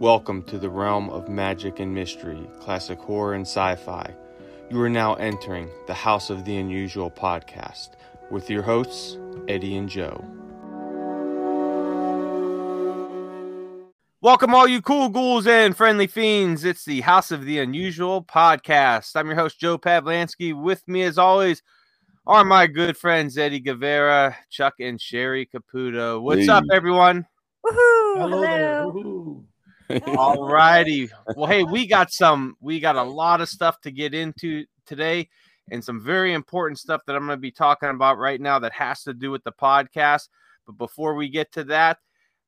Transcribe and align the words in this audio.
Welcome 0.00 0.44
to 0.44 0.56
the 0.58 0.70
realm 0.70 1.10
of 1.10 1.28
magic 1.28 1.78
and 1.78 1.94
mystery, 1.94 2.48
classic 2.58 2.98
horror 2.98 3.34
and 3.34 3.42
sci 3.46 3.74
fi. 3.76 4.14
You 4.70 4.80
are 4.80 4.88
now 4.88 5.12
entering 5.16 5.68
the 5.86 5.92
House 5.92 6.30
of 6.30 6.46
the 6.46 6.56
Unusual 6.56 7.10
podcast 7.10 7.90
with 8.30 8.48
your 8.48 8.62
hosts, 8.62 9.18
Eddie 9.46 9.76
and 9.76 9.90
Joe. 9.90 10.24
Welcome, 14.22 14.54
all 14.54 14.66
you 14.66 14.80
cool 14.80 15.10
ghouls 15.10 15.46
and 15.46 15.76
friendly 15.76 16.06
fiends. 16.06 16.64
It's 16.64 16.86
the 16.86 17.02
House 17.02 17.30
of 17.30 17.44
the 17.44 17.58
Unusual 17.58 18.24
podcast. 18.24 19.16
I'm 19.16 19.26
your 19.26 19.36
host, 19.36 19.60
Joe 19.60 19.76
Pavlansky. 19.76 20.58
With 20.58 20.86
me, 20.88 21.02
as 21.02 21.18
always, 21.18 21.62
are 22.26 22.44
my 22.44 22.66
good 22.66 22.96
friends, 22.96 23.36
Eddie 23.36 23.60
Guevara, 23.60 24.34
Chuck, 24.48 24.76
and 24.80 24.98
Sherry 24.98 25.44
Caputo. 25.46 26.22
What's 26.22 26.46
Hey. 26.46 26.52
up, 26.52 26.64
everyone? 26.72 27.26
Woohoo! 27.66 28.16
Hello, 28.16 28.40
there. 28.40 28.80
Hello. 28.80 28.92
Woohoo. 28.92 29.19
All 30.06 30.46
righty. 30.46 31.10
Well, 31.36 31.48
hey, 31.48 31.64
we 31.64 31.86
got 31.86 32.12
some, 32.12 32.56
we 32.60 32.80
got 32.80 32.96
a 32.96 33.02
lot 33.02 33.40
of 33.40 33.48
stuff 33.48 33.80
to 33.82 33.90
get 33.90 34.14
into 34.14 34.64
today 34.86 35.28
and 35.70 35.84
some 35.84 36.00
very 36.00 36.32
important 36.32 36.78
stuff 36.78 37.02
that 37.06 37.16
I'm 37.16 37.26
going 37.26 37.36
to 37.36 37.40
be 37.40 37.52
talking 37.52 37.90
about 37.90 38.18
right 38.18 38.40
now 38.40 38.58
that 38.58 38.72
has 38.72 39.02
to 39.04 39.14
do 39.14 39.30
with 39.30 39.44
the 39.44 39.52
podcast. 39.52 40.28
But 40.66 40.78
before 40.78 41.14
we 41.14 41.28
get 41.28 41.52
to 41.52 41.64
that, 41.64 41.98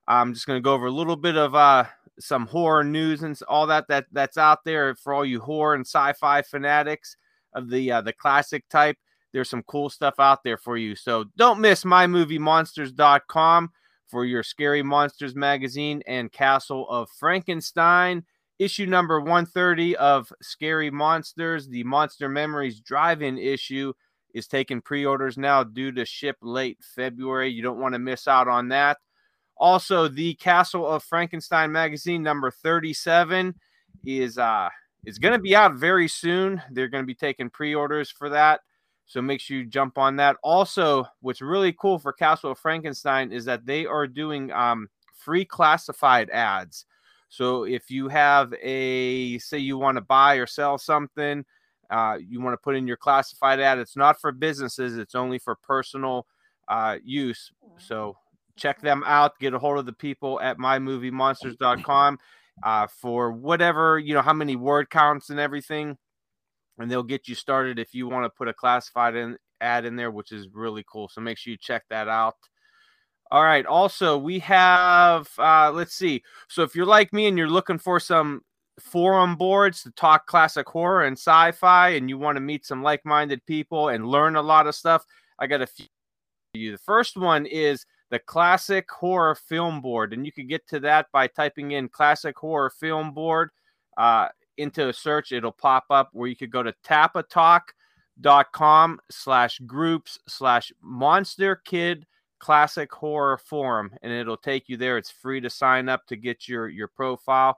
I'm 0.06 0.34
just 0.34 0.47
going 0.47 0.56
to 0.56 0.64
go 0.64 0.74
over 0.74 0.86
a 0.86 0.92
little 0.92 1.16
bit 1.16 1.36
of 1.36 1.55
uh, 1.55 1.84
some 2.19 2.47
horror 2.47 2.84
news 2.84 3.23
and 3.23 3.38
all 3.48 3.66
that, 3.69 3.86
that 3.88 4.06
that's 4.12 4.36
out 4.36 4.59
there 4.64 4.95
for 4.97 5.14
all 5.14 5.24
you 5.24 5.41
horror 5.41 5.74
and 5.74 5.86
sci-fi 5.86 6.42
fanatics 6.42 7.16
of 7.55 7.70
the 7.70 7.92
uh, 7.92 8.00
the 8.00 8.12
classic 8.12 8.69
type. 8.69 8.97
There's 9.33 9.48
some 9.48 9.62
cool 9.62 9.88
stuff 9.88 10.14
out 10.19 10.45
there 10.45 10.59
for 10.59 10.77
you. 10.77 10.95
So 10.95 11.24
don't 11.36 11.61
miss 11.61 11.84
mymoviemonsters.com 11.84 13.70
for 14.12 14.27
your 14.27 14.43
Scary 14.43 14.83
Monsters 14.83 15.34
magazine 15.34 16.03
and 16.06 16.31
Castle 16.31 16.86
of 16.91 17.09
Frankenstein. 17.19 18.25
Issue 18.59 18.84
number 18.84 19.19
130 19.19 19.97
of 19.97 20.31
Scary 20.42 20.91
Monsters, 20.91 21.67
the 21.67 21.83
Monster 21.84 22.28
Memories 22.28 22.81
drive 22.81 23.23
in 23.23 23.39
issue, 23.39 23.95
is 24.34 24.47
taking 24.47 24.83
pre 24.83 25.06
orders 25.06 25.39
now 25.39 25.64
due 25.64 25.92
to 25.92 26.05
ship 26.05 26.36
late 26.42 26.77
February. 26.95 27.48
You 27.48 27.62
don't 27.62 27.81
want 27.81 27.95
to 27.95 27.98
miss 27.98 28.28
out 28.28 28.48
on 28.48 28.69
that. 28.69 28.98
Also, 29.56 30.09
the 30.09 30.34
Castle 30.34 30.86
of 30.86 31.03
Frankenstein 31.03 31.73
magazine 31.73 32.23
number 32.23 32.51
37 32.51 33.55
is 34.05 34.36
uh 34.36 34.69
is 35.06 35.19
going 35.19 35.33
to 35.33 35.41
be 35.41 35.56
out 35.56 35.75
very 35.75 36.06
soon. 36.06 36.61
They're 36.70 36.89
going 36.89 37.03
to 37.03 37.06
be 37.06 37.14
taking 37.14 37.48
pre-orders 37.48 38.11
for 38.11 38.29
that. 38.29 38.61
So 39.12 39.20
make 39.20 39.42
sure 39.42 39.58
you 39.58 39.66
jump 39.66 39.98
on 39.98 40.16
that. 40.16 40.36
Also, 40.42 41.05
what's 41.20 41.42
really 41.42 41.74
cool 41.74 41.98
for 41.98 42.14
Castle 42.14 42.55
Frankenstein 42.55 43.30
is 43.30 43.44
that 43.44 43.66
they 43.66 43.84
are 43.84 44.06
doing 44.06 44.50
um, 44.52 44.88
free 45.14 45.44
classified 45.44 46.30
ads. 46.30 46.86
So 47.28 47.64
if 47.64 47.90
you 47.90 48.08
have 48.08 48.55
a 48.62 49.36
say 49.36 49.58
you 49.58 49.77
want 49.77 49.96
to 49.96 50.00
buy 50.00 50.36
or 50.36 50.46
sell 50.46 50.78
something, 50.78 51.44
uh, 51.90 52.16
you 52.27 52.40
want 52.40 52.55
to 52.55 52.64
put 52.64 52.74
in 52.74 52.86
your 52.86 52.96
classified 52.96 53.60
ad. 53.60 53.78
It's 53.78 53.98
not 53.98 54.18
for 54.18 54.33
businesses. 54.33 54.96
It's 54.96 55.14
only 55.14 55.38
for 55.38 55.56
personal 55.56 56.27
uh, 56.68 56.96
use. 57.05 57.52
So 57.77 58.16
check 58.56 58.80
them 58.80 59.02
out. 59.05 59.38
Get 59.38 59.52
a 59.52 59.58
hold 59.58 59.77
of 59.77 59.84
the 59.84 59.92
people 59.92 60.40
at 60.40 60.56
mymoviemonsters.com 60.56 62.18
uh, 62.62 62.86
for 62.86 63.30
whatever 63.30 63.98
you 63.98 64.14
know, 64.14 64.22
how 64.22 64.33
many 64.33 64.56
word 64.56 64.88
counts 64.88 65.28
and 65.28 65.38
everything 65.38 65.98
and 66.78 66.91
they'll 66.91 67.03
get 67.03 67.28
you 67.28 67.34
started 67.34 67.78
if 67.78 67.95
you 67.95 68.09
want 68.09 68.25
to 68.25 68.31
put 68.31 68.48
a 68.48 68.55
classified 68.55 69.15
in, 69.15 69.37
ad 69.61 69.84
in 69.84 69.97
there, 69.97 70.11
which 70.11 70.33
is 70.33 70.48
really 70.53 70.84
cool. 70.87 71.09
So 71.09 71.20
make 71.20 71.39
sure 71.39 71.51
you 71.51 71.56
check 71.56 71.84
that 71.91 72.09
out. 72.09 72.37
All 73.31 73.45
right. 73.45 73.64
Also, 73.64 74.19
we 74.19 74.39
have, 74.41 75.29
uh, 75.39 75.70
let's 75.73 75.95
see. 75.95 76.23
So 76.48 76.62
if 76.62 76.75
you're 76.75 76.84
like 76.84 77.12
me 77.12 77.27
and 77.27 77.39
you're 77.39 77.48
looking 77.48 77.79
for 77.79 77.98
some 77.98 78.42
forum 78.79 79.36
boards 79.36 79.83
to 79.83 79.91
talk 79.92 80.27
classic 80.27 80.69
horror 80.69 81.05
and 81.05 81.17
sci 81.17 81.52
fi, 81.52 81.91
and 81.91 82.08
you 82.08 82.19
want 82.19 82.36
to 82.36 82.41
meet 82.41 82.67
some 82.67 82.83
like 82.83 83.05
minded 83.05 83.45
people 83.46 83.89
and 83.89 84.07
learn 84.07 84.36
a 84.36 84.42
lot 84.42 84.67
of 84.67 84.75
stuff, 84.75 85.07
I 85.39 85.46
got 85.46 85.63
a 85.63 85.67
few 85.67 85.86
for 86.52 86.58
you. 86.58 86.73
The 86.73 86.79
first 86.79 87.17
one 87.17 87.46
is 87.46 87.86
the 88.11 88.19
Classic 88.19 88.91
Horror 88.91 89.35
Film 89.35 89.80
Board, 89.80 90.13
and 90.13 90.27
you 90.27 90.33
can 90.33 90.46
get 90.46 90.67
to 90.69 90.80
that 90.80 91.07
by 91.13 91.27
typing 91.27 91.70
in 91.70 91.89
Classic 91.89 92.36
Horror 92.36 92.70
Film 92.70 93.13
Board. 93.13 93.51
Uh, 93.96 94.29
into 94.62 94.89
a 94.89 94.92
search, 94.92 95.33
it'll 95.33 95.52
pop 95.52 95.84
up 95.90 96.11
where 96.12 96.28
you 96.28 96.36
could 96.36 96.50
go 96.50 96.62
to 96.62 96.74
tapatalk.com 96.84 99.00
slash 99.11 99.58
groups 99.61 100.18
slash 100.28 100.70
monster 100.80 101.56
kid 101.56 102.06
classic 102.39 102.92
horror 102.92 103.39
forum 103.39 103.90
and 104.02 104.12
it'll 104.12 104.36
take 104.36 104.68
you 104.68 104.77
there. 104.77 104.98
It's 104.98 105.11
free 105.11 105.40
to 105.40 105.48
sign 105.48 105.89
up 105.89 106.05
to 106.06 106.17
get 106.17 106.46
your 106.48 106.68
your 106.68 106.89
profile. 106.89 107.56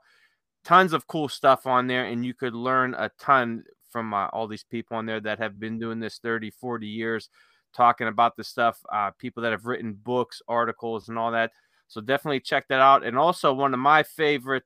Tons 0.63 0.93
of 0.93 1.07
cool 1.07 1.27
stuff 1.27 1.65
on 1.65 1.87
there 1.87 2.05
and 2.05 2.23
you 2.23 2.35
could 2.35 2.53
learn 2.53 2.93
a 2.93 3.09
ton 3.19 3.63
from 3.89 4.13
uh, 4.13 4.27
all 4.27 4.47
these 4.47 4.63
people 4.63 4.95
on 4.97 5.07
there 5.07 5.19
that 5.21 5.39
have 5.39 5.59
been 5.59 5.79
doing 5.79 5.99
this 5.99 6.19
30, 6.19 6.51
40 6.51 6.85
years 6.85 7.29
talking 7.73 8.07
about 8.07 8.35
the 8.35 8.43
stuff, 8.43 8.79
uh, 8.91 9.09
people 9.17 9.41
that 9.43 9.51
have 9.51 9.65
written 9.65 9.93
books, 9.93 10.41
articles 10.47 11.09
and 11.09 11.17
all 11.17 11.31
that. 11.31 11.51
So 11.87 12.01
definitely 12.01 12.39
check 12.39 12.67
that 12.69 12.79
out. 12.79 13.03
And 13.03 13.17
also 13.17 13.53
one 13.53 13.73
of 13.73 13.79
my 13.79 14.03
favorite 14.03 14.63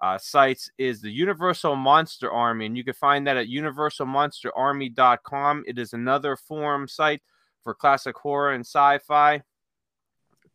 uh, 0.00 0.16
sites 0.18 0.70
is 0.78 1.00
the 1.00 1.10
Universal 1.10 1.74
Monster 1.76 2.30
Army, 2.30 2.66
and 2.66 2.76
you 2.76 2.84
can 2.84 2.94
find 2.94 3.26
that 3.26 3.36
at 3.36 3.48
universalmonsterarmy.com. 3.48 5.64
It 5.66 5.76
is 5.78 5.92
another 5.92 6.36
forum 6.36 6.86
site 6.86 7.22
for 7.64 7.74
classic 7.74 8.16
horror 8.16 8.52
and 8.52 8.64
sci-fi. 8.64 9.42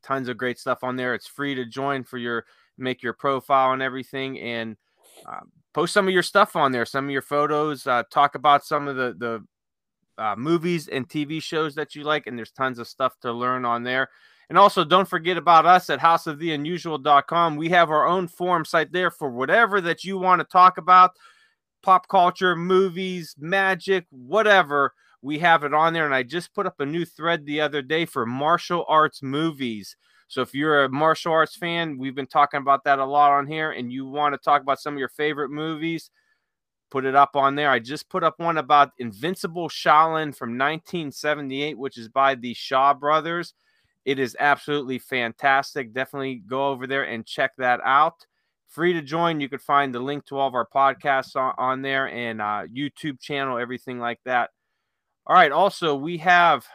Tons 0.02 0.30
of 0.30 0.38
great 0.38 0.58
stuff 0.60 0.82
on 0.84 0.96
there. 0.96 1.14
It's 1.14 1.28
free 1.28 1.56
to 1.56 1.66
join 1.66 2.04
for 2.04 2.18
your 2.18 2.46
make 2.78 3.04
your 3.04 3.14
profile 3.14 3.74
and 3.74 3.82
everything, 3.82 4.40
and 4.40 4.78
uh, 5.28 5.42
post 5.74 5.94
some 5.94 6.08
of 6.08 6.14
your 6.14 6.24
stuff 6.24 6.56
on 6.56 6.72
there, 6.72 6.86
some 6.86 7.04
of 7.06 7.12
your 7.12 7.22
photos. 7.22 7.86
Uh, 7.86 8.04
talk 8.12 8.36
about 8.36 8.66
some 8.66 8.88
of 8.88 8.96
the 8.96 9.14
the 9.18 9.44
uh, 10.18 10.36
movies 10.38 10.88
and 10.88 11.10
TV 11.10 11.42
shows 11.42 11.76
that 11.76 11.96
you 11.96 12.04
like, 12.04 12.28
and 12.28 12.38
there's 12.38 12.52
tons 12.52 12.80
of 12.80 12.88
stuff 12.88 13.20
to 13.22 13.32
learn 13.32 13.66
on 13.66 13.84
there. 13.84 14.10
And 14.50 14.58
also, 14.58 14.84
don't 14.84 15.08
forget 15.08 15.38
about 15.38 15.66
us 15.66 15.90
at 15.90 16.00
houseoftheunusual.com. 16.00 17.56
We 17.56 17.70
have 17.70 17.90
our 17.90 18.06
own 18.06 18.28
forum 18.28 18.66
site 18.66 18.92
there 18.92 19.10
for 19.10 19.30
whatever 19.30 19.82
that 19.82 20.04
you 20.04 20.18
want 20.18 20.42
to 20.42 20.46
talk 20.46 20.78
about 20.78 21.12
pop 21.82 22.08
culture, 22.08 22.56
movies, 22.56 23.36
magic, 23.38 24.06
whatever. 24.10 24.94
We 25.22 25.40
have 25.40 25.64
it 25.64 25.74
on 25.74 25.94
there. 25.94 26.06
And 26.06 26.16
I 26.16 26.24
just 26.24 26.54
put 26.54 26.66
up 26.66 26.80
a 26.80 26.86
new 26.86 27.06
thread 27.06 27.46
the 27.46 27.62
other 27.62 27.82
day 27.82 28.06
for 28.06 28.26
martial 28.26 28.86
arts 28.88 29.22
movies. 29.22 29.96
So 30.28 30.42
if 30.42 30.56
you're 30.56 30.86
a 30.86 30.90
martial 30.90 31.32
arts 31.32 31.56
fan, 31.56 31.98
we've 31.98 32.16
been 32.16 32.26
talking 32.26 32.60
about 32.60 32.86
that 32.86 33.00
a 33.00 33.06
lot 33.06 33.32
on 33.32 33.46
here, 33.46 33.72
and 33.72 33.92
you 33.92 34.08
want 34.08 34.34
to 34.34 34.40
talk 34.40 34.64
about 34.64 34.80
some 34.80 34.96
of 34.96 35.00
your 35.00 35.10
favorite 35.10 35.52
movies, 35.52 36.10
put 36.90 37.06
it 37.06 37.16
up 37.16 37.36
on 37.36 37.54
there. 37.54 37.70
I 37.70 37.78
just 37.78 38.10
put 38.10 38.24
up 38.24 38.40
one 38.40 38.58
about 38.58 38.94
Invincible 38.98 39.70
Shaolin 39.70 40.36
from 40.36 40.58
1978, 40.58 41.78
which 41.78 42.00
is 42.00 42.10
by 42.10 42.34
the 42.34 42.56
Shaw 42.56 42.96
brothers. 42.96 43.54
It 44.06 44.20
is 44.20 44.36
absolutely 44.40 45.00
fantastic. 45.00 45.94
Definitely 45.94 46.44
go 46.46 46.70
over 46.70 46.88
there 46.88 47.04
and 47.04 47.26
check 47.26 47.52
that 47.58 47.80
out. 47.84 48.26
Free 48.68 48.94
to 48.94 49.02
join. 49.02 49.40
You 49.40 49.50
could 49.50 49.62
find 49.62 49.94
the 49.94 50.00
link 50.00 50.26
to 50.26 50.38
all 50.38 50.48
of 50.48 50.56
our 50.56 50.68
podcasts 50.68 51.36
on, 51.36 51.54
on 51.58 51.82
there 51.82 52.10
and 52.10 52.42
uh, 52.42 52.64
YouTube 52.74 53.22
channel, 53.22 53.58
everything 53.58 54.00
like 54.00 54.20
that. 54.26 54.50
All 55.26 55.36
right. 55.36 55.52
Also, 55.52 55.96
we 55.96 56.18
have 56.18 56.66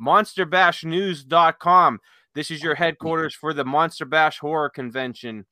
monsterbashnews.com. 0.00 2.00
This 2.34 2.50
is 2.50 2.62
your 2.62 2.74
headquarters 2.74 3.34
for 3.34 3.52
the 3.52 3.64
Monster 3.64 4.06
Bash 4.06 4.38
Horror 4.38 4.70
Convention. 4.70 5.44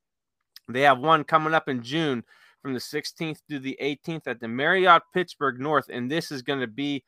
They 0.68 0.82
have 0.82 0.98
one 0.98 1.24
coming 1.24 1.54
up 1.54 1.68
in 1.68 1.82
June 1.82 2.24
from 2.62 2.72
the 2.72 2.80
16th 2.80 3.40
to 3.50 3.58
the 3.58 3.76
18th 3.80 4.26
at 4.26 4.40
the 4.40 4.48
Marriott 4.48 5.02
Pittsburgh 5.12 5.60
North, 5.60 5.90
and 5.90 6.10
this 6.10 6.32
is 6.32 6.42
going 6.42 6.60
to 6.60 6.66
be 6.66 7.04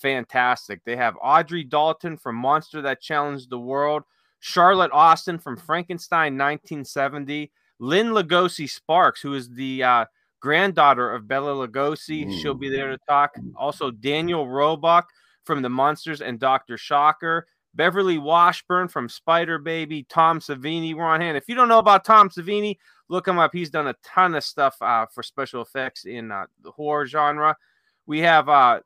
fantastic. 0.00 0.82
They 0.84 0.96
have 0.96 1.16
Audrey 1.22 1.64
Dalton 1.64 2.16
from 2.16 2.36
Monster 2.36 2.82
That 2.82 3.00
Challenged 3.00 3.50
the 3.50 3.58
World, 3.58 4.02
Charlotte 4.40 4.92
Austin 4.92 5.38
from 5.38 5.56
Frankenstein 5.56 6.34
1970, 6.34 7.50
Lynn 7.78 8.08
Lugosi 8.08 8.68
Sparks, 8.68 9.20
who 9.20 9.34
is 9.34 9.50
the 9.50 9.82
uh, 9.82 10.04
granddaughter 10.40 11.12
of 11.12 11.28
Bela 11.28 11.66
Lugosi. 11.66 12.40
She'll 12.40 12.54
be 12.54 12.68
there 12.68 12.90
to 12.90 12.98
talk. 13.08 13.34
Also, 13.56 13.90
Daniel 13.90 14.48
Roebuck 14.48 15.08
from 15.44 15.62
The 15.62 15.68
Munsters 15.68 16.20
and 16.20 16.38
Dr. 16.38 16.76
Shocker. 16.76 17.46
Beverly 17.74 18.16
Washburn 18.16 18.88
from 18.88 19.08
Spider 19.08 19.58
Baby, 19.58 20.04
Tom 20.08 20.40
Savini 20.40 20.94
were 20.94 21.04
on 21.04 21.20
hand. 21.20 21.36
If 21.36 21.46
you 21.46 21.54
don't 21.54 21.68
know 21.68 21.78
about 21.78 22.06
Tom 22.06 22.30
Savini, 22.30 22.78
look 23.08 23.28
him 23.28 23.38
up. 23.38 23.50
He's 23.52 23.70
done 23.70 23.88
a 23.88 23.94
ton 24.02 24.34
of 24.34 24.42
stuff 24.42 24.76
uh, 24.80 25.04
for 25.12 25.22
special 25.22 25.60
effects 25.60 26.06
in 26.06 26.32
uh, 26.32 26.46
the 26.62 26.70
horror 26.70 27.06
genre. 27.06 27.54
We 28.06 28.20
have 28.20 28.48
uh, 28.48 28.80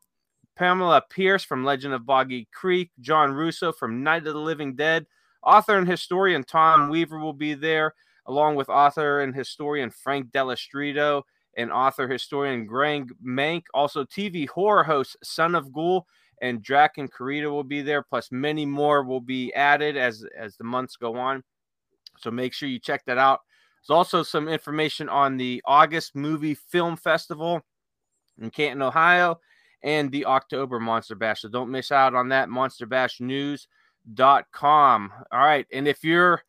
Pamela 0.61 1.03
Pierce 1.09 1.43
from 1.43 1.65
Legend 1.65 1.95
of 1.95 2.05
Boggy 2.05 2.47
Creek, 2.53 2.91
John 3.01 3.33
Russo 3.33 3.73
from 3.73 4.03
Night 4.03 4.27
of 4.27 4.35
the 4.35 4.41
Living 4.41 4.77
Dead. 4.77 5.07
Author 5.43 5.79
and 5.79 5.89
historian 5.89 6.45
Tom 6.45 6.91
Weaver 6.91 7.19
will 7.19 7.33
be 7.33 7.55
there, 7.55 7.95
along 8.27 8.57
with 8.57 8.69
author 8.69 9.21
and 9.21 9.35
historian 9.35 9.89
Frank 9.89 10.31
Dello 10.33 10.55
Stritto 10.55 11.23
and 11.57 11.73
author 11.73 12.07
historian 12.07 12.67
Greg 12.67 13.11
Mank. 13.27 13.63
Also, 13.73 14.05
TV 14.05 14.47
horror 14.47 14.85
host 14.85 15.17
Son 15.25 15.55
of 15.55 15.73
Ghoul 15.73 16.07
and 16.43 16.63
Drac 16.63 16.99
and 16.99 17.11
Karita 17.11 17.51
will 17.51 17.65
be 17.65 17.81
there, 17.81 18.03
plus 18.03 18.31
many 18.31 18.67
more 18.67 19.03
will 19.03 19.23
be 19.23 19.55
added 19.55 19.97
as 19.97 20.27
as 20.37 20.59
the 20.59 20.65
months 20.65 20.95
go 20.97 21.17
on. 21.17 21.43
So 22.19 22.31
make 22.31 22.53
sure 22.53 22.69
you 22.69 22.79
check 22.79 23.07
that 23.07 23.17
out. 23.17 23.41
There's 23.81 23.97
also 23.97 24.23
some 24.23 24.47
information 24.47 25.09
on 25.09 25.39
the 25.39 25.63
August 25.65 26.15
Movie 26.15 26.55
Film 26.55 26.99
Festival 26.99 27.63
in 28.39 28.51
Canton, 28.51 28.83
Ohio, 28.83 29.41
and 29.83 30.11
the 30.11 30.25
October 30.27 30.81
Monster 30.81 31.15
Bash. 31.15 31.43
So 31.43 31.49
don't 31.49 31.71
miss 31.71 31.93
out 31.93 32.15
on 32.15 32.29
that. 32.29 32.49
MonsterBashNews.com. 32.49 35.13
All 35.33 35.41
right. 35.41 35.67
And 35.73 35.89
if 35.89 36.05
you're 36.05 36.43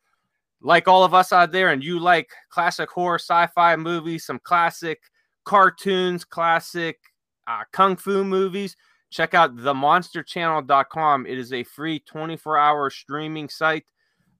like 0.60 0.88
all 0.88 1.04
of 1.04 1.14
us 1.14 1.32
out 1.32 1.52
there 1.52 1.70
and 1.70 1.82
you 1.82 1.98
like 1.98 2.30
classic 2.50 2.90
horror 2.90 3.18
sci 3.18 3.46
fi 3.54 3.76
movies, 3.76 4.24
some 4.24 4.40
classic 4.42 5.00
cartoons, 5.44 6.24
classic 6.24 6.98
uh, 7.46 7.62
kung 7.72 7.96
fu 7.96 8.24
movies, 8.24 8.76
check 9.10 9.34
out 9.34 9.56
themonsterchannel.com. 9.56 11.26
It 11.26 11.38
is 11.38 11.52
a 11.52 11.64
free 11.64 12.00
24 12.00 12.58
hour 12.58 12.90
streaming 12.90 13.48
site 13.48 13.86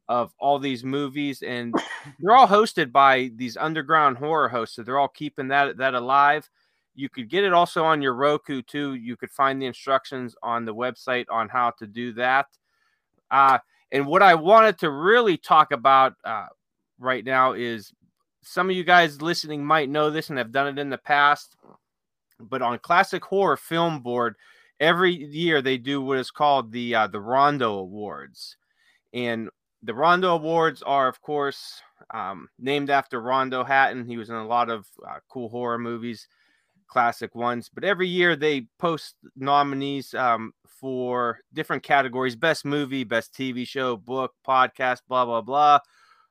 of 0.09 0.33
all 0.39 0.59
these 0.59 0.85
movies, 0.85 1.43
and 1.43 1.75
they're 2.21 2.37
all 2.37 2.49
hosted 2.49 2.93
by 2.93 3.31
these 3.37 3.57
underground 3.57 4.19
horror 4.19 4.49
hosts. 4.49 4.77
So 4.77 4.83
they're 4.83 4.99
all 4.99 5.09
keeping 5.09 5.49
that 5.49 5.79
that 5.79 5.95
alive. 5.95 6.49
You 6.95 7.09
could 7.09 7.29
get 7.29 7.45
it 7.45 7.53
also 7.53 7.85
on 7.85 8.03
your 8.03 8.15
Roku 8.15 8.63
too. 8.63 8.95
You 8.95 9.17
could 9.17 9.31
find 9.31 9.61
the 9.61 9.67
instructions 9.67 10.35
on 10.43 10.65
the 10.65 10.75
website 10.75 11.27
on 11.31 11.49
how 11.49 11.71
to 11.79 11.87
do 11.87 12.13
that. 12.15 12.47
Uh, 13.31 13.59
and 13.91 14.07
what 14.07 14.23
I 14.23 14.35
wanted 14.35 14.79
to 14.79 14.91
really 14.91 15.37
talk 15.37 15.73
about 15.73 16.15
uh, 16.25 16.47
right 16.99 17.25
now 17.25 17.53
is 17.53 17.93
some 18.43 18.69
of 18.69 18.77
you 18.77 18.85
guys 18.85 19.23
listening 19.23 19.65
might 19.65 19.89
know 19.89 20.11
this 20.11 20.29
and 20.29 20.39
have 20.39 20.53
done 20.53 20.67
it 20.67 20.79
in 20.79 20.91
the 20.91 20.99
past, 20.99 21.57
but 22.41 22.63
on 22.63 22.79
Classic 22.79 23.25
Horror 23.25 23.57
Film 23.57 24.01
Board, 24.01 24.35
every 24.81 25.13
year 25.13 25.63
they 25.63 25.79
do 25.79 26.03
what 26.03 26.19
is 26.19 26.31
called 26.31 26.73
the 26.73 26.95
uh, 26.95 27.07
the 27.07 27.21
Rondo 27.21 27.79
Awards, 27.79 28.57
and 29.13 29.49
the 29.83 29.95
Rondo 29.95 30.35
Awards 30.35 30.83
are, 30.83 31.09
of 31.09 31.21
course, 31.21 31.81
um, 32.13 32.49
named 32.59 32.91
after 32.91 33.21
Rondo 33.21 33.65
Hatton. 33.65 34.07
He 34.07 34.17
was 34.17 34.29
in 34.29 34.37
a 34.37 34.47
lot 34.47 34.71
of 34.71 34.87
uh, 35.07 35.19
cool 35.29 35.49
horror 35.49 35.79
movies, 35.79 36.27
classic 36.93 37.35
ones. 37.35 37.71
But 37.73 37.85
every 37.85 38.07
year 38.07 38.37
they 38.37 38.67
post 38.79 39.15
nominees 39.35 40.13
um, 40.13 40.53
for 40.67 41.39
different 41.55 41.83
categories: 41.83 42.37
best 42.37 42.65
movie, 42.65 43.05
best 43.05 43.35
TV 43.35 43.67
show, 43.67 43.97
book, 43.97 44.35
podcast, 44.47 44.99
blah 45.09 45.25
blah 45.25 45.41
blah. 45.41 45.79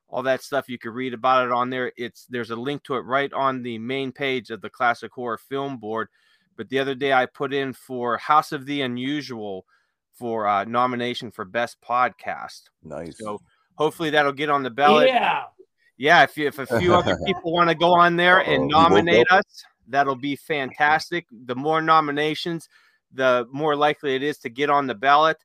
All 0.07 0.23
that 0.23 0.43
stuff 0.43 0.69
you 0.69 0.77
can 0.77 0.91
read 0.91 1.13
about 1.13 1.45
it 1.45 1.51
on 1.51 1.69
there. 1.69 1.91
It's 1.97 2.27
there's 2.29 2.51
a 2.51 2.55
link 2.55 2.83
to 2.83 2.95
it 2.95 3.05
right 3.05 3.31
on 3.33 3.63
the 3.63 3.79
main 3.79 4.11
page 4.11 4.51
of 4.51 4.61
the 4.61 4.69
Classic 4.69 5.11
Horror 5.11 5.39
Film 5.39 5.77
Board. 5.77 6.09
But 6.57 6.69
the 6.69 6.79
other 6.79 6.95
day 6.95 7.11
I 7.11 7.25
put 7.25 7.53
in 7.53 7.73
for 7.73 8.17
House 8.17 8.51
of 8.51 8.65
the 8.65 8.81
Unusual 8.81 9.65
for 10.13 10.47
uh, 10.47 10.65
nomination 10.65 11.31
for 11.31 11.45
best 11.45 11.77
podcast. 11.81 12.63
Nice. 12.83 13.17
So 13.17 13.41
hopefully 13.75 14.11
that'll 14.11 14.33
get 14.33 14.49
on 14.49 14.61
the 14.61 14.69
ballot. 14.69 15.07
Yeah. 15.07 15.45
Yeah, 15.97 16.23
if, 16.23 16.35
you, 16.35 16.47
if 16.47 16.57
a 16.57 16.79
few 16.79 16.95
other 16.95 17.15
people 17.27 17.53
want 17.53 17.69
to 17.69 17.75
go 17.75 17.93
on 17.93 18.15
there 18.15 18.39
and 18.39 18.63
Uh-oh, 18.63 18.81
nominate 18.81 19.27
us, 19.29 19.63
that'll 19.91 20.15
be 20.15 20.35
fantastic. 20.35 21.25
The 21.45 21.55
more 21.55 21.81
nominations, 21.81 22.67
the 23.13 23.47
more 23.51 23.75
likely 23.75 24.15
it 24.15 24.23
is 24.23 24.37
to 24.39 24.49
get 24.49 24.69
on 24.69 24.87
the 24.87 24.95
ballot. 24.95 25.37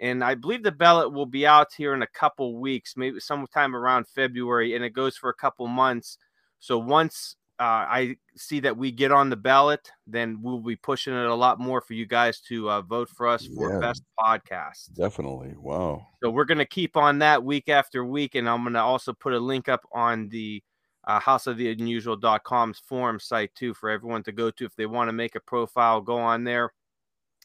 And 0.00 0.22
I 0.24 0.34
believe 0.34 0.62
the 0.62 0.72
ballot 0.72 1.12
will 1.12 1.26
be 1.26 1.46
out 1.46 1.68
here 1.76 1.94
in 1.94 2.02
a 2.02 2.06
couple 2.06 2.58
weeks, 2.58 2.96
maybe 2.96 3.20
sometime 3.20 3.74
around 3.76 4.06
February, 4.08 4.74
and 4.74 4.84
it 4.84 4.90
goes 4.90 5.16
for 5.16 5.30
a 5.30 5.34
couple 5.34 5.66
months. 5.68 6.18
So 6.58 6.78
once 6.78 7.36
uh, 7.60 7.62
I 7.88 8.16
see 8.36 8.58
that 8.60 8.76
we 8.76 8.90
get 8.90 9.12
on 9.12 9.30
the 9.30 9.36
ballot, 9.36 9.88
then 10.06 10.40
we'll 10.42 10.58
be 10.58 10.74
pushing 10.74 11.14
it 11.14 11.26
a 11.26 11.34
lot 11.34 11.60
more 11.60 11.80
for 11.80 11.94
you 11.94 12.04
guys 12.04 12.40
to 12.48 12.68
uh, 12.68 12.80
vote 12.82 13.08
for 13.08 13.28
us 13.28 13.46
for 13.46 13.72
Yeah. 13.72 13.78
best 13.78 14.02
podcast. 14.18 14.92
Definitely. 14.94 15.54
Wow. 15.56 16.08
So 16.22 16.30
we're 16.30 16.46
going 16.46 16.58
to 16.58 16.66
keep 16.66 16.96
on 16.96 17.20
that 17.20 17.44
week 17.44 17.68
after 17.68 18.04
week. 18.04 18.34
And 18.34 18.48
I'm 18.48 18.62
going 18.64 18.72
to 18.74 18.80
also 18.80 19.12
put 19.12 19.32
a 19.32 19.38
link 19.38 19.68
up 19.68 19.82
on 19.92 20.28
the 20.30 20.62
uh, 21.06 21.20
houseoftheunusual.com's 21.20 22.78
forum 22.78 23.20
site 23.20 23.54
too 23.54 23.74
for 23.74 23.90
everyone 23.90 24.22
to 24.22 24.32
go 24.32 24.50
to 24.50 24.64
if 24.64 24.74
they 24.76 24.86
want 24.86 25.08
to 25.08 25.12
make 25.12 25.34
a 25.34 25.40
profile, 25.40 26.00
go 26.00 26.16
on 26.16 26.44
there 26.44 26.72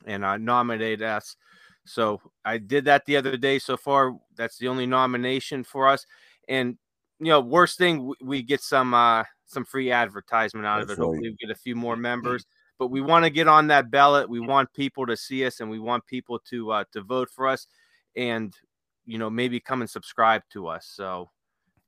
and 0.06 0.24
uh, 0.24 0.38
nominate 0.38 1.02
us. 1.02 1.36
So 1.86 2.22
I 2.46 2.58
did 2.58 2.86
that 2.86 3.06
the 3.06 3.18
other 3.18 3.38
day. 3.38 3.60
So 3.60 3.76
far, 3.76 4.16
that's 4.36 4.58
the 4.58 4.68
only 4.68 4.86
nomination 4.86 5.64
for 5.64 5.88
us. 5.88 6.06
And 6.48 6.78
you 7.20 7.28
know, 7.28 7.42
worst 7.42 7.78
thing 7.78 8.14
we, 8.22 8.42
get 8.42 8.62
some 8.62 8.94
uh, 8.94 9.24
some 9.46 9.66
free 9.66 9.92
advertisement 9.92 10.66
out 10.66 10.82
of 10.82 10.90
it. 10.90 10.98
right. 10.98 11.06
Hopefully, 11.06 11.30
we 11.30 11.48
get 11.48 11.52
a 11.52 11.60
few 11.60 11.76
more 11.76 11.98
members. 11.98 12.46
But 12.78 12.88
we 12.88 13.02
want 13.02 13.26
to 13.26 13.30
get 13.30 13.50
on 13.50 13.68
that 13.68 13.92
ballot. 13.92 14.30
We 14.30 14.40
want 14.40 14.72
people 14.74 15.06
to 15.08 15.18
see 15.18 15.46
us, 15.46 15.60
and 15.60 15.70
we 15.70 15.80
want 15.80 16.06
people 16.06 16.40
to 16.50 16.72
uh, 16.72 16.84
to 16.94 17.02
vote 17.02 17.30
for 17.30 17.48
us, 17.48 17.68
and 18.16 18.54
you 19.06 19.18
know 19.18 19.30
maybe 19.30 19.60
come 19.60 19.82
and 19.82 19.90
subscribe 19.90 20.44
to 20.52 20.68
us. 20.68 20.90
So 20.90 21.30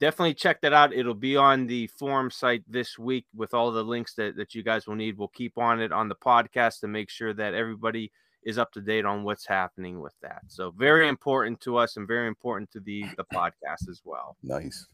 definitely 0.02 0.34
check 0.34 0.60
that 0.62 0.74
out. 0.74 0.94
It'll 0.94 1.14
be 1.14 1.38
on 1.38 1.68
the 1.68 1.88
forum 1.88 2.32
site 2.32 2.64
this 2.68 3.00
week 3.00 3.26
with 3.34 3.54
all 3.54 3.72
the 3.72 3.84
links 3.84 4.16
that, 4.16 4.36
that 4.36 4.54
you 4.54 4.64
guys 4.64 4.88
will 4.88 4.96
need. 4.96 5.18
We'll 5.18 5.30
keep 5.30 5.58
on 5.58 5.80
it 5.80 5.94
on 5.94 6.10
the 6.10 6.16
podcast 6.16 6.82
to 6.82 6.88
make 6.88 7.10
sure 7.10 7.34
that 7.36 7.54
everybody 7.54 8.12
is 8.44 8.58
up 8.58 8.72
to 8.74 8.82
date 8.82 9.06
on 9.06 9.24
what's 9.24 9.46
happening 9.46 10.02
with 10.02 10.16
that. 10.24 10.42
So 10.48 10.72
very 10.72 11.08
important 11.08 11.62
to 11.62 11.78
us 11.78 11.96
and 11.96 12.08
very 12.08 12.28
important 12.28 12.72
to 12.72 12.80
the 12.80 13.06
the 13.16 13.26
podcast 13.32 13.88
as 13.88 14.02
well. 14.04 14.36
Nice. 14.44 14.88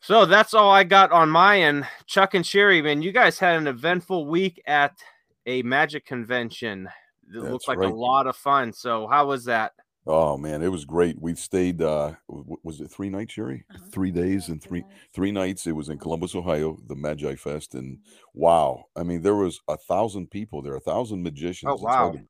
So 0.00 0.24
that's 0.24 0.54
all 0.54 0.70
I 0.70 0.84
got 0.84 1.12
on 1.12 1.28
my 1.28 1.60
end. 1.60 1.86
Chuck 2.06 2.32
and 2.32 2.44
Sherry, 2.44 2.80
man, 2.80 3.02
you 3.02 3.12
guys 3.12 3.38
had 3.38 3.56
an 3.56 3.66
eventful 3.66 4.26
week 4.26 4.62
at 4.66 4.98
a 5.44 5.62
magic 5.62 6.06
convention. 6.06 6.88
It 7.28 7.34
That's 7.34 7.52
looked 7.52 7.68
like 7.68 7.78
right. 7.78 7.90
a 7.90 7.94
lot 7.94 8.26
of 8.26 8.34
fun. 8.34 8.72
So 8.72 9.06
how 9.06 9.26
was 9.26 9.44
that? 9.44 9.72
Oh 10.12 10.36
man, 10.36 10.62
it 10.62 10.68
was 10.68 10.84
great. 10.84 11.20
We 11.20 11.34
stayed 11.34 11.80
uh 11.82 12.14
w- 12.28 12.56
was 12.64 12.80
it 12.80 12.90
three 12.90 13.10
nights, 13.10 13.32
Sherry? 13.34 13.64
Uh-huh. 13.70 13.84
Three 13.92 14.10
days 14.10 14.48
and 14.48 14.62
three 14.62 14.84
three 15.14 15.30
nights. 15.30 15.66
It 15.66 15.72
was 15.72 15.88
in 15.88 15.98
Columbus, 15.98 16.34
Ohio, 16.34 16.78
the 16.86 16.96
Magi 16.96 17.36
Fest, 17.36 17.74
and 17.74 17.98
wow, 18.34 18.86
I 18.96 19.02
mean, 19.04 19.22
there 19.22 19.36
was 19.36 19.60
a 19.68 19.76
thousand 19.76 20.30
people 20.30 20.62
there, 20.62 20.74
a 20.74 20.80
thousand 20.80 21.22
magicians. 21.22 21.82
It's 21.82 21.96
hard 21.96 22.14
wow. 22.14 22.20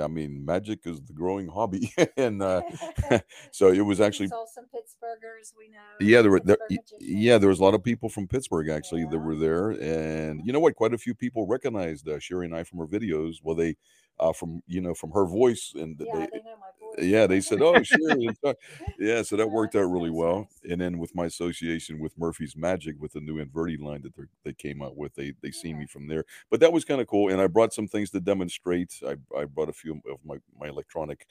I 0.00 0.06
mean, 0.06 0.44
magic 0.44 0.80
is 0.86 1.00
the 1.02 1.12
growing 1.12 1.48
hobby, 1.48 1.92
and 2.16 2.42
uh, 2.42 2.62
so 3.52 3.68
it 3.68 3.80
was 3.80 4.00
actually 4.00 4.28
saw 4.28 4.46
some 4.46 4.64
Pittsburghers 4.66 5.52
we 5.58 5.68
know. 5.68 5.78
yeah, 5.98 6.22
there 6.22 6.30
were 6.30 6.40
there, 6.40 6.58
magicians. 6.70 6.92
yeah, 7.00 7.38
there 7.38 7.48
was 7.48 7.60
a 7.60 7.64
lot 7.64 7.74
of 7.74 7.82
people 7.82 8.08
from 8.08 8.28
Pittsburgh 8.28 8.68
actually 8.68 9.04
that 9.06 9.18
were 9.18 9.34
there, 9.36 9.70
and 9.70 10.40
you 10.46 10.52
know 10.52 10.60
what? 10.60 10.74
Quite 10.76 10.94
a 10.94 10.98
few 10.98 11.14
people 11.14 11.46
recognized 11.46 12.08
uh, 12.08 12.18
Sherry 12.18 12.46
and 12.46 12.54
I 12.54 12.62
from 12.64 12.78
her 12.78 12.86
videos. 12.86 13.36
Well, 13.42 13.56
they 13.56 13.76
uh, 14.20 14.32
from 14.32 14.62
you 14.66 14.80
know 14.80 14.94
from 14.94 15.12
her 15.12 15.26
voice, 15.26 15.72
and 15.76 15.98
Yeah, 15.98 16.12
they, 16.12 16.26
they 16.32 16.40
voice. 16.80 16.98
yeah, 17.00 17.26
they 17.26 17.40
said, 17.40 17.62
"Oh, 17.62 17.82
Sherry." 17.82 18.26
and 18.26 18.36
so- 18.44 18.54
yeah, 18.98 19.22
so 19.22 19.36
that 19.36 19.50
worked 19.50 19.76
out 19.76 19.90
really 19.90 20.10
well. 20.10 20.48
And 20.68 20.80
then 20.80 20.98
with 20.98 21.14
my 21.14 21.26
association 21.26 21.98
with 22.00 22.18
Murphy's 22.18 22.56
Magic, 22.56 22.96
with 23.00 23.12
the 23.12 23.20
new 23.20 23.44
Inverti 23.44 23.80
line 23.80 24.02
that 24.02 24.14
they 24.16 24.24
they 24.44 24.52
came 24.54 24.82
out 24.82 24.96
with, 24.96 25.14
they 25.14 25.32
they 25.42 25.50
seen 25.52 25.76
Yeah. 25.76 25.80
me 25.80 25.86
from 25.86 26.08
there. 26.08 26.24
But 26.50 26.60
that 26.60 26.72
was 26.72 26.84
kind 26.84 27.00
of 27.00 27.06
cool. 27.06 27.30
And 27.32 27.40
I 27.40 27.46
brought 27.48 27.72
some 27.74 27.88
things 27.88 28.10
to 28.10 28.20
demonstrate. 28.20 29.00
I 29.06 29.16
I 29.36 29.44
brought 29.46 29.68
a 29.68 29.72
few 29.72 30.00
of 30.10 30.18
my 30.24 30.36
my 30.58 30.68
electronic 30.68 31.26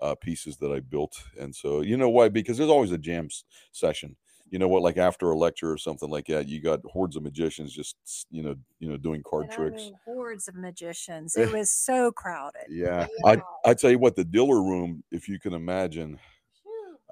uh, 0.00 0.14
pieces 0.14 0.56
that 0.58 0.72
I 0.72 0.80
built. 0.80 1.22
And 1.38 1.54
so 1.54 1.80
you 1.82 1.96
know 1.96 2.10
why? 2.10 2.28
Because 2.28 2.58
there's 2.58 2.70
always 2.70 2.92
a 2.92 2.98
jam 2.98 3.28
session. 3.72 4.16
You 4.54 4.60
know 4.60 4.68
what? 4.68 4.82
Like 4.82 4.98
after 4.98 5.28
a 5.32 5.36
lecture 5.36 5.72
or 5.72 5.78
something 5.78 6.08
like 6.08 6.26
that, 6.26 6.46
you 6.46 6.60
got 6.60 6.78
hordes 6.86 7.16
of 7.16 7.24
magicians 7.24 7.72
just 7.74 7.96
you 8.30 8.40
know 8.44 8.54
you 8.78 8.88
know 8.88 8.96
doing 8.96 9.20
card 9.24 9.46
And 9.46 9.52
I 9.52 9.56
tricks. 9.56 9.82
mean, 9.82 9.94
hordes 10.04 10.46
of 10.46 10.54
magicians. 10.54 11.36
It 11.36 11.50
was 11.52 11.72
so 11.72 12.12
crowded. 12.12 12.66
Yeah, 12.68 13.08
I 13.26 13.42
I 13.66 13.74
tell 13.74 13.90
you 13.90 13.98
what, 13.98 14.14
the 14.14 14.24
dealer 14.24 14.62
room, 14.62 15.02
if 15.10 15.28
you 15.28 15.40
can 15.40 15.54
imagine. 15.54 16.20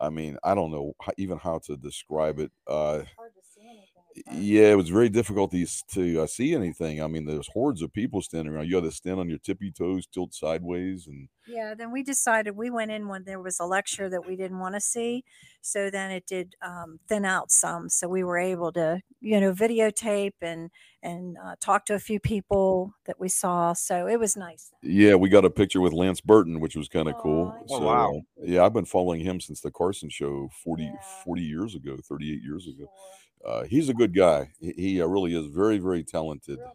I 0.00 0.08
mean, 0.10 0.38
I 0.44 0.54
don't 0.54 0.70
know 0.70 0.94
even 1.18 1.38
how 1.38 1.58
to 1.66 1.76
describe 1.76 2.38
it. 2.38 2.52
Uh, 2.66 3.02
hard 3.16 3.34
to 3.34 3.42
see 3.42 3.62
anything. 3.66 3.80
at 3.80 3.92
first. 3.94 3.96
Yeah, 4.30 4.70
it 4.72 4.76
was 4.76 4.88
very 4.88 5.08
difficult 5.08 5.50
to, 5.52 5.66
to 5.92 6.22
uh, 6.22 6.26
see 6.26 6.54
anything. 6.54 7.02
I 7.02 7.06
mean, 7.06 7.24
there's 7.24 7.48
hordes 7.48 7.82
of 7.82 7.92
people 7.92 8.20
standing 8.22 8.52
around. 8.52 8.68
You 8.68 8.76
had 8.76 8.84
to 8.84 8.90
stand 8.92 9.20
on 9.20 9.28
your 9.28 9.38
tippy 9.38 9.70
toes, 9.72 10.06
tilt 10.06 10.34
sideways, 10.34 11.06
and 11.06 11.28
Yeah, 11.46 11.74
then 11.74 11.90
we 11.92 12.02
decided 12.04 12.56
we 12.56 12.70
went 12.70 12.90
in 12.92 13.08
when 13.08 13.24
there 13.24 13.40
was 13.40 13.58
a 13.58 13.64
lecture 13.66 14.08
that 14.08 14.24
we 14.24 14.36
didn't 14.36 14.60
want 14.60 14.74
to 14.76 14.80
see. 14.80 15.24
So 15.60 15.90
then 15.90 16.10
it 16.10 16.26
did 16.26 16.54
um, 16.62 17.00
thin 17.08 17.24
out 17.24 17.50
some. 17.50 17.88
So 17.88 18.08
we 18.08 18.22
were 18.22 18.38
able 18.38 18.72
to, 18.72 19.00
you 19.20 19.40
know, 19.40 19.52
videotape 19.52 20.34
and 20.40 20.70
and 21.02 21.36
uh, 21.42 21.56
talk 21.60 21.84
to 21.86 21.94
a 21.94 21.98
few 21.98 22.20
people 22.20 22.94
that 23.06 23.18
we 23.18 23.28
saw. 23.28 23.72
So 23.72 24.06
it 24.06 24.20
was 24.20 24.36
nice. 24.36 24.72
yeah, 24.82 25.14
we 25.14 25.28
got 25.28 25.44
a 25.44 25.50
picture 25.50 25.80
with 25.80 25.92
Lance 25.92 26.20
Burton, 26.20 26.58
which 26.60 26.74
was 26.74 26.88
kind 26.88 27.08
of 27.08 27.16
cool. 27.16 27.54
Oh, 27.60 27.66
so, 27.66 27.84
wow. 27.84 28.22
yeah, 28.36 28.64
I've 28.64 28.72
been 28.72 28.84
following 28.84 29.20
him 29.20 29.40
since 29.40 29.60
the 29.60 29.70
Carson 29.70 30.10
show 30.10 30.48
40, 30.64 30.84
Yeah. 30.84 30.96
40 31.00 31.42
years 31.42 31.74
ago, 31.76 31.96
38 32.02 32.42
years 32.42 32.66
ago. 32.66 32.86
Sure. 32.86 33.21
Uh, 33.46 33.64
he's 33.64 33.88
a 33.88 33.94
good 33.94 34.14
guy. 34.14 34.52
He, 34.60 34.72
he 34.76 35.02
uh, 35.02 35.06
really 35.06 35.34
is 35.34 35.46
very, 35.46 35.78
very 35.78 36.04
talented. 36.04 36.58
Nice. 36.58 36.68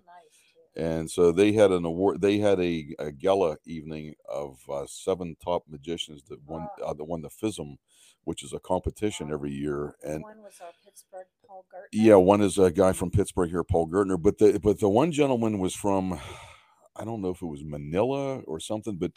And 0.76 1.10
so 1.10 1.32
they 1.32 1.54
had 1.54 1.72
an 1.72 1.86
award 1.86 2.22
they 2.22 2.38
had 2.38 2.60
a, 2.60 2.94
a 3.00 3.12
gala 3.12 3.58
evening 3.66 4.14
of 4.30 4.60
uh, 4.70 4.86
seven 4.88 5.36
top 5.44 5.64
magicians 5.68 6.24
that 6.30 6.40
won 6.46 6.68
Wow. 6.80 6.88
uh, 6.90 6.94
that 6.94 7.04
won 7.06 7.22
the 7.22 7.30
FISM 7.30 7.78
which 8.26 8.44
is 8.44 8.54
a 8.54 8.60
competition 8.60 9.32
every 9.32 9.52
year 9.52 9.96
and 10.04 10.22
one 10.22 10.44
was 10.44 10.60
our 10.62 10.70
Pittsburgh 10.86 11.26
Paul 11.48 11.66
Gertner. 11.74 11.88
yeah 11.94 12.16
one 12.16 12.42
is 12.42 12.60
a 12.60 12.70
guy 12.70 12.94
from 12.94 13.10
Pittsburgh 13.10 13.50
here 13.50 13.64
Paul 13.64 13.88
Gertner 13.88 14.22
but 14.22 14.38
the 14.38 14.60
but 14.62 14.80
the 14.80 14.90
one 14.90 15.12
gentleman 15.12 15.58
was 15.58 15.74
from 15.74 16.14
I 16.96 17.04
don't 17.06 17.22
know 17.24 17.30
if 17.30 17.42
it 17.42 17.48
was 17.48 17.64
Manila 17.64 18.40
or 18.42 18.60
something 18.60 18.98
but 18.98 19.14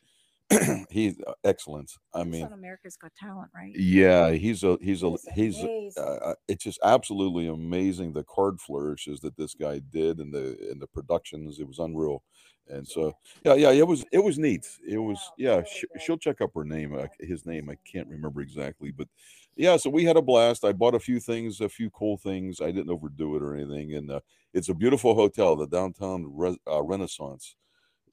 he's 0.91 1.17
excellence. 1.45 1.99
I 2.15 2.25
mean, 2.25 2.51
America's 2.53 2.97
Got 2.97 3.15
Talent, 3.15 3.51
right? 3.55 3.73
yeah, 3.75 4.31
he's 4.33 4.65
a 4.65 4.79
he's 4.81 5.03
a 5.03 5.17
He's 5.35 5.63
uh, 5.97 6.01
uh, 6.01 6.35
it's 6.49 6.65
just 6.65 6.81
absolutely 6.83 7.47
amazing 7.47 8.13
the 8.13 8.25
card 8.25 8.61
flourishes 8.61 9.21
that 9.21 9.37
this 9.37 9.55
guy 9.55 9.79
did 9.79 10.19
and 10.19 10.33
the 10.35 10.57
and 10.71 10.81
the 10.81 10.87
productions. 10.89 11.59
It 11.61 11.69
was 11.69 11.79
unreal. 11.79 12.23
And 12.69 12.87
so 12.87 13.17
yeah. 13.45 13.55
yeah 13.55 13.71
it 13.71 13.87
was 13.87 14.05
it 14.13 14.19
was 14.25 14.39
neat. 14.39 14.67
It 14.87 14.99
was 14.99 15.33
Yeah, 15.37 15.57
yeah 15.57 15.63
really 15.63 15.65
sh- 15.65 15.85
good. 15.93 16.01
she'll 16.01 16.19
check 16.19 16.41
up 16.41 16.51
her 16.55 16.65
name 16.65 16.95
uh, 16.95 17.07
his 17.21 17.47
name. 17.47 17.69
I 17.69 17.77
can't 17.85 18.09
remember 18.09 18.41
exactly 18.41 18.91
but 18.93 19.09
yeah 19.57 19.77
so 19.77 19.91
we 19.91 20.05
had 20.05 20.17
a 20.17 20.23
blast. 20.23 20.65
I 20.65 20.73
bought 20.73 20.95
a 20.95 21.01
few 21.01 21.21
things 21.21 21.61
a 21.61 21.69
few 21.69 21.91
cool 21.91 22.17
things. 22.17 22.61
I 22.61 22.71
didn't 22.71 22.91
overdo 22.91 23.37
it 23.37 23.43
or 23.43 23.55
anything. 23.55 23.95
And 23.95 24.11
uh, 24.11 24.21
it's 24.53 24.69
a 24.69 24.75
beautiful 24.75 25.15
hotel 25.15 25.57
the 25.57 25.67
downtown 25.67 26.27
Re- 26.37 26.59
uh, 26.67 26.83
renaissance 26.83 27.57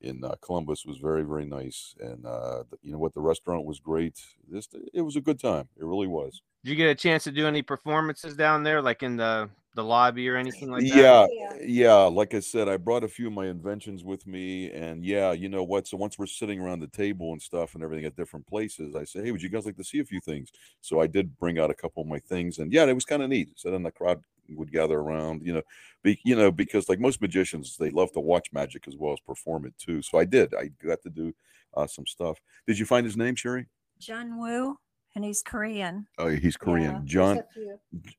in 0.02 0.24
uh, 0.24 0.36
Columbus 0.42 0.86
was 0.86 0.98
very 0.98 1.24
very 1.24 1.46
nice, 1.46 1.96
and 2.00 2.26
uh, 2.26 2.64
th- 2.70 2.80
you 2.84 2.92
know 2.92 3.00
what, 3.00 3.14
the 3.14 3.22
restaurant 3.22 3.66
was 3.66 3.80
great. 3.80 4.20
This 4.50 4.68
it 4.94 5.02
was 5.02 5.16
a 5.16 5.22
good 5.22 5.40
time. 5.40 5.68
It 5.78 5.86
really 5.86 6.08
was. 6.08 6.42
Did 6.64 6.72
you 6.72 6.76
get 6.76 6.90
a 6.90 6.96
chance 6.96 7.24
to 7.26 7.32
do 7.32 7.48
any 7.48 7.62
performances 7.62 8.36
down 8.36 8.64
there, 8.64 8.82
like 8.82 9.04
in 9.04 9.16
the 9.18 9.50
the 9.76 9.84
lobby 9.84 10.28
or 10.28 10.36
anything 10.36 10.72
like 10.72 10.88
that? 10.88 10.96
yeah, 10.96 11.28
Yeah. 11.32 11.58
yeah. 11.62 11.94
Like 11.94 12.34
I 12.34 12.40
said, 12.40 12.68
I 12.68 12.78
brought 12.78 13.04
a 13.04 13.08
few 13.08 13.28
of 13.28 13.34
my 13.34 13.48
inventions 13.48 14.04
with 14.04 14.26
me, 14.28 14.72
and 14.72 15.06
yeah, 15.06 15.32
you 15.32 15.50
know 15.50 15.64
what? 15.64 15.88
So 15.88 15.98
once 15.98 16.18
we're 16.18 16.26
sitting 16.26 16.60
around 16.60 16.80
the 16.80 16.88
table 16.88 17.32
and 17.32 17.42
stuff 17.42 17.76
and 17.76 17.84
everything 17.84 18.06
at 18.06 18.16
different 18.16 18.48
places, 18.48 18.96
I 18.96 19.04
say, 19.04 19.24
hey, 19.24 19.32
would 19.32 19.42
you 19.42 19.50
guys 19.50 19.66
like 19.66 19.78
to 19.78 19.84
see 19.84 20.00
a 20.00 20.06
few 20.06 20.20
things? 20.20 20.52
So 20.82 21.00
I 21.00 21.08
did 21.08 21.38
bring 21.38 21.60
out 21.60 21.70
a 21.70 21.76
couple 21.76 22.02
of 22.02 22.08
my 22.10 22.20
things, 22.20 22.58
and 22.60 22.72
yeah, 22.74 22.86
it 22.86 22.94
was 22.94 23.06
kind 23.06 23.22
of 23.24 23.30
neat. 23.30 23.50
So 23.56 23.72
then 23.72 23.84
the 23.84 23.92
crowd 23.92 24.22
would 24.56 24.72
gather 24.72 25.00
around, 25.00 25.42
you 25.46 25.54
know, 25.54 25.62
be, 26.04 26.20
you 26.24 26.36
know, 26.36 26.52
because 26.52 26.88
like 26.90 27.00
most 27.00 27.22
magicians, 27.22 27.76
they 27.78 27.90
love 27.90 28.12
to 28.14 28.20
watch 28.20 28.54
magic 28.54 28.88
as 28.88 28.96
well 28.96 29.14
as 29.14 29.20
perform 29.20 29.66
it 29.66 29.74
too. 29.78 30.02
So 30.02 30.18
I 30.20 30.26
did. 30.26 30.54
I 30.56 30.70
got 30.86 31.02
to 31.04 31.10
do 31.10 31.34
uh, 31.76 31.88
some 31.88 32.06
stuff. 32.06 32.40
Did 32.68 32.80
you 32.80 32.86
find 32.86 33.06
his 33.06 33.18
name, 33.18 33.36
Sherry? 33.36 33.68
Jun 34.00 34.40
Woo, 34.40 34.78
and 35.16 35.24
he's 35.26 35.42
Korean. 35.42 36.08
Oh, 36.18 36.28
he's 36.30 36.56
Korean. 36.58 36.94
Yeah, 36.96 37.02
John. 37.06 37.38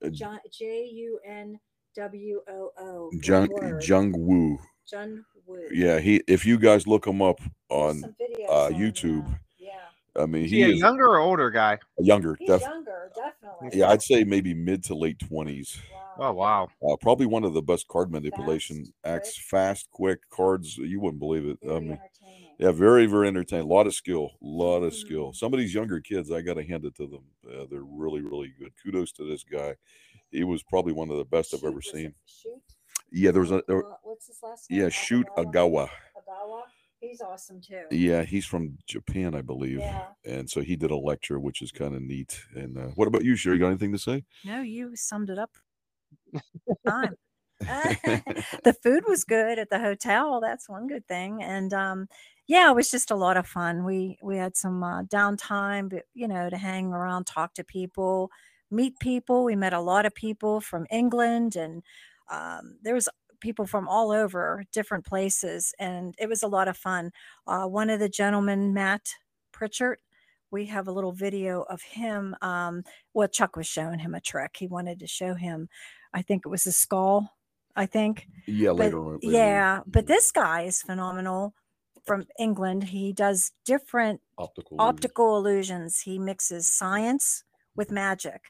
a 0.03 0.07
uh, 0.07 0.11
John 0.11 0.39
J 0.53 0.85
U 0.93 1.21
N 1.27 1.59
W 1.97 2.41
O 2.49 2.71
O. 2.79 3.11
one 3.13 3.21
Jung 3.23 3.49
word. 3.51 3.85
Jung 3.87 4.13
Woo. 4.17 4.59
Jun 4.89 5.25
Woo. 5.47 5.61
Yeah, 5.73 5.99
he. 6.01 6.23
If 6.27 6.45
you 6.47 6.59
guys 6.59 6.87
look 6.87 7.07
him 7.07 7.23
up 7.23 7.41
on, 7.71 8.03
uh, 8.49 8.69
YouTube, 8.71 9.27
yeah, 9.59 9.71
I 10.17 10.27
mean, 10.27 10.45
Is 10.45 10.51
he 10.51 10.57
he 10.59 10.63
a 10.65 10.69
is 10.75 10.79
younger 10.81 11.07
or 11.07 11.19
older 11.19 11.51
guy? 11.51 11.79
younger. 11.99 12.37
he's 12.39 12.49
Def- 12.49 12.63
younger, 12.63 13.11
definitely. 13.15 13.79
yeah, 13.79 13.89
I'd 13.91 14.03
say 14.03 14.25
maybe 14.25 14.55
mid 14.55 14.83
to 14.85 14.95
late 14.95 15.19
twenties. 15.19 15.79
Oh 16.19 16.33
wow. 16.33 16.69
Uh, 16.87 16.97
probably 17.01 17.27
one 17.27 17.45
of 17.45 17.55
the 17.55 17.63
best 17.63 17.87
card 17.89 18.11
manipulation 18.11 18.85
Fast, 19.05 19.17
acts. 19.17 19.35
quick. 19.35 19.45
Fast, 19.47 19.91
quick 19.91 20.19
cards. 20.31 20.77
You 20.77 21.01
wouldn't 21.01 21.21
believe 21.21 21.47
it. 21.47 21.59
I 21.71 21.79
mean, 21.81 21.99
yeah, 22.59 22.73
very, 22.73 23.07
very 23.07 23.29
entertaining. 23.29 23.67
A 23.71 23.73
lot 23.73 23.87
of 23.87 23.95
skill. 23.95 24.31
A 24.43 24.47
lot 24.47 24.83
of 24.83 24.93
skill. 24.95 25.29
Mhm. 25.31 25.37
Some 25.37 25.55
of 25.55 25.61
these 25.61 25.73
younger 25.75 26.01
kids, 26.01 26.31
I 26.33 26.41
got 26.41 26.55
to 26.55 26.65
hand 26.67 26.85
it 26.85 26.97
to 26.97 27.07
them. 27.07 27.25
Uh, 27.49 27.67
they're 27.71 27.85
really, 27.85 28.21
really 28.21 28.53
good. 28.59 28.73
Kudos 28.83 29.13
to 29.13 29.25
this 29.25 29.45
guy. 29.45 29.77
He 30.33 30.43
was 30.45 30.63
probably 30.65 30.93
one 30.93 31.11
of 31.11 31.19
the 31.19 31.25
best 31.25 31.55
I've 31.55 31.63
ever 31.65 31.81
seen. 31.81 32.15
Shoot. 32.27 32.61
Yeah, 33.13 33.31
there 33.31 33.41
was 33.43 33.53
a. 33.53 33.63
There, 33.69 33.87
Uh, 33.87 33.95
what's 34.03 34.27
his 34.27 34.39
last 34.43 34.69
name? 34.71 34.81
yeah, 34.81 34.89
shoot 34.89 35.27
Ogawa? 35.37 35.89
Ogawa. 35.89 35.91
Ogawa. 36.19 36.63
He's 37.01 37.21
awesome 37.21 37.61
too. 37.61 37.85
Yeah, 37.93 38.25
he's 38.25 38.45
from 38.45 38.77
Japan, 38.87 39.37
I 39.37 39.41
believe. 39.41 39.79
Yeah. 39.79 40.09
And 40.25 40.51
so 40.51 40.61
he 40.63 40.75
did 40.75 40.91
a 40.91 40.97
lecture, 40.97 41.39
which 41.39 41.63
is 41.63 41.71
kind 41.71 41.95
of 41.95 42.03
neat. 42.03 42.43
And 42.57 42.77
uh, 42.77 42.89
what 42.97 43.07
about 43.07 43.23
you, 43.25 43.37
Sherry? 43.37 43.55
You 43.57 43.61
got 43.61 43.69
anything 43.69 43.93
to 43.93 43.99
say? 43.99 44.25
No, 44.45 44.63
you 44.63 44.97
summed 44.97 45.31
it 45.31 45.39
up. 45.39 45.53
Time. 46.87 47.15
the 47.61 48.77
food 48.83 49.03
was 49.09 49.25
good 49.25 49.59
at 49.59 49.69
the 49.71 49.81
hotel. 49.81 50.41
That's 50.41 50.69
one 50.69 50.87
good 50.87 51.07
thing. 51.09 51.43
And 51.43 51.73
um, 51.75 52.09
yeah, 52.47 52.71
it 52.71 52.75
was 52.77 52.91
just 52.91 53.11
a 53.11 53.17
lot 53.17 53.37
of 53.37 53.47
fun. 53.47 53.85
We 53.85 54.17
we 54.23 54.37
had 54.37 54.57
some 54.57 54.83
uh, 54.83 55.03
downtime, 55.05 55.91
but 55.91 56.05
you 56.15 56.29
know, 56.29 56.49
to 56.51 56.57
hang 56.57 56.93
around, 56.93 57.27
talk 57.27 57.55
to 57.55 57.65
people, 57.65 58.31
meet 58.71 58.99
people. 59.01 59.45
We 59.45 59.57
met 59.57 59.73
a 59.73 59.81
lot 59.81 60.07
of 60.07 60.15
people 60.15 60.61
from 60.61 60.87
England, 60.91 61.57
and 61.57 61.83
um, 62.31 62.77
there 62.83 62.95
was 62.95 63.09
people 63.41 63.67
from 63.67 63.89
all 63.89 64.11
over 64.13 64.65
different 64.73 65.05
places, 65.05 65.75
and 65.79 66.15
it 66.19 66.29
was 66.29 66.43
a 66.45 66.49
lot 66.49 66.69
of 66.69 66.77
fun. 66.77 67.11
Uh, 67.47 67.65
one 67.67 67.91
of 67.91 68.01
the 68.01 68.09
gentlemen, 68.09 68.73
Matt 68.73 69.11
Pritchard. 69.53 69.99
We 70.51 70.65
have 70.67 70.89
a 70.89 70.93
little 70.93 71.13
video 71.13 71.63
of 71.69 71.83
him. 71.83 72.35
Um, 72.41 72.83
well, 73.13 73.29
Chuck 73.29 73.55
was 73.57 73.67
showing 73.67 73.99
him 73.99 74.15
a 74.15 74.21
trick. 74.21 74.57
He 74.59 74.67
wanted 74.67 74.99
to 75.01 75.07
show 75.07 75.35
him. 75.35 75.69
I 76.15 76.23
think 76.23 76.43
it 76.45 76.49
was 76.49 76.67
a 76.67 76.73
skull. 76.73 77.35
I 77.77 77.87
think. 77.87 78.27
Yeah, 78.47 78.71
But- 78.71 78.77
later 78.79 78.99
on. 78.99 79.12
later 79.23 79.37
yeah, 79.38 79.81
but 79.87 80.07
this 80.07 80.33
guy 80.33 80.62
is 80.62 80.83
phenomenal 80.83 81.55
from 82.05 82.27
England. 82.38 82.85
He 82.85 83.12
does 83.12 83.53
different 83.65 84.21
optical. 84.37 84.77
optical 84.81 85.37
illusions. 85.37 86.00
He 86.00 86.19
mixes 86.19 86.73
science 86.73 87.45
with 87.77 87.91
magic. 87.93 88.41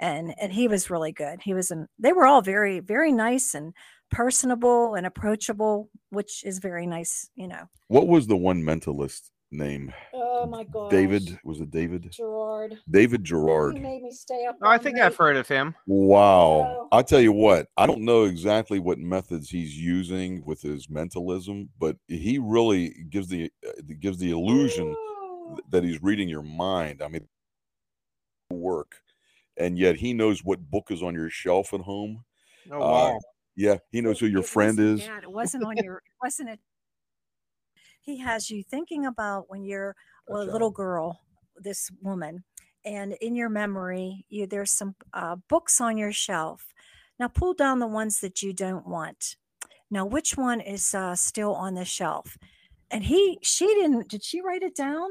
And 0.00 0.34
and 0.38 0.52
he 0.52 0.68
was 0.68 0.90
really 0.90 1.12
good. 1.12 1.42
He 1.42 1.54
was 1.54 1.70
an 1.70 1.88
they 1.98 2.12
were 2.12 2.26
all 2.26 2.42
very 2.42 2.78
very 2.80 3.10
nice 3.10 3.54
and 3.54 3.72
personable 4.10 4.94
and 4.94 5.06
approachable, 5.06 5.88
which 6.10 6.44
is 6.44 6.58
very 6.58 6.86
nice, 6.86 7.30
you 7.34 7.48
know. 7.48 7.68
What 7.88 8.06
was 8.06 8.26
the 8.26 8.36
one 8.36 8.62
mentalist 8.62 9.30
name? 9.50 9.92
Oh 10.14 10.46
my 10.46 10.64
god. 10.64 10.90
David. 10.90 11.38
Was 11.44 11.60
it 11.60 11.70
David? 11.70 12.10
Gerard. 12.12 12.78
David 12.90 13.24
Gerard. 13.24 13.74
He 13.74 13.80
made 13.80 14.02
me 14.02 14.10
stay 14.10 14.46
up. 14.46 14.56
Oh, 14.62 14.68
I 14.68 14.78
think 14.78 14.96
night. 14.96 15.06
I've 15.06 15.16
heard 15.16 15.36
of 15.36 15.48
him. 15.48 15.74
Wow. 15.86 16.76
Oh. 16.80 16.88
I'll 16.92 17.04
tell 17.04 17.20
you 17.20 17.32
what, 17.32 17.68
I 17.76 17.86
don't 17.86 18.02
know 18.02 18.24
exactly 18.24 18.78
what 18.78 18.98
methods 18.98 19.50
he's 19.50 19.76
using 19.76 20.44
with 20.44 20.60
his 20.62 20.88
mentalism, 20.90 21.70
but 21.78 21.96
he 22.06 22.38
really 22.38 23.06
gives 23.10 23.28
the 23.28 23.50
uh, 23.66 23.72
gives 24.00 24.18
the 24.18 24.30
illusion 24.30 24.88
Ooh. 24.88 25.58
that 25.70 25.84
he's 25.84 26.02
reading 26.02 26.28
your 26.28 26.42
mind. 26.42 27.02
I 27.02 27.08
mean, 27.08 27.26
work, 28.50 28.96
and 29.56 29.78
yet 29.78 29.96
he 29.96 30.12
knows 30.14 30.44
what 30.44 30.70
book 30.70 30.90
is 30.90 31.02
on 31.02 31.14
your 31.14 31.30
shelf 31.30 31.72
at 31.74 31.80
home. 31.80 32.24
Oh 32.70 32.76
Uh, 32.76 32.80
wow. 32.80 33.20
Yeah, 33.56 33.78
he 33.90 34.00
knows 34.00 34.20
who 34.20 34.26
your 34.26 34.42
It 34.42 34.46
friend 34.46 34.78
is. 34.78 35.00
that, 35.06 35.24
It 35.24 35.32
wasn't 35.32 35.64
on 35.64 35.76
your. 35.78 35.96
It 35.96 36.12
wasn't 36.22 36.50
it. 36.50 36.60
He 38.00 38.18
has 38.18 38.50
you 38.50 38.62
thinking 38.62 39.06
about 39.06 39.48
when 39.48 39.64
you're 39.64 39.94
A 40.28 40.34
a 40.34 40.38
little 40.44 40.70
girl, 40.70 41.20
this 41.56 41.90
woman, 42.02 42.44
and 42.84 43.12
in 43.20 43.34
your 43.34 43.48
memory, 43.48 44.24
you 44.28 44.46
there's 44.46 44.70
some 44.72 44.94
uh, 45.12 45.36
books 45.48 45.80
on 45.80 45.96
your 45.98 46.12
shelf. 46.12 46.72
Now 47.18 47.28
pull 47.28 47.54
down 47.54 47.78
the 47.80 47.86
ones 47.86 48.20
that 48.20 48.42
you 48.42 48.52
don't 48.52 48.86
want. 48.86 49.36
Now, 49.90 50.04
which 50.04 50.36
one 50.36 50.60
is 50.60 50.94
uh, 50.94 51.16
still 51.16 51.54
on 51.54 51.74
the 51.74 51.84
shelf? 51.84 52.36
And 52.90 53.04
he, 53.04 53.38
she 53.42 53.66
didn't. 53.66 54.08
Did 54.08 54.22
she 54.22 54.40
write 54.40 54.62
it 54.62 54.76
down? 54.76 55.08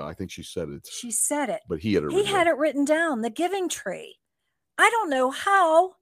I 0.00 0.12
think 0.12 0.30
she 0.30 0.42
said 0.42 0.68
it, 0.68 0.86
She 0.90 1.10
said 1.10 1.48
it. 1.48 1.60
but 1.68 1.78
he 1.78 1.94
had 1.94 2.04
it. 2.04 2.12
He 2.12 2.24
had 2.24 2.46
it 2.48 2.56
written 2.56 2.84
down. 2.84 3.22
The 3.22 3.30
Giving 3.30 3.68
Tree. 3.68 4.16
I 4.78 4.90
don't 4.90 5.08
know 5.10 5.30
how 5.30 5.94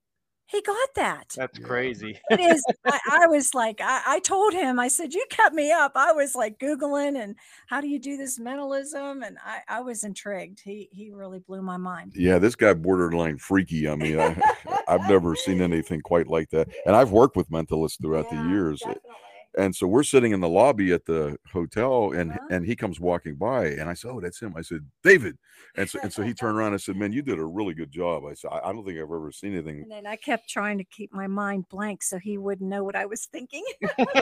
he 0.47 0.61
got 0.63 0.89
that 0.97 1.31
That's 1.37 1.59
crazy. 1.59 2.19
it 2.31 2.41
is. 2.41 2.65
I, 2.85 3.01
I 3.23 3.27
was 3.27 3.55
like, 3.55 3.81
I, 3.81 4.03
I 4.07 4.19
told 4.21 4.53
him, 4.53 4.79
I 4.79 4.89
said, 4.89 5.15
you 5.15 5.25
kept 5.31 5.55
me 5.55 5.73
up. 5.73 5.93
I 5.95 6.13
was 6.13 6.35
like 6.35 6.59
Googling 6.59 7.23
and 7.23 7.35
how 7.67 7.81
do 7.81 7.89
you 7.89 7.99
do 7.99 8.17
this 8.17 8.39
mentalism? 8.39 9.23
And 9.23 9.39
I, 9.45 9.61
I 9.69 9.81
was 9.81 10.05
intrigued. 10.05 10.61
He 10.61 10.89
he 10.93 11.11
really 11.11 11.39
blew 11.39 11.63
my 11.63 11.77
mind. 11.77 12.13
Yeah, 12.15 12.39
this 12.39 12.57
guy 12.57 12.75
borderline 12.75 13.39
freaky. 13.39 13.89
I 13.89 13.97
mean, 13.97 14.21
I, 14.21 14.37
I've 14.89 15.09
never 15.09 15.35
seen 15.35 15.63
anything 15.63 16.01
quite 16.01 16.29
like 16.29 16.51
that. 16.51 16.69
And 16.87 16.95
I've 16.95 17.11
worked 17.11 17.37
with 17.37 17.51
mentalists 17.51 18.01
throughout 18.01 18.29
the 18.31 18.37
years. 18.37 18.81
definitely. 18.81 19.11
And 19.57 19.75
so 19.75 19.87
we're 19.87 20.03
sitting 20.03 20.33
in 20.33 20.41
the 20.41 20.49
lobby 20.49 20.93
at 20.93 21.05
the 21.05 21.37
hotel, 21.53 22.13
and 22.13 22.33
Uh-huh. 22.33 22.49
and 22.51 22.67
he 22.67 22.75
comes 22.75 22.99
walking 22.99 23.37
by, 23.37 23.67
and 23.67 23.89
I 23.89 23.95
said, 23.95 24.11
"Oh, 24.11 24.21
that's 24.21 24.41
him." 24.41 24.55
I 24.57 24.63
said, 24.63 24.85
"David," 25.03 25.39
and 25.77 25.89
so 25.89 26.01
and 26.03 26.13
so 26.13 26.23
he 26.23 26.35
turned 26.35 26.59
around 26.59 26.73
and 26.73 26.81
said, 26.83 26.97
"Man, 26.97 27.13
you 27.13 27.23
did 27.23 27.39
a 27.39 27.45
really 27.45 27.75
good 27.75 27.91
job." 27.93 28.25
I 28.25 28.35
said, 28.35 28.51
"I, 28.53 28.69
I 28.69 28.73
don't 28.73 28.85
think 28.85 28.99
I've 28.99 29.05
ever 29.05 29.31
seen 29.33 29.53
anything." 29.55 29.83
And 29.83 29.91
then 29.91 30.07
I 30.07 30.17
kept 30.17 30.49
trying 30.49 30.79
to 30.79 30.85
keep 30.85 31.13
my 31.13 31.27
mind 31.29 31.67
blank 31.71 32.03
so 32.03 32.19
he 32.19 32.37
wouldn't 32.39 32.69
know 32.69 32.83
what 32.83 32.97
I 32.97 33.07
was 33.07 33.27
thinking. 33.27 33.65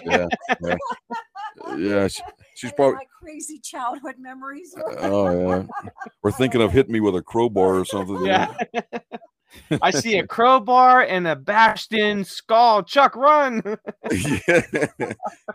Yeah, 0.05 0.29
yeah, 0.61 0.77
yeah. 1.79 2.09
She, 2.09 2.23
she's 2.57 2.73
probably. 2.73 2.97
my 2.97 3.07
crazy 3.21 3.59
childhood 3.59 4.17
memories. 4.19 4.75
Oh 4.77 5.31
yeah, 5.31 5.89
we're 6.23 6.33
thinking 6.33 6.61
of 6.61 6.73
hitting 6.77 6.93
me 6.93 7.01
with 7.01 7.17
a 7.17 7.23
crowbar 7.23 7.79
or 7.79 7.85
something. 7.85 8.25
Yeah. 8.25 8.55
I 9.82 9.90
see 9.90 10.18
a 10.18 10.26
crowbar 10.26 11.02
and 11.02 11.26
a 11.26 11.37
bashed 11.37 11.92
in 11.92 12.25
skull. 12.25 12.82
Chuck, 12.82 13.16
run. 13.16 13.62
yeah, 14.11 14.40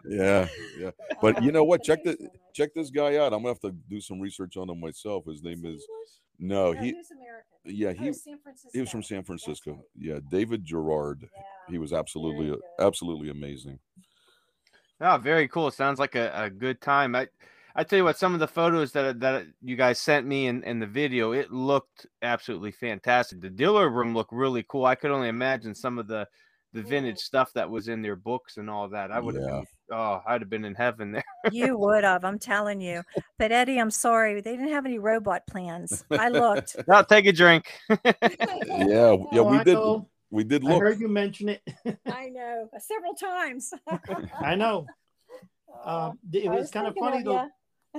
yeah, 0.08 0.48
yeah. 0.80 0.92
But 1.22 1.44
you 1.44 1.52
know 1.52 1.64
what? 1.64 1.84
Check 1.84 2.04
the 2.04 2.18
check 2.54 2.74
this 2.74 2.90
guy 2.90 3.18
out. 3.18 3.34
I'm 3.34 3.40
gonna 3.44 3.50
have 3.50 3.60
to 3.62 3.72
do 3.90 4.02
some 4.02 4.20
research 4.20 4.58
on 4.58 4.70
him 4.70 4.80
myself. 4.80 5.26
His 5.26 5.44
name 5.44 5.66
is 5.66 5.86
no, 6.40 6.72
he 6.72 6.94
was 6.94 7.12
American. 7.12 7.44
yeah 7.66 7.90
Oh, 7.90 8.04
he 8.04 8.14
San 8.14 8.40
he 8.74 8.80
was 8.82 8.90
from 8.90 9.04
San 9.04 9.24
Francisco. 9.24 9.72
right. 9.72 9.82
Yeah, 9.98 10.20
David 10.30 10.64
Gerard. 10.64 11.22
Yeah. 11.22 11.42
He 11.70 11.78
was 11.78 11.94
absolutely 11.94 12.56
absolutely 12.80 13.30
amazing. 13.30 13.80
Oh, 15.00 15.18
very 15.18 15.48
cool. 15.48 15.70
Sounds 15.72 16.00
like 16.00 16.16
a, 16.16 16.32
a 16.36 16.50
good 16.50 16.82
time. 16.82 17.16
I 17.16 17.28
I 17.78 17.84
tell 17.84 17.98
you 17.98 18.04
what, 18.06 18.18
some 18.18 18.34
of 18.34 18.40
the 18.40 18.48
photos 18.48 18.92
that 18.94 19.20
that 19.20 19.46
you 19.62 19.76
guys 19.76 20.00
sent 20.00 20.26
me 20.26 20.48
in, 20.48 20.64
in 20.64 20.80
the 20.80 20.88
video, 20.88 21.32
it 21.32 21.52
looked 21.52 22.08
absolutely 22.24 22.72
fantastic. 22.72 23.40
The 23.40 23.52
dealer 23.52 23.90
room 23.90 24.16
looked 24.16 24.34
really 24.34 24.66
cool. 24.68 24.86
I 24.86 24.96
could 24.96 25.12
only 25.12 25.28
imagine 25.30 25.76
some 25.76 26.00
of 26.00 26.08
the 26.08 26.28
the 26.74 26.82
vintage 26.82 27.20
stuff 27.20 27.54
that 27.54 27.70
was 27.70 27.88
in 27.88 28.02
their 28.02 28.16
books 28.16 28.58
and 28.58 28.70
all 28.70 28.90
that. 28.90 29.12
I 29.12 29.20
would 29.20 29.36
have 29.36 29.44
Yeah. 29.44 29.58
been, 29.60 29.66
oh, 29.98 30.22
I'd 30.28 30.42
have 30.42 30.50
been 30.50 30.66
in 30.66 30.76
heaven 30.76 31.12
there. 31.12 31.24
You 31.52 31.78
would 31.78 32.04
have, 32.04 32.26
I'm 32.26 32.40
telling 32.40 32.82
you. 32.82 33.04
But 33.40 33.52
Eddie, 33.52 33.80
I'm 33.80 33.92
sorry, 33.92 34.42
they 34.42 34.52
didn't 34.58 34.74
have 34.74 34.86
any 34.86 34.98
robot 35.00 35.46
plans. 35.48 36.04
I 36.12 36.30
looked. 36.30 36.76
now 36.88 37.04
take 37.04 37.26
a 37.28 37.32
drink. 37.32 37.72
Yeah, 38.66 39.16
yeah, 39.32 39.42
Oh, 39.42 39.44
we 39.44 39.64
did. 39.64 39.78
We 40.30 40.44
did 40.44 40.64
look. 40.64 40.82
I 40.84 40.86
heard 40.86 41.00
you 41.00 41.08
mention 41.08 41.50
it. 41.50 41.62
I 42.06 42.30
know 42.30 42.68
several 42.80 43.14
times. 43.14 43.72
I 44.44 44.56
know. 44.56 44.88
Uh, 45.86 46.10
Um, 46.10 46.20
it 46.34 46.48
I 46.50 46.56
was 46.56 46.70
kind 46.72 46.88
of 46.88 46.96
funny 46.98 47.24
though. 47.24 47.48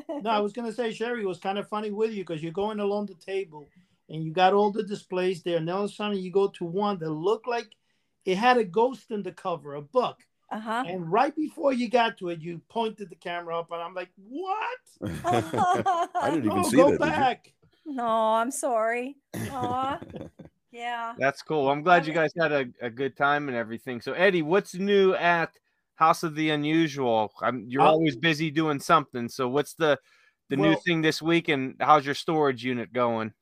Ya. 0.08 0.20
No, 0.22 0.30
I 0.30 0.40
was 0.40 0.52
gonna 0.52 0.72
say 0.72 0.92
Sherry 0.92 1.22
it 1.22 1.26
was 1.26 1.38
kind 1.38 1.58
of 1.58 1.68
funny 1.68 1.90
with 1.90 2.12
you 2.12 2.24
because 2.24 2.42
you're 2.42 2.52
going 2.52 2.80
along 2.80 3.06
the 3.06 3.14
table 3.14 3.68
and 4.08 4.24
you 4.24 4.32
got 4.32 4.54
all 4.54 4.70
the 4.70 4.82
displays 4.82 5.42
there, 5.42 5.58
and 5.58 5.68
all 5.68 5.84
of 5.84 5.90
a 5.90 5.92
sudden 5.92 6.18
you 6.18 6.30
go 6.30 6.48
to 6.48 6.64
one 6.64 6.98
that 6.98 7.10
looked 7.10 7.46
like 7.46 7.68
it 8.24 8.36
had 8.36 8.58
a 8.58 8.64
ghost 8.64 9.10
in 9.10 9.22
the 9.22 9.32
cover, 9.32 9.74
a 9.74 9.82
book. 9.82 10.18
Uh-huh. 10.50 10.84
And 10.86 11.10
right 11.12 11.34
before 11.36 11.74
you 11.74 11.90
got 11.90 12.16
to 12.18 12.30
it, 12.30 12.40
you 12.40 12.60
pointed 12.68 13.10
the 13.10 13.16
camera 13.16 13.58
up, 13.58 13.70
and 13.70 13.82
I'm 13.82 13.94
like, 13.94 14.08
"What? 14.16 14.78
I 15.24 16.30
didn't 16.30 16.46
even 16.46 16.58
oh, 16.58 16.62
see 16.62 16.76
go 16.76 16.84
that. 16.84 16.90
did 16.90 16.92
you? 16.92 16.98
back!" 16.98 17.52
No, 17.84 18.06
I'm 18.06 18.50
sorry. 18.50 19.16
Aw. 19.34 19.98
yeah. 20.72 21.14
That's 21.18 21.42
cool. 21.42 21.70
I'm 21.70 21.82
glad 21.82 22.06
you 22.06 22.14
guys 22.14 22.32
had 22.38 22.52
a, 22.52 22.66
a 22.80 22.90
good 22.90 23.16
time 23.16 23.48
and 23.48 23.56
everything. 23.56 24.00
So 24.00 24.12
Eddie, 24.12 24.42
what's 24.42 24.74
new 24.74 25.14
at 25.14 25.52
House 25.98 26.22
of 26.22 26.36
the 26.36 26.50
Unusual? 26.50 27.32
I'm, 27.42 27.66
you're 27.68 27.82
Uh, 27.82 27.90
always 27.90 28.14
busy 28.14 28.52
doing 28.52 28.78
something. 28.78 29.28
So 29.28 29.48
what's 29.48 29.74
the 29.74 29.98
the 30.48 30.56
new 30.56 30.76
thing 30.76 31.02
this 31.02 31.20
week 31.20 31.48
and 31.48 31.74
how's 31.78 32.06
your 32.06 32.14
storage 32.14 32.64
unit 32.64 32.92
going? 32.92 33.34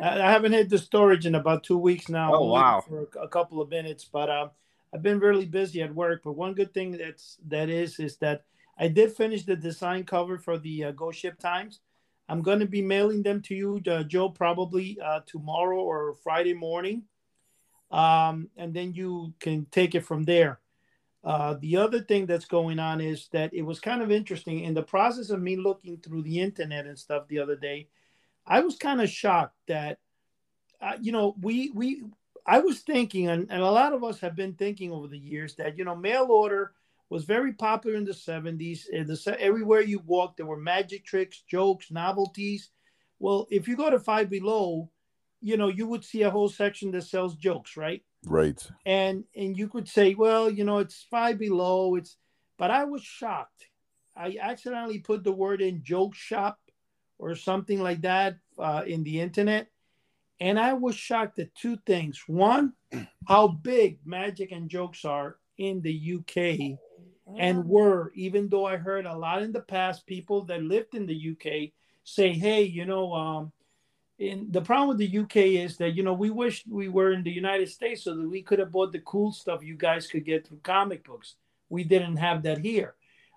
I, 0.00 0.30
haven't 0.30 0.52
hit 0.52 0.70
the 0.70 0.78
storage 0.78 1.26
in 1.26 1.34
about 1.34 1.64
two 1.64 1.76
weeks 1.76 2.08
now. 2.08 2.34
Oh, 2.34 2.46
wow. 2.46 2.82
For 2.88 3.08
a, 3.16 3.24
a 3.24 3.28
couple 3.28 3.60
of 3.60 3.68
minutes, 3.68 4.04
but 4.04 4.30
um, 4.30 4.50
I've 4.94 5.02
been 5.02 5.18
really 5.18 5.44
busy 5.44 5.82
at 5.82 5.94
work. 5.94 6.22
But 6.24 6.32
one 6.32 6.54
good 6.54 6.72
thing 6.72 6.92
that's 6.92 7.36
that 7.48 7.68
is 7.68 7.98
is 7.98 8.16
that 8.18 8.44
I 8.78 8.88
did 8.88 9.12
finish 9.12 9.44
the 9.44 9.56
design 9.56 10.04
cover 10.04 10.38
for 10.38 10.58
the 10.58 10.84
uh, 10.84 10.90
Go 10.92 11.10
Ship 11.10 11.38
Times. 11.38 11.80
I'm 12.28 12.42
going 12.42 12.60
to 12.60 12.66
be 12.66 12.80
mailing 12.80 13.22
them 13.22 13.42
to 13.42 13.54
you, 13.54 13.82
uh, 13.88 14.04
Joe, 14.04 14.30
probably 14.30 14.98
uh, 15.04 15.20
tomorrow 15.26 15.80
or 15.80 16.14
Friday 16.22 16.54
morning, 16.54 17.02
um, 17.90 18.48
and 18.56 18.72
then 18.72 18.94
you 18.94 19.34
can 19.40 19.66
take 19.70 19.94
it 19.94 20.06
from 20.06 20.24
there. 20.24 20.61
Uh, 21.24 21.54
the 21.60 21.76
other 21.76 22.00
thing 22.00 22.26
that's 22.26 22.46
going 22.46 22.78
on 22.78 23.00
is 23.00 23.28
that 23.32 23.54
it 23.54 23.62
was 23.62 23.78
kind 23.78 24.02
of 24.02 24.10
interesting 24.10 24.60
in 24.60 24.74
the 24.74 24.82
process 24.82 25.30
of 25.30 25.40
me 25.40 25.56
looking 25.56 25.96
through 25.98 26.22
the 26.22 26.40
internet 26.40 26.86
and 26.86 26.98
stuff 26.98 27.28
the 27.28 27.38
other 27.38 27.56
day. 27.56 27.88
I 28.44 28.60
was 28.60 28.76
kind 28.76 29.00
of 29.00 29.08
shocked 29.08 29.56
that, 29.68 29.98
uh, 30.80 30.94
you 31.00 31.12
know, 31.12 31.36
we 31.40 31.70
we 31.70 32.02
I 32.44 32.58
was 32.58 32.80
thinking, 32.80 33.28
and, 33.28 33.46
and 33.50 33.62
a 33.62 33.70
lot 33.70 33.92
of 33.92 34.02
us 34.02 34.18
have 34.20 34.34
been 34.34 34.54
thinking 34.54 34.90
over 34.90 35.06
the 35.06 35.18
years 35.18 35.54
that 35.56 35.78
you 35.78 35.84
know, 35.84 35.94
mail 35.94 36.26
order 36.30 36.72
was 37.08 37.24
very 37.24 37.52
popular 37.52 37.96
in 37.96 38.04
the 38.04 38.14
seventies. 38.14 38.88
Everywhere 38.92 39.82
you 39.82 40.00
walked, 40.04 40.38
there 40.38 40.46
were 40.46 40.56
magic 40.56 41.04
tricks, 41.04 41.42
jokes, 41.48 41.92
novelties. 41.92 42.70
Well, 43.20 43.46
if 43.48 43.68
you 43.68 43.76
go 43.76 43.90
to 43.90 44.00
Five 44.00 44.28
Below, 44.28 44.90
you 45.40 45.56
know, 45.56 45.68
you 45.68 45.86
would 45.86 46.04
see 46.04 46.22
a 46.22 46.30
whole 46.30 46.48
section 46.48 46.90
that 46.92 47.04
sells 47.04 47.36
jokes, 47.36 47.76
right? 47.76 48.02
Right. 48.24 48.60
and 48.86 49.24
and 49.34 49.56
you 49.56 49.68
could 49.68 49.88
say 49.88 50.14
well 50.14 50.48
you 50.48 50.64
know 50.64 50.78
it's 50.78 51.06
five 51.10 51.38
below 51.38 51.96
it's 51.96 52.16
but 52.58 52.70
i 52.70 52.84
was 52.84 53.02
shocked. 53.02 53.66
I 54.16 54.36
accidentally 54.40 54.98
put 54.98 55.24
the 55.24 55.32
word 55.32 55.60
in 55.62 55.82
joke 55.82 56.14
shop 56.14 56.58
or 57.18 57.34
something 57.34 57.80
like 57.80 58.02
that 58.02 58.36
uh, 58.58 58.82
in 58.86 59.02
the 59.02 59.20
internet 59.20 59.68
and 60.40 60.58
i 60.58 60.72
was 60.72 60.94
shocked 60.94 61.38
at 61.38 61.54
two 61.54 61.76
things. 61.86 62.22
One 62.26 62.74
how 63.26 63.48
big 63.48 63.98
magic 64.04 64.52
and 64.52 64.68
jokes 64.68 65.04
are 65.04 65.38
in 65.58 65.80
the 65.82 66.14
uk 66.14 66.36
and 67.38 67.64
were 67.64 68.12
even 68.14 68.48
though 68.48 68.66
i 68.66 68.76
heard 68.76 69.06
a 69.06 69.16
lot 69.16 69.42
in 69.42 69.52
the 69.52 69.60
past 69.60 70.06
people 70.06 70.44
that 70.44 70.62
lived 70.62 70.94
in 70.94 71.06
the 71.06 71.30
uk 71.32 71.70
say 72.04 72.32
hey 72.32 72.62
you 72.62 72.84
know 72.84 73.12
um 73.12 73.52
in 74.22 74.46
the 74.50 74.60
problem 74.60 74.88
with 74.88 74.98
the 74.98 75.18
UK 75.18 75.36
is 75.66 75.76
that 75.78 75.94
you 75.94 76.02
know 76.02 76.12
we 76.12 76.30
wish 76.30 76.64
we 76.68 76.88
were 76.88 77.12
in 77.12 77.24
the 77.24 77.30
United 77.30 77.68
States 77.68 78.04
so 78.04 78.14
that 78.14 78.28
we 78.28 78.40
could 78.40 78.60
have 78.60 78.70
bought 78.70 78.92
the 78.92 79.00
cool 79.00 79.32
stuff 79.32 79.64
you 79.64 79.76
guys 79.76 80.06
could 80.06 80.24
get 80.24 80.46
through 80.46 80.60
comic 80.62 81.04
books. 81.04 81.34
We 81.68 81.82
didn't 81.82 82.18
have 82.18 82.42
that 82.44 82.58
here. 82.58 82.94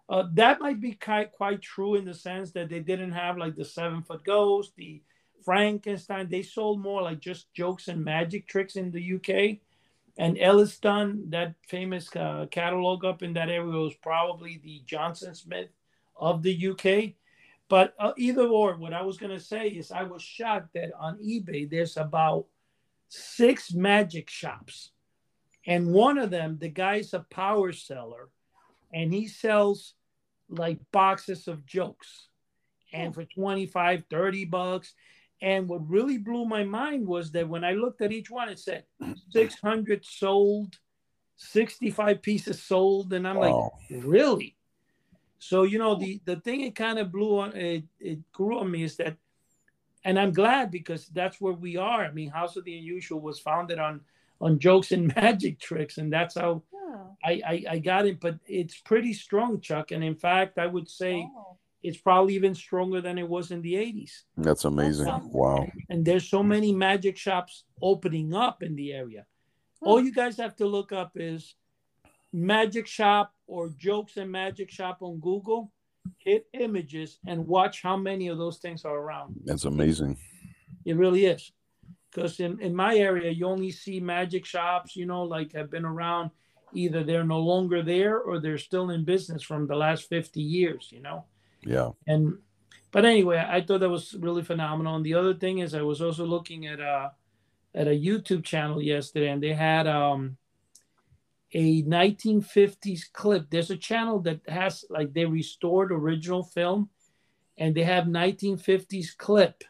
Uh, 0.07 0.25
that 0.33 0.59
might 0.59 0.79
be 0.79 0.93
quite 0.93 1.31
quite 1.31 1.61
true 1.61 1.95
in 1.95 2.05
the 2.05 2.13
sense 2.13 2.51
that 2.51 2.69
they 2.69 2.79
didn't 2.79 3.13
have 3.13 3.37
like 3.37 3.55
the 3.55 3.65
seven 3.65 4.03
foot 4.03 4.23
ghost, 4.23 4.73
the 4.75 5.01
Frankenstein. 5.43 6.29
They 6.29 6.43
sold 6.43 6.79
more 6.79 7.01
like 7.01 7.19
just 7.19 7.51
jokes 7.53 7.87
and 7.87 8.05
magic 8.05 8.47
tricks 8.47 8.75
in 8.75 8.91
the 8.91 9.15
UK. 9.15 9.59
And 10.17 10.37
Ellisdon, 10.37 11.31
that 11.31 11.55
famous 11.67 12.15
uh, 12.15 12.45
catalog 12.49 13.03
up 13.03 13.23
in 13.23 13.33
that 13.33 13.49
area, 13.49 13.63
was 13.63 13.95
probably 13.95 14.61
the 14.63 14.81
Johnson 14.85 15.33
Smith 15.33 15.69
of 16.15 16.43
the 16.43 16.67
UK. 16.69 17.15
But 17.67 17.93
uh, 17.99 18.13
either 18.17 18.47
or, 18.47 18.75
what 18.77 18.93
I 18.93 19.01
was 19.01 19.17
going 19.17 19.31
to 19.31 19.43
say 19.43 19.69
is 19.69 19.91
I 19.91 20.03
was 20.03 20.21
shocked 20.21 20.73
that 20.75 20.91
on 20.99 21.17
eBay 21.17 21.69
there's 21.69 21.97
about 21.97 22.45
six 23.09 23.73
magic 23.73 24.29
shops. 24.29 24.91
And 25.65 25.93
one 25.93 26.17
of 26.19 26.29
them, 26.29 26.57
the 26.59 26.69
guy's 26.69 27.13
a 27.13 27.25
power 27.31 27.71
seller 27.71 28.29
and 28.93 29.11
he 29.11 29.27
sells 29.27 29.95
like 30.47 30.79
boxes 30.91 31.47
of 31.47 31.65
jokes 31.65 32.27
and 32.93 33.13
for 33.13 33.25
25, 33.25 34.03
30 34.09 34.45
bucks. 34.45 34.93
And 35.41 35.67
what 35.67 35.89
really 35.89 36.17
blew 36.17 36.45
my 36.45 36.63
mind 36.63 37.05
was 37.05 37.31
that 37.31 37.49
when 37.49 37.63
I 37.63 37.73
looked 37.73 38.01
at 38.01 38.11
each 38.11 38.29
one, 38.29 38.47
it 38.47 38.59
said 38.59 38.85
600 39.31 40.05
sold, 40.05 40.75
65 41.37 42.21
pieces 42.21 42.61
sold. 42.61 43.11
And 43.13 43.27
I'm 43.27 43.37
like, 43.37 43.71
really? 43.89 44.55
So 45.47 45.63
you 45.63 45.77
know 45.77 45.95
the 45.95 46.19
the 46.25 46.37
thing 46.37 46.61
it 46.61 46.75
kind 46.75 46.97
of 46.97 47.11
blew 47.11 47.39
on 47.39 47.55
it, 47.55 47.83
it 47.99 48.31
grew 48.31 48.59
on 48.59 48.71
me 48.71 48.83
is 48.83 48.95
that, 48.97 49.15
and 50.03 50.19
I'm 50.19 50.33
glad 50.33 50.71
because 50.71 51.07
that's 51.07 51.39
where 51.39 51.53
we 51.53 51.77
are. 51.77 52.03
I 52.03 52.11
mean, 52.11 52.29
House 52.29 52.55
of 52.55 52.63
the 52.65 52.77
Unusual 52.77 53.21
was 53.21 53.39
founded 53.39 53.77
on 53.77 54.01
on 54.41 54.59
jokes 54.59 54.91
and 54.91 55.13
magic 55.15 55.59
tricks, 55.59 55.99
and 55.99 56.11
that's 56.11 56.35
how 56.35 56.63
Oh, 56.95 57.17
I 57.23 57.41
I, 57.45 57.63
I 57.71 57.79
got 57.79 58.05
it. 58.05 58.19
But 58.19 58.39
it's 58.47 58.77
pretty 58.79 59.13
strong, 59.13 59.59
Chuck. 59.59 59.91
And 59.91 60.03
in 60.03 60.15
fact, 60.15 60.57
I 60.57 60.67
would 60.67 60.89
say 60.89 61.29
oh. 61.35 61.57
it's 61.83 61.97
probably 61.97 62.35
even 62.35 62.55
stronger 62.55 63.01
than 63.01 63.17
it 63.17 63.27
was 63.27 63.51
in 63.51 63.61
the 63.61 63.73
'80s. 63.73 64.23
That's 64.37 64.65
amazing. 64.65 65.05
something. 65.05 65.31
Wow. 65.31 65.67
And 65.89 66.05
there's 66.05 66.27
so 66.27 66.43
many 66.43 66.73
magic 66.73 67.17
shops 67.17 67.63
opening 67.81 68.33
up 68.33 68.63
in 68.63 68.75
the 68.75 68.93
area. 68.93 69.25
All 69.81 70.01
you 70.01 70.11
guys 70.11 70.37
have 70.37 70.55
to 70.55 70.65
look 70.65 70.91
up 70.91 71.11
is 71.15 71.53
magic 72.33 72.87
shop 72.87 73.34
or 73.47 73.69
jokes 73.69 74.17
and 74.17 74.31
magic 74.31 74.71
shop 74.71 74.99
on 75.01 75.19
Google, 75.19 75.71
hit 76.17 76.47
images 76.53 77.19
and 77.27 77.45
watch 77.45 77.81
how 77.81 77.97
many 77.97 78.27
of 78.27 78.37
those 78.37 78.57
things 78.57 78.85
are 78.85 78.97
around. 78.97 79.35
That's 79.45 79.65
amazing. 79.65 80.17
It 80.85 80.95
really 80.97 81.25
is. 81.25 81.51
Because 82.11 82.39
in, 82.39 82.59
in 82.61 82.75
my 82.75 82.95
area, 82.95 83.31
you 83.31 83.45
only 83.45 83.71
see 83.71 83.99
magic 83.99 84.45
shops, 84.45 84.95
you 84.95 85.05
know, 85.05 85.23
like 85.23 85.51
have 85.53 85.69
been 85.69 85.85
around. 85.85 86.31
Either 86.73 87.03
they're 87.03 87.23
no 87.23 87.39
longer 87.39 87.83
there 87.83 88.19
or 88.19 88.39
they're 88.39 88.57
still 88.57 88.89
in 88.89 89.05
business 89.05 89.43
from 89.43 89.67
the 89.67 89.75
last 89.75 90.09
50 90.09 90.41
years, 90.41 90.89
you 90.91 91.01
know? 91.01 91.25
Yeah. 91.63 91.91
And, 92.07 92.37
but 92.91 93.05
anyway, 93.05 93.45
I 93.47 93.61
thought 93.61 93.81
that 93.81 93.89
was 93.89 94.15
really 94.19 94.43
phenomenal. 94.43 94.95
And 94.95 95.05
the 95.05 95.13
other 95.13 95.33
thing 95.33 95.59
is, 95.59 95.73
I 95.73 95.81
was 95.81 96.01
also 96.01 96.25
looking 96.25 96.67
at 96.67 96.79
a, 96.79 97.11
at 97.73 97.87
a 97.87 97.91
YouTube 97.91 98.43
channel 98.43 98.81
yesterday 98.81 99.29
and 99.29 99.43
they 99.43 99.53
had, 99.53 99.87
um, 99.87 100.37
a 101.55 101.83
1950s 101.83 103.13
clip. 103.13 103.49
There's 103.49 103.71
a 103.71 103.77
channel 103.77 104.19
that 104.19 104.41
has 104.47 104.83
like 104.89 105.13
they 105.13 105.25
restored 105.25 105.91
original 105.91 106.43
film, 106.43 106.89
and 107.57 107.73
they 107.73 107.83
have 107.83 108.05
1950s 108.05 109.15
clip 109.17 109.63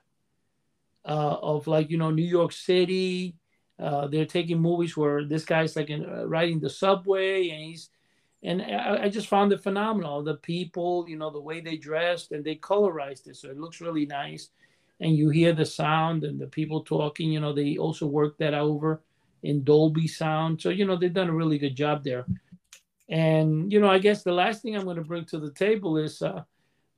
uh, 1.06 1.38
of 1.42 1.68
like 1.68 1.92
you 1.92 1.98
know 1.98 2.10
New 2.10 2.26
York 2.26 2.52
City. 2.52 3.36
Uh, 3.78 4.08
they're 4.08 4.26
taking 4.26 4.60
movies 4.60 4.98
where 4.98 5.26
this 5.26 5.46
guy's 5.46 5.76
like 5.76 5.92
in, 5.92 6.04
uh, 6.06 6.26
riding 6.26 6.60
the 6.60 6.72
subway, 6.72 7.50
and 7.50 7.64
he's 7.64 7.92
and 8.42 8.64
I, 8.64 9.04
I 9.04 9.10
just 9.10 9.28
found 9.28 9.54
it 9.54 9.62
phenomenal. 9.62 10.24
The 10.24 10.38
people, 10.38 11.06
you 11.08 11.18
know, 11.18 11.30
the 11.30 11.40
way 11.40 11.62
they 11.62 11.78
dressed 11.78 12.32
and 12.32 12.44
they 12.44 12.56
colorized 12.56 13.28
it, 13.28 13.36
so 13.36 13.50
it 13.50 13.60
looks 13.60 13.80
really 13.80 14.08
nice. 14.08 14.50
And 15.02 15.16
you 15.16 15.30
hear 15.30 15.54
the 15.54 15.66
sound 15.66 16.24
and 16.24 16.40
the 16.40 16.48
people 16.48 16.84
talking. 16.84 17.32
You 17.32 17.42
know, 17.42 17.54
they 17.54 17.78
also 17.78 18.08
worked 18.08 18.40
that 18.40 18.56
over 18.56 19.04
in 19.46 19.64
Dolby 19.64 20.08
sound. 20.08 20.62
So, 20.62 20.70
you 20.70 20.86
know, 20.86 20.96
they've 20.96 21.14
done 21.14 21.30
a 21.30 21.34
really 21.34 21.60
good 21.60 21.76
job 21.76 22.04
there. 22.04 22.26
And, 23.08 23.72
you 23.72 23.80
know, 23.80 23.90
I 23.90 24.00
guess 24.00 24.24
the 24.24 24.32
last 24.32 24.62
thing 24.62 24.76
I'm 24.76 24.84
going 24.84 24.98
to 24.98 25.04
bring 25.04 25.26
to 25.26 25.40
the 25.40 25.52
table 25.52 25.98
is 25.98 26.22
uh, 26.22 26.44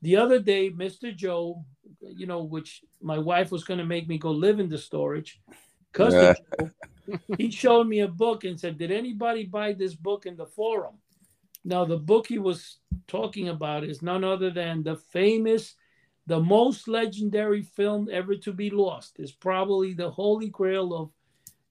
the 0.01 0.15
other 0.15 0.39
day, 0.39 0.69
Mr. 0.69 1.13
Joe, 1.15 1.65
you 2.01 2.25
know, 2.25 2.43
which 2.43 2.83
my 3.01 3.17
wife 3.17 3.51
was 3.51 3.65
going 3.65 3.79
to 3.79 3.85
make 3.85 4.07
me 4.07 4.17
go 4.17 4.31
live 4.31 4.59
in 4.59 4.69
the 4.69 4.77
storage. 4.77 5.41
Joe, 5.93 6.35
he 7.37 7.51
showed 7.51 7.87
me 7.87 7.99
a 7.99 8.07
book 8.07 8.45
and 8.45 8.57
said, 8.57 8.77
Did 8.77 8.91
anybody 8.91 9.45
buy 9.45 9.73
this 9.73 9.95
book 9.95 10.25
in 10.25 10.37
the 10.37 10.45
forum? 10.45 10.95
Now, 11.65 11.83
the 11.83 11.97
book 11.97 12.27
he 12.27 12.39
was 12.39 12.77
talking 13.07 13.49
about 13.49 13.83
is 13.83 14.01
none 14.01 14.23
other 14.23 14.51
than 14.51 14.83
the 14.83 14.95
famous, 14.95 15.75
the 16.27 16.39
most 16.39 16.87
legendary 16.87 17.63
film 17.63 18.07
ever 18.09 18.35
to 18.35 18.53
be 18.53 18.69
lost. 18.69 19.19
Is 19.19 19.33
probably 19.33 19.93
the 19.93 20.09
holy 20.09 20.47
grail 20.47 20.93
of 20.93 21.09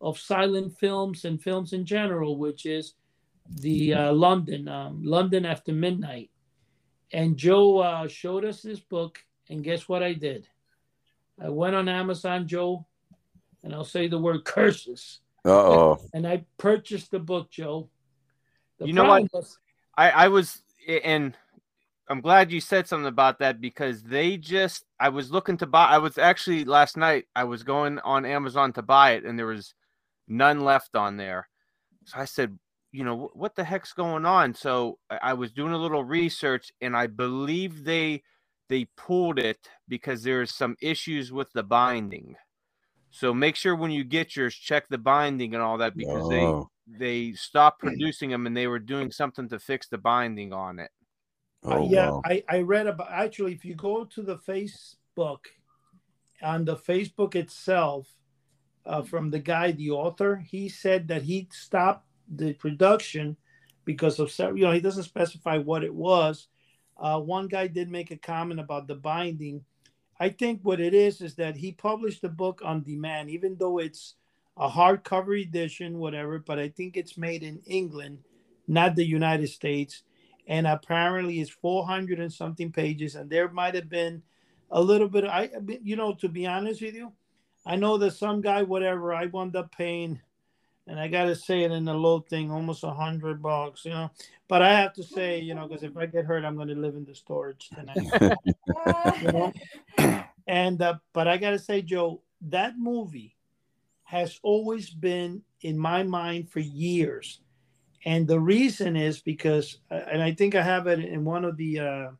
of 0.00 0.18
silent 0.18 0.78
films 0.78 1.24
and 1.24 1.42
films 1.42 1.72
in 1.72 1.85
general, 1.85 2.37
which 2.37 2.66
is 2.66 2.94
the 3.61 3.94
uh, 3.94 4.12
London, 4.12 4.68
um, 4.68 5.02
London 5.04 5.46
After 5.46 5.72
Midnight. 5.72 6.30
And 7.12 7.37
Joe 7.37 7.78
uh, 7.78 8.09
showed 8.09 8.44
us 8.44 8.62
this 8.62 8.80
book, 8.80 9.18
and 9.48 9.62
guess 9.62 9.88
what 9.88 10.02
I 10.02 10.12
did? 10.12 10.48
I 11.42 11.48
went 11.50 11.76
on 11.76 11.88
Amazon, 11.88 12.48
Joe, 12.48 12.87
and 13.62 13.74
I'll 13.74 13.85
say 13.85 14.09
the 14.09 14.18
word 14.18 14.44
curses. 14.44 15.20
Uh 15.44 15.50
oh. 15.50 15.98
And 16.14 16.26
I 16.26 16.44
purchased 16.59 17.11
the 17.11 17.18
book, 17.20 17.50
Joe. 17.50 17.88
The 18.78 18.87
You 18.87 18.92
know 18.92 19.04
what? 19.04 19.32
was- 19.32 19.59
I, 19.96 20.11
I 20.11 20.28
was, 20.28 20.62
and 20.87 21.35
I'm 22.09 22.20
glad 22.20 22.52
you 22.52 22.61
said 22.61 22.87
something 22.87 23.06
about 23.06 23.38
that 23.38 23.61
because 23.62 24.02
they 24.02 24.37
just, 24.37 24.85
I 25.00 25.09
was 25.09 25.30
looking 25.30 25.56
to 25.59 25.66
buy, 25.66 25.87
I 25.87 25.98
was 25.98 26.18
actually 26.18 26.64
last 26.64 26.96
night, 26.98 27.24
I 27.35 27.44
was 27.44 27.62
going 27.62 27.98
on 28.00 28.26
Amazon 28.26 28.72
to 28.74 28.82
buy 28.82 29.12
it 29.12 29.24
and 29.24 29.38
there 29.38 29.46
was 29.46 29.72
none 30.28 30.60
left 30.60 30.96
on 30.96 31.16
there. 31.16 31.48
So 32.04 32.18
I 32.18 32.24
said, 32.24 32.58
you 32.92 33.04
know, 33.04 33.30
what 33.34 33.54
the 33.54 33.64
heck's 33.64 33.92
going 33.92 34.24
on? 34.24 34.54
So 34.54 34.98
I 35.10 35.18
I 35.22 35.32
was 35.34 35.52
doing 35.52 35.72
a 35.72 35.78
little 35.78 36.04
research 36.04 36.72
and 36.80 36.96
I 36.96 37.06
believe 37.08 37.84
they, 37.84 38.22
they 38.68 38.86
pulled 38.96 39.38
it 39.38 39.68
because 39.88 40.22
there's 40.22 40.54
some 40.54 40.76
issues 40.80 41.32
with 41.32 41.52
the 41.52 41.62
binding. 41.62 42.36
So 43.10 43.32
make 43.32 43.56
sure 43.56 43.74
when 43.76 43.90
you 43.90 44.04
get 44.04 44.36
yours, 44.36 44.54
check 44.54 44.88
the 44.88 44.98
binding 44.98 45.54
and 45.54 45.62
all 45.62 45.78
that 45.78 45.96
because 45.96 46.28
they, 46.28 46.42
Oh. 46.42 46.68
they 46.86 47.32
stopped 47.32 47.80
producing 47.80 48.30
them 48.30 48.46
and 48.46 48.56
they 48.56 48.66
were 48.66 48.78
doing 48.78 49.10
something 49.10 49.48
to 49.48 49.58
fix 49.58 49.88
the 49.88 49.98
binding 49.98 50.52
on 50.52 50.78
it. 50.78 50.90
Uh, 51.64 51.76
Oh, 51.78 51.88
yeah, 51.90 52.10
wow. 52.10 52.22
I, 52.24 52.44
I 52.48 52.60
read 52.60 52.86
about 52.86 53.10
actually 53.10 53.52
if 53.52 53.64
you 53.64 53.74
go 53.74 54.04
to 54.04 54.22
the 54.22 54.36
Facebook 54.36 55.38
on 56.42 56.64
the 56.64 56.76
Facebook 56.76 57.34
itself 57.34 58.08
uh, 58.87 59.03
from 59.03 59.31
the 59.31 59.38
guy, 59.38 59.72
the 59.72 59.90
author, 59.90 60.37
he 60.37 60.68
said 60.68 61.09
that 61.09 61.22
he 61.22 61.49
stopped 61.51 62.07
the 62.29 62.53
production 62.55 63.37
because 63.85 64.18
of 64.18 64.31
several, 64.31 64.59
you 64.59 64.64
know, 64.64 64.72
he 64.72 64.81
doesn't 64.81 65.05
specify 65.05 65.59
what 65.59 65.85
it 65.85 65.94
was. 65.94 66.49
Uh, 66.99 67.20
one 67.20 67.46
guy 67.46 67.66
did 67.66 67.90
make 67.90 68.11
a 68.11 68.16
comment 68.16 68.59
about 68.59 68.87
the 68.87 68.94
binding. 68.94 69.64
I 70.18 70.31
think 70.31 70.61
what 70.62 70.81
it 70.81 70.94
is 70.94 71.20
is 71.20 71.35
that 71.35 71.57
he 71.57 71.72
published 71.72 72.22
the 72.22 72.29
book 72.29 72.62
on 72.64 72.83
demand, 72.83 73.31
even 73.31 73.57
though 73.59 73.79
it's 73.79 74.14
a 74.57 74.68
hardcover 74.68 75.40
edition, 75.40 75.99
whatever, 75.99 76.38
but 76.38 76.59
I 76.59 76.70
think 76.70 76.96
it's 76.96 77.18
made 77.18 77.42
in 77.42 77.61
England, 77.66 78.20
not 78.66 78.96
the 78.96 79.05
United 79.05 79.49
States 79.49 80.03
and 80.46 80.66
apparently 80.66 81.40
it's 81.40 81.51
400 81.51 82.20
and 82.20 82.33
something 82.33 82.70
pages 82.70 83.14
and 83.14 83.29
there 83.29 83.49
might 83.49 83.75
have 83.75 83.88
been 83.88 84.22
a 84.70 84.81
little 84.81 85.09
bit 85.09 85.25
I 85.25 85.51
you 85.83 85.96
know 85.96 86.14
to 86.14 86.29
be 86.29 86.46
honest 86.46 86.83
with 86.83 86.94
you 86.94 87.12
i 87.66 87.76
know 87.76 87.98
that 87.98 88.12
some 88.12 88.40
guy 88.40 88.62
whatever 88.62 89.12
i 89.12 89.26
wound 89.26 89.57
up 89.57 89.70
paying 89.76 90.18
and 90.87 90.98
i 90.98 91.09
gotta 91.09 91.35
say 91.35 91.64
it 91.64 91.72
in 91.72 91.85
the 91.85 91.92
low 91.92 92.20
thing 92.20 92.50
almost 92.50 92.85
a 92.85 92.90
hundred 92.90 93.42
bucks 93.42 93.85
you 93.85 93.90
know 93.90 94.11
but 94.48 94.62
i 94.62 94.72
have 94.72 94.92
to 94.92 95.02
say 95.02 95.38
you 95.38 95.55
know 95.55 95.66
because 95.66 95.83
if 95.83 95.96
i 95.96 96.07
get 96.07 96.24
hurt 96.24 96.44
i'm 96.44 96.57
going 96.57 96.68
to 96.68 96.74
live 96.74 96.94
in 96.94 97.05
the 97.05 97.14
storage 97.14 97.70
tonight 97.74 97.98
you 99.20 99.33
know? 99.33 99.52
and 100.46 100.81
uh, 100.81 100.94
but 101.12 101.29
i 101.29 101.37
gotta 101.37 101.59
say 101.59 101.83
joe 101.83 102.22
that 102.40 102.79
movie 102.79 103.37
has 104.05 104.38
always 104.42 104.90
been 104.90 105.42
in 105.62 105.76
my 105.76 106.02
mind 106.02 106.48
for 106.48 106.61
years 106.61 107.40
and 108.05 108.29
the 108.29 108.38
reason 108.38 108.96
is 108.96 109.20
because 109.20 109.79
uh, 109.90 110.00
and 110.11 110.22
i 110.22 110.33
think 110.33 110.55
i 110.55 110.62
have 110.62 110.87
it 110.87 111.00
in 111.00 111.24
one 111.24 111.44
of 111.44 111.57
the 111.57 111.81
uh 111.81 112.11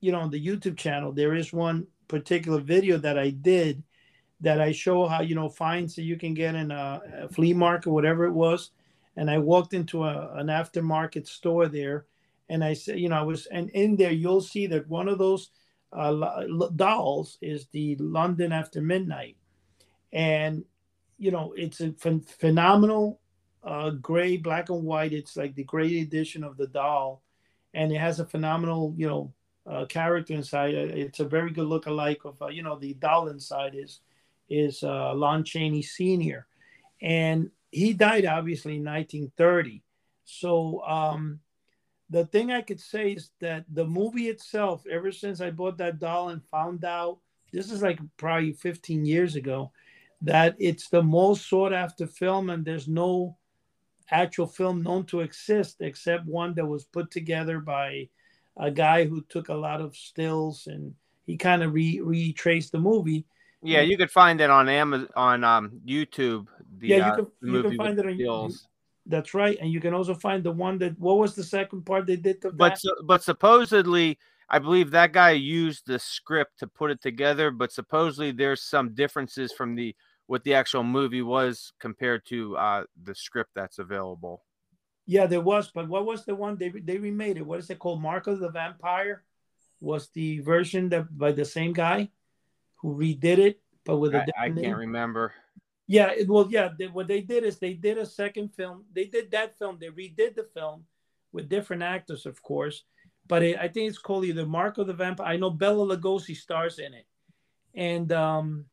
you 0.00 0.12
know 0.12 0.20
on 0.20 0.30
the 0.30 0.44
youtube 0.44 0.76
channel 0.76 1.12
there 1.12 1.34
is 1.34 1.52
one 1.52 1.86
particular 2.08 2.60
video 2.60 2.96
that 2.96 3.18
i 3.18 3.30
did 3.30 3.82
that 4.40 4.60
i 4.60 4.72
show 4.72 5.06
how 5.06 5.20
you 5.20 5.34
know 5.34 5.48
finds 5.48 5.94
that 5.94 6.02
you 6.02 6.16
can 6.16 6.34
get 6.34 6.54
in 6.54 6.70
a, 6.70 7.00
a 7.22 7.28
flea 7.28 7.52
market 7.52 7.90
whatever 7.90 8.24
it 8.24 8.32
was 8.32 8.70
and 9.16 9.30
i 9.30 9.38
walked 9.38 9.74
into 9.74 10.04
a, 10.04 10.32
an 10.36 10.46
aftermarket 10.46 11.26
store 11.26 11.68
there 11.68 12.06
and 12.48 12.62
i 12.62 12.72
said 12.72 12.98
you 12.98 13.08
know 13.08 13.16
i 13.16 13.22
was 13.22 13.46
and 13.46 13.70
in 13.70 13.96
there 13.96 14.12
you'll 14.12 14.40
see 14.40 14.66
that 14.66 14.88
one 14.88 15.08
of 15.08 15.18
those 15.18 15.50
uh, 15.92 16.44
dolls 16.76 17.38
is 17.40 17.66
the 17.72 17.96
london 17.96 18.52
after 18.52 18.80
midnight 18.80 19.36
and 20.12 20.64
you 21.16 21.30
know 21.30 21.52
it's 21.56 21.80
a 21.80 21.88
phen- 21.90 22.24
phenomenal 22.24 23.20
uh, 23.64 23.90
gray, 23.90 24.36
black 24.36 24.70
and 24.70 24.84
white. 24.84 25.12
It's 25.12 25.36
like 25.36 25.54
the 25.54 25.64
gray 25.64 26.00
edition 26.00 26.44
of 26.44 26.56
the 26.56 26.66
doll, 26.66 27.22
and 27.74 27.92
it 27.92 27.98
has 27.98 28.20
a 28.20 28.26
phenomenal, 28.26 28.94
you 28.96 29.08
know, 29.08 29.32
uh, 29.66 29.84
character 29.86 30.34
inside. 30.34 30.74
It's 30.74 31.20
a 31.20 31.24
very 31.28 31.50
good 31.50 31.66
look 31.66 31.86
alike 31.86 32.20
of, 32.24 32.40
uh, 32.40 32.48
you 32.48 32.62
know, 32.62 32.78
the 32.78 32.94
doll 32.94 33.28
inside 33.28 33.74
is 33.74 34.00
is 34.48 34.82
uh, 34.82 35.14
Lon 35.14 35.44
Chaney 35.44 35.82
Senior, 35.82 36.46
and 37.00 37.50
he 37.70 37.92
died 37.92 38.24
obviously 38.24 38.76
in 38.76 38.84
1930. 38.84 39.82
So 40.24 40.82
um, 40.82 41.40
the 42.10 42.26
thing 42.26 42.50
I 42.50 42.62
could 42.62 42.80
say 42.80 43.12
is 43.12 43.30
that 43.40 43.64
the 43.72 43.84
movie 43.84 44.28
itself, 44.28 44.84
ever 44.90 45.12
since 45.12 45.40
I 45.40 45.50
bought 45.50 45.78
that 45.78 45.98
doll 45.98 46.30
and 46.30 46.44
found 46.44 46.84
out, 46.84 47.18
this 47.52 47.70
is 47.70 47.82
like 47.82 47.98
probably 48.16 48.52
15 48.52 49.04
years 49.04 49.36
ago, 49.36 49.72
that 50.22 50.56
it's 50.58 50.88
the 50.88 51.02
most 51.02 51.48
sought 51.48 51.72
after 51.72 52.06
film, 52.06 52.50
and 52.50 52.64
there's 52.64 52.88
no 52.88 53.36
actual 54.10 54.46
film 54.46 54.82
known 54.82 55.04
to 55.04 55.20
exist 55.20 55.76
except 55.80 56.26
one 56.26 56.54
that 56.54 56.66
was 56.66 56.84
put 56.84 57.10
together 57.10 57.60
by 57.60 58.08
a 58.56 58.70
guy 58.70 59.04
who 59.04 59.22
took 59.28 59.48
a 59.48 59.54
lot 59.54 59.80
of 59.80 59.94
stills 59.94 60.66
and 60.66 60.94
he 61.26 61.36
kind 61.36 61.62
of 61.62 61.72
re- 61.72 62.00
retraced 62.00 62.72
the 62.72 62.78
movie. 62.78 63.24
Yeah, 63.62 63.80
you 63.80 63.96
could 63.96 64.10
find 64.10 64.40
it 64.40 64.50
on 64.50 64.68
Amazon 64.68 65.08
on 65.16 65.44
um 65.44 65.80
YouTube. 65.86 66.46
The, 66.78 66.88
Yeah, 66.88 66.96
you 66.96 67.02
uh, 67.02 67.16
can- 67.16 67.54
you 67.54 67.62
can 67.62 67.76
find 67.76 67.98
it 67.98 68.06
on 68.06 68.18
you- 68.18 68.24
stills. 68.24 68.68
That's 69.06 69.32
right, 69.32 69.56
and 69.58 69.72
you 69.72 69.80
can 69.80 69.94
also 69.94 70.14
find 70.14 70.44
the 70.44 70.52
one 70.52 70.76
that. 70.78 70.98
What 70.98 71.16
was 71.16 71.34
the 71.34 71.42
second 71.42 71.86
part 71.86 72.06
they 72.06 72.16
did 72.16 72.42
to 72.42 72.52
But 72.52 72.70
that? 72.74 72.80
su- 72.80 73.02
but 73.06 73.22
supposedly, 73.22 74.18
I 74.50 74.58
believe 74.58 74.90
that 74.90 75.12
guy 75.12 75.30
used 75.30 75.86
the 75.86 75.98
script 75.98 76.58
to 76.58 76.66
put 76.66 76.90
it 76.90 77.00
together. 77.00 77.50
But 77.50 77.72
supposedly, 77.72 78.32
there's 78.32 78.60
some 78.62 78.92
differences 78.94 79.50
from 79.52 79.74
the 79.74 79.96
what 80.26 80.44
the 80.44 80.52
actual 80.52 80.84
movie 80.84 81.22
was 81.22 81.72
compared 81.80 82.26
to 82.26 82.54
uh, 82.58 82.84
the 83.02 83.14
script 83.14 83.52
that's 83.54 83.78
available. 83.78 84.44
Yeah, 85.06 85.24
there 85.24 85.40
was, 85.40 85.70
but 85.70 85.88
what 85.88 86.04
was 86.04 86.26
the 86.26 86.34
one 86.34 86.58
they 86.58 86.68
they 86.68 86.98
remade 86.98 87.38
it? 87.38 87.46
What 87.46 87.60
is 87.60 87.70
it 87.70 87.78
called? 87.78 88.02
Mark 88.02 88.26
of 88.26 88.40
the 88.40 88.50
Vampire 88.50 89.24
was 89.80 90.10
the 90.10 90.40
version 90.40 90.90
that 90.90 91.16
by 91.16 91.32
the 91.32 91.46
same 91.46 91.72
guy 91.72 92.10
who 92.78 92.96
redid 92.96 93.38
it, 93.38 93.60
but 93.84 93.98
with 93.98 94.14
a 94.14 94.18
I, 94.18 94.20
I 94.20 94.24
different 94.24 94.54
name? 94.56 94.64
can't 94.64 94.78
remember. 94.78 95.32
Yeah, 95.86 96.10
it, 96.10 96.28
well, 96.28 96.46
yeah. 96.50 96.68
They, 96.78 96.86
what 96.86 97.08
they 97.08 97.22
did 97.22 97.44
is 97.44 97.58
they 97.58 97.74
did 97.74 97.98
a 97.98 98.06
second 98.06 98.54
film. 98.54 98.84
They 98.94 99.06
did 99.06 99.30
that 99.30 99.58
film. 99.58 99.78
They 99.80 99.88
redid 99.88 100.36
the 100.36 100.46
film 100.54 100.84
with 101.32 101.48
different 101.48 101.82
actors, 101.82 102.26
of 102.26 102.42
course. 102.42 102.84
But 103.26 103.42
it, 103.42 103.58
I 103.58 103.68
think 103.68 103.88
it's 103.88 103.98
called 103.98 104.24
either 104.24 104.46
Mark 104.46 104.78
of 104.78 104.86
the 104.86 104.92
Vampire. 104.92 105.26
I 105.26 105.36
know 105.36 105.50
Bela 105.50 105.96
Lugosi 105.96 106.36
stars 106.36 106.78
in 106.78 106.94
it, 106.94 107.06
and 107.74 108.10
um, 108.12 108.66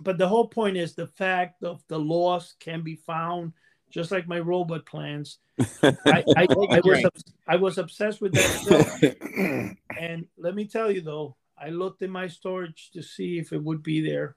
but 0.00 0.18
the 0.18 0.28
whole 0.28 0.48
point 0.48 0.76
is 0.76 0.94
the 0.94 1.06
fact 1.06 1.62
of 1.62 1.82
the 1.88 1.98
loss 1.98 2.54
can 2.60 2.82
be 2.82 2.96
found, 2.96 3.52
just 3.90 4.10
like 4.10 4.28
my 4.28 4.38
robot 4.38 4.84
plans. 4.86 5.38
I, 5.82 5.96
I, 6.06 6.24
I 6.70 6.80
was 6.84 7.04
I 7.46 7.56
was 7.56 7.78
obsessed 7.78 8.20
with 8.20 8.34
that 8.34 8.98
film, 9.00 9.76
and 9.98 10.26
let 10.36 10.54
me 10.54 10.66
tell 10.66 10.90
you 10.90 11.00
though, 11.00 11.36
I 11.60 11.70
looked 11.70 12.02
in 12.02 12.10
my 12.10 12.28
storage 12.28 12.90
to 12.92 13.02
see 13.02 13.38
if 13.38 13.52
it 13.52 13.62
would 13.62 13.82
be 13.82 14.00
there. 14.00 14.36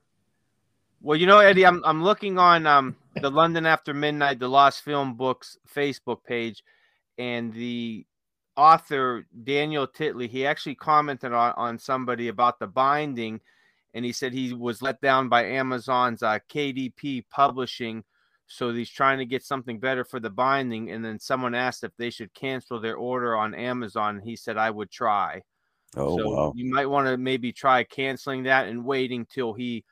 Well, 1.00 1.18
you 1.18 1.26
know, 1.26 1.38
Eddie, 1.38 1.66
I'm 1.66 1.82
I'm 1.84 2.02
looking 2.02 2.38
on 2.38 2.66
um 2.66 2.96
the 3.16 3.30
London 3.40 3.66
After 3.66 3.92
Midnight, 3.92 4.38
the 4.38 4.48
Lost 4.48 4.82
Film 4.82 5.14
Books 5.14 5.58
Facebook 5.74 6.24
page, 6.24 6.62
and 7.18 7.52
the 7.52 8.06
author 8.56 9.26
Daniel 9.44 9.86
Titley, 9.86 10.28
he 10.28 10.46
actually 10.46 10.74
commented 10.74 11.32
on, 11.32 11.54
on 11.56 11.78
somebody 11.78 12.28
about 12.28 12.58
the 12.58 12.66
binding, 12.66 13.40
and 13.94 14.04
he 14.04 14.12
said 14.12 14.32
he 14.32 14.52
was 14.52 14.82
let 14.82 15.00
down 15.00 15.28
by 15.28 15.44
Amazon's 15.44 16.22
uh, 16.22 16.38
KDP 16.48 17.24
Publishing, 17.30 18.04
so 18.46 18.72
he's 18.72 18.90
trying 18.90 19.18
to 19.18 19.26
get 19.26 19.42
something 19.42 19.78
better 19.80 20.04
for 20.04 20.20
the 20.20 20.30
binding. 20.30 20.90
And 20.90 21.04
then 21.04 21.18
someone 21.18 21.54
asked 21.54 21.84
if 21.84 21.96
they 21.96 22.10
should 22.10 22.34
cancel 22.34 22.80
their 22.80 22.96
order 22.96 23.36
on 23.36 23.54
Amazon. 23.54 24.20
He 24.22 24.36
said 24.36 24.56
I 24.56 24.70
would 24.70 24.90
try. 24.90 25.42
Oh 25.96 26.18
so 26.18 26.30
wow. 26.30 26.52
you 26.56 26.72
might 26.72 26.86
want 26.86 27.06
to 27.06 27.16
maybe 27.16 27.52
try 27.52 27.84
canceling 27.84 28.44
that 28.44 28.68
and 28.68 28.84
waiting 28.84 29.26
till 29.26 29.52
he 29.52 29.84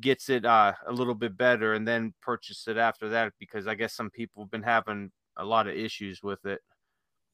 gets 0.00 0.28
it 0.28 0.44
uh, 0.44 0.72
a 0.86 0.92
little 0.92 1.14
bit 1.14 1.36
better 1.36 1.74
and 1.74 1.86
then 1.86 2.14
purchase 2.22 2.68
it 2.68 2.76
after 2.76 3.08
that 3.10 3.32
because 3.38 3.66
I 3.66 3.74
guess 3.74 3.94
some 3.94 4.10
people 4.10 4.44
have 4.44 4.50
been 4.50 4.62
having 4.62 5.10
a 5.36 5.44
lot 5.44 5.66
of 5.66 5.74
issues 5.74 6.22
with 6.22 6.44
it. 6.46 6.60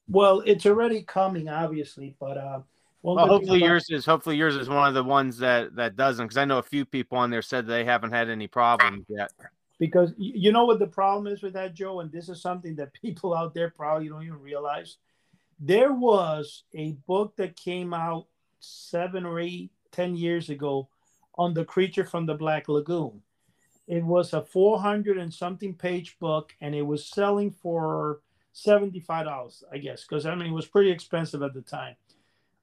Well, 0.08 0.42
it's 0.44 0.66
already 0.66 1.02
coming, 1.02 1.48
obviously, 1.48 2.14
but 2.20 2.36
uh, 2.36 2.60
one 3.00 3.16
Well, 3.16 3.26
hopefully 3.26 3.58
about- 3.58 3.68
yours 3.68 3.86
is 3.90 4.06
hopefully 4.06 4.36
yours 4.36 4.56
is 4.56 4.68
one 4.68 4.88
of 4.88 4.94
the 4.94 5.04
ones 5.04 5.38
that 5.38 5.74
that 5.76 5.96
doesn't 5.96 6.26
because 6.26 6.36
I 6.36 6.44
know 6.44 6.58
a 6.58 6.62
few 6.62 6.84
people 6.84 7.18
on 7.18 7.30
there 7.30 7.42
said 7.42 7.66
they 7.66 7.84
haven't 7.84 8.12
had 8.12 8.28
any 8.28 8.46
problems 8.46 9.04
yet. 9.08 9.30
because 9.78 10.12
you 10.16 10.52
know 10.52 10.64
what 10.64 10.78
the 10.78 10.86
problem 10.86 11.26
is 11.32 11.42
with 11.42 11.54
that, 11.54 11.74
Joe, 11.74 12.00
and 12.00 12.12
this 12.12 12.28
is 12.28 12.40
something 12.40 12.76
that 12.76 12.92
people 13.02 13.34
out 13.34 13.54
there 13.54 13.70
probably 13.70 14.08
don't 14.08 14.22
even 14.22 14.40
realize. 14.40 14.98
There 15.60 15.92
was 15.92 16.64
a 16.74 16.92
book 17.06 17.36
that 17.36 17.56
came 17.56 17.94
out 17.94 18.26
seven 18.60 19.24
or 19.24 19.40
eight, 19.40 19.70
ten 19.92 20.16
years 20.16 20.50
ago 20.50 20.88
on 21.36 21.54
the 21.54 21.64
creature 21.64 22.04
from 22.04 22.26
the 22.26 22.34
Black 22.34 22.68
Lagoon, 22.68 23.22
It 23.86 24.04
was 24.04 24.32
a 24.32 24.42
400 24.42 25.18
and 25.18 25.32
something 25.32 25.74
page 25.74 26.18
book, 26.18 26.54
and 26.60 26.74
it 26.74 26.82
was 26.82 27.06
selling 27.06 27.50
for 27.50 28.20
$75, 28.54 29.64
I 29.72 29.78
guess, 29.78 30.04
because 30.04 30.26
I 30.26 30.34
mean, 30.34 30.48
it 30.48 30.54
was 30.54 30.66
pretty 30.66 30.90
expensive 30.90 31.42
at 31.42 31.54
the 31.54 31.62
time. 31.62 31.96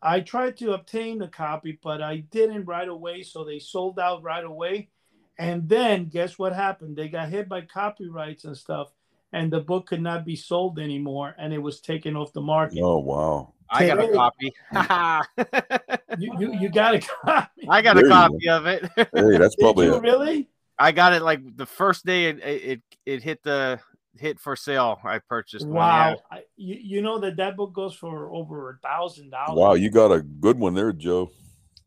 I 0.01 0.21
tried 0.21 0.57
to 0.57 0.73
obtain 0.73 1.21
a 1.21 1.27
copy, 1.27 1.77
but 1.83 2.01
I 2.01 2.17
didn't 2.17 2.65
right 2.65 2.87
away. 2.87 3.21
So 3.23 3.43
they 3.43 3.59
sold 3.59 3.99
out 3.99 4.23
right 4.23 4.43
away. 4.43 4.89
And 5.37 5.69
then 5.69 6.05
guess 6.05 6.39
what 6.39 6.53
happened? 6.53 6.95
They 6.95 7.07
got 7.07 7.29
hit 7.29 7.47
by 7.47 7.61
copyrights 7.61 8.45
and 8.45 8.57
stuff, 8.57 8.91
and 9.33 9.51
the 9.51 9.59
book 9.59 9.87
could 9.87 10.01
not 10.01 10.25
be 10.25 10.35
sold 10.35 10.79
anymore, 10.79 11.35
and 11.37 11.53
it 11.53 11.59
was 11.59 11.79
taken 11.81 12.15
off 12.15 12.33
the 12.33 12.41
market. 12.41 12.79
Oh 12.81 12.99
wow! 12.99 13.53
I 13.69 13.87
got 13.87 13.99
a 13.99 14.11
copy. 14.11 14.53
You, 16.17 16.33
you, 16.37 16.53
you 16.59 16.69
got 16.69 16.95
a 16.95 16.99
copy. 17.23 17.67
I 17.69 17.81
got 17.81 17.95
There 17.95 18.03
a 18.03 18.07
you 18.07 18.13
copy 18.13 18.49
of 18.49 18.65
it. 18.65 18.83
Hey, 18.95 19.37
that's 19.37 19.55
Did 19.55 19.61
probably 19.61 19.85
you 19.85 19.95
a, 19.95 20.01
really? 20.01 20.49
I 20.77 20.91
got 20.91 21.13
it 21.13 21.21
like 21.21 21.39
the 21.55 21.65
first 21.65 22.05
day 22.05 22.25
it 22.25 22.39
it 22.43 22.81
it 23.05 23.23
hit 23.23 23.43
the 23.43 23.79
hit 24.17 24.39
for 24.39 24.55
sale. 24.55 24.99
I 25.03 25.19
purchased. 25.19 25.65
Wow. 25.65 26.09
yeah. 26.09 26.15
I, 26.29 26.43
you, 26.57 26.75
you 26.81 27.01
know 27.01 27.19
that 27.19 27.37
that 27.37 27.55
book 27.55 27.73
goes 27.73 27.95
for 27.95 28.31
over 28.31 28.71
a 28.71 28.77
thousand 28.87 29.29
dollars. 29.29 29.57
wow. 29.57 29.73
You 29.73 29.89
got 29.89 30.11
a 30.11 30.21
good 30.21 30.59
one 30.59 30.73
there, 30.73 30.91
Joe. 30.91 31.31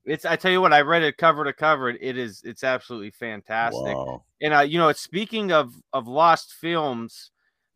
It's 0.07 0.25
I 0.25 0.37
tell 0.37 0.51
you 0.51 0.61
what, 0.61 0.73
I 0.73 0.83
read 0.83 1.03
it 1.03 1.17
cover 1.17 1.45
to 1.45 1.53
cover. 1.53 1.91
It 1.91 2.19
is 2.19 2.43
it's 2.45 2.65
absolutely 2.65 3.11
fantastic. 3.11 3.95
Wow. 3.95 4.25
And 4.41 4.55
uh, 4.55 4.61
you 4.61 4.79
know, 4.79 4.89
it's 4.89 5.01
speaking 5.01 5.53
of 5.53 5.75
of 5.93 6.09
lost 6.09 6.53
films, 6.55 7.31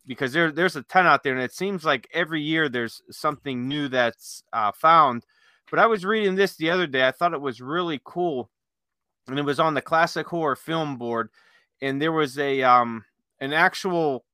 because 0.09 0.33
there 0.33 0.51
there's 0.51 0.75
a 0.75 0.83
ton 0.83 1.07
out 1.07 1.23
there, 1.23 1.35
and 1.35 1.43
it 1.43 1.53
seems 1.53 1.85
like 1.85 2.09
every 2.13 2.41
year 2.41 2.69
there's 2.69 3.03
something 3.11 3.69
new 3.69 3.89
that's 3.89 4.43
uh, 4.53 4.73
found. 4.73 5.25
But 5.71 5.79
I 5.79 5.87
was 5.87 6.05
reading 6.05 6.35
this 6.35 6.57
the 6.57 6.71
other 6.71 6.87
day. 6.87 7.07
I 7.07 7.13
thought 7.13 7.35
it 7.35 7.41
was 7.41 7.61
really 7.61 8.01
cool, 8.05 8.51
and 9.29 9.39
it 9.39 9.45
was 9.45 9.61
on 9.61 9.75
the 9.75 9.83
classic 9.83 10.27
horror 10.27 10.57
film 10.57 10.97
board, 10.97 11.29
and 11.83 12.03
there 12.03 12.13
was 12.13 12.39
a 12.39 12.63
um 12.63 13.05
an 13.41 13.53
actual 13.53 14.25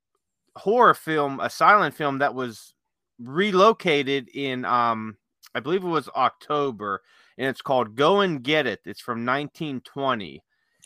horror 0.57 0.95
film, 0.95 1.41
a 1.41 1.51
silent 1.51 1.95
film 1.95 2.19
that 2.19 2.35
was 2.35 2.75
relocated 3.19 4.29
in 4.33 4.65
um 4.65 5.19
I 5.55 5.61
believe 5.61 5.85
it 5.85 5.89
was 5.89 6.09
October, 6.11 7.03
and 7.37 7.49
it's 7.49 7.63
called 7.63 7.97
Go 7.97 8.21
and 8.21 8.43
Get 8.43 8.67
It. 8.67 8.81
It's 8.87 9.01
from 9.01 9.27
1920 9.27 10.43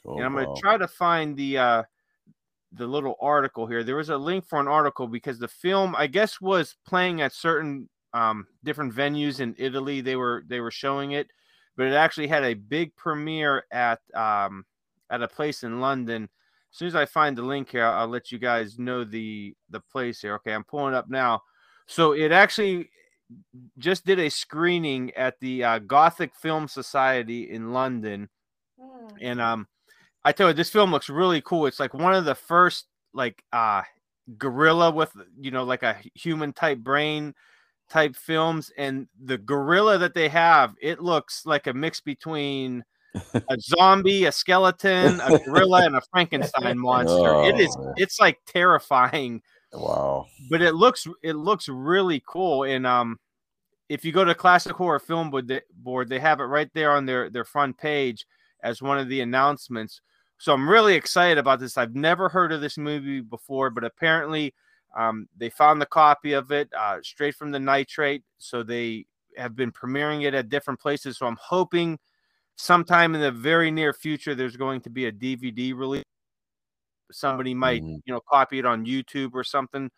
Oh, 0.07 0.17
and 0.17 0.25
I'm 0.25 0.33
going 0.33 0.47
to 0.47 0.61
try 0.61 0.77
to 0.79 0.89
find 0.89 1.37
the 1.37 1.59
uh 1.59 1.83
the 2.73 2.87
little 2.87 3.17
article 3.21 3.67
here. 3.67 3.83
There 3.83 3.97
was 3.97 4.11
a 4.11 4.17
link 4.17 4.47
for 4.47 4.61
an 4.61 4.69
article 4.69 5.07
because 5.07 5.39
the 5.39 5.49
film, 5.49 5.95
I 5.97 6.07
guess, 6.07 6.41
was 6.41 6.77
playing 6.87 7.21
at 7.21 7.33
certain 7.33 7.89
um 8.15 8.47
different 8.65 8.95
venues 8.95 9.41
in 9.41 9.55
Italy. 9.59 10.01
They 10.01 10.17
were 10.17 10.45
they 10.47 10.61
were 10.61 10.71
showing 10.71 11.13
it, 11.13 11.29
but 11.77 11.87
it 11.87 11.95
actually 11.95 12.29
had 12.29 12.45
a 12.45 12.55
big 12.55 12.95
premiere 12.97 13.65
at 13.71 14.01
um 14.15 14.65
at 15.11 15.23
a 15.23 15.29
place 15.29 15.63
in 15.63 15.81
London. 15.81 16.29
As 16.71 16.79
soon 16.79 16.89
as 16.89 16.95
I 16.95 17.07
find 17.07 17.37
the 17.37 17.43
link 17.43 17.71
here, 17.71 17.85
I'll, 17.85 18.01
I'll 18.01 18.09
let 18.09 18.31
you 18.31 18.39
guys 18.39 18.79
know 18.79 19.05
the 19.05 19.55
the 19.71 19.81
place 19.81 20.21
here. 20.21 20.35
Okay, 20.37 20.53
I'm 20.53 20.65
pulling 20.65 20.95
it 20.95 20.97
up 20.97 21.09
now. 21.09 21.43
So 21.87 22.13
it 22.13 22.33
actually 22.33 22.91
just 23.79 24.05
did 24.07 24.19
a 24.19 24.31
screening 24.31 25.13
at 25.15 25.39
the 25.41 25.65
uh, 25.65 25.79
Gothic 25.81 26.35
Film 26.35 26.67
Society 26.69 27.51
in 27.51 27.73
London 27.73 28.29
and 29.21 29.41
um 29.41 29.67
i 30.29 30.33
tell 30.33 30.49
you 30.49 30.55
this 30.55 30.69
film 30.71 30.91
looks 30.91 31.09
really 31.09 31.41
cool 31.41 31.65
it's 31.67 31.81
like 31.81 31.95
one 31.95 32.15
of 32.15 32.25
the 32.27 32.35
first 32.35 32.87
like 33.15 33.43
uh 33.53 33.83
gorilla 34.37 34.91
with 34.91 35.11
you 35.41 35.51
know 35.51 35.65
like 35.65 35.83
a 35.83 35.97
human 36.15 36.53
type 36.53 36.79
brain 36.79 37.35
type 37.89 38.15
films 38.15 38.71
and 38.77 39.09
the 39.25 39.39
gorilla 39.39 39.97
that 39.97 40.13
they 40.13 40.29
have 40.29 40.75
it 40.83 41.01
looks 41.01 41.47
like 41.47 41.67
a 41.67 41.73
mix 41.73 42.01
between 42.03 42.85
a 43.15 43.57
zombie 43.61 44.27
a 44.27 44.33
skeleton 44.33 45.19
a 45.21 45.39
gorilla 45.47 45.87
and 45.87 45.97
a 45.97 46.03
frankenstein 46.13 46.79
monster 46.91 47.43
it 47.45 47.59
is 47.59 47.75
Oh. 47.81 47.95
it's 47.97 48.21
like 48.21 48.39
terrifying 48.47 49.41
Wow. 49.73 50.27
but 50.51 50.61
it 50.61 50.75
looks 50.75 51.07
it 51.23 51.35
looks 51.37 51.69
really 51.69 52.23
cool 52.27 52.65
and 52.65 52.87
um 52.87 53.19
if 53.89 54.05
you 54.05 54.13
go 54.13 54.25
to 54.25 54.35
classic 54.35 54.73
horror 54.73 54.99
film 54.99 55.31
board 55.31 56.09
they 56.11 56.19
have 56.19 56.41
it 56.41 56.45
right 56.45 56.69
there 56.75 56.93
on 56.93 57.07
their 57.07 57.31
their 57.31 57.45
front 57.45 57.79
page 57.79 58.27
as 58.63 58.83
one 58.83 58.99
of 58.99 59.09
the 59.09 59.23
announcements 59.23 60.03
so 60.39 60.53
i'm 60.55 60.69
really 60.69 60.95
excited 60.95 61.39
about 61.39 61.61
this 61.61 61.77
i've 61.77 61.95
never 61.95 62.29
heard 62.29 62.53
of 62.53 62.61
this 62.61 62.79
movie 62.79 63.21
before 63.21 63.71
but 63.71 63.85
apparently 63.85 64.55
um, 64.97 65.29
they 65.37 65.51
found 65.51 65.81
the 65.81 65.87
copy 65.87 66.33
of 66.33 66.51
it 66.51 66.69
uh, 66.77 66.97
straight 67.03 67.35
from 67.35 67.51
the 67.51 67.59
nitrate 67.61 68.23
so 68.39 68.63
they 68.63 69.05
have 69.37 69.55
been 69.55 69.71
premiering 69.71 70.25
it 70.25 70.35
at 70.35 70.49
different 70.49 70.81
places 70.81 71.19
so 71.19 71.27
i'm 71.27 71.39
hoping 71.41 71.99
sometime 72.57 73.15
in 73.15 73.21
the 73.21 73.31
very 73.31 73.71
near 73.71 73.93
future 73.93 74.35
there's 74.35 74.57
going 74.57 74.81
to 74.81 74.91
be 74.91 75.07
a 75.07 75.13
dvd 75.13 75.75
release 75.77 76.03
somebody 77.11 77.55
might 77.55 77.83
Mhm. 77.83 78.01
you 78.05 78.13
know 78.15 78.21
copy 78.29 78.59
it 78.59 78.67
on 78.67 78.85
youtube 78.85 79.31
or 79.35 79.45
something 79.45 79.91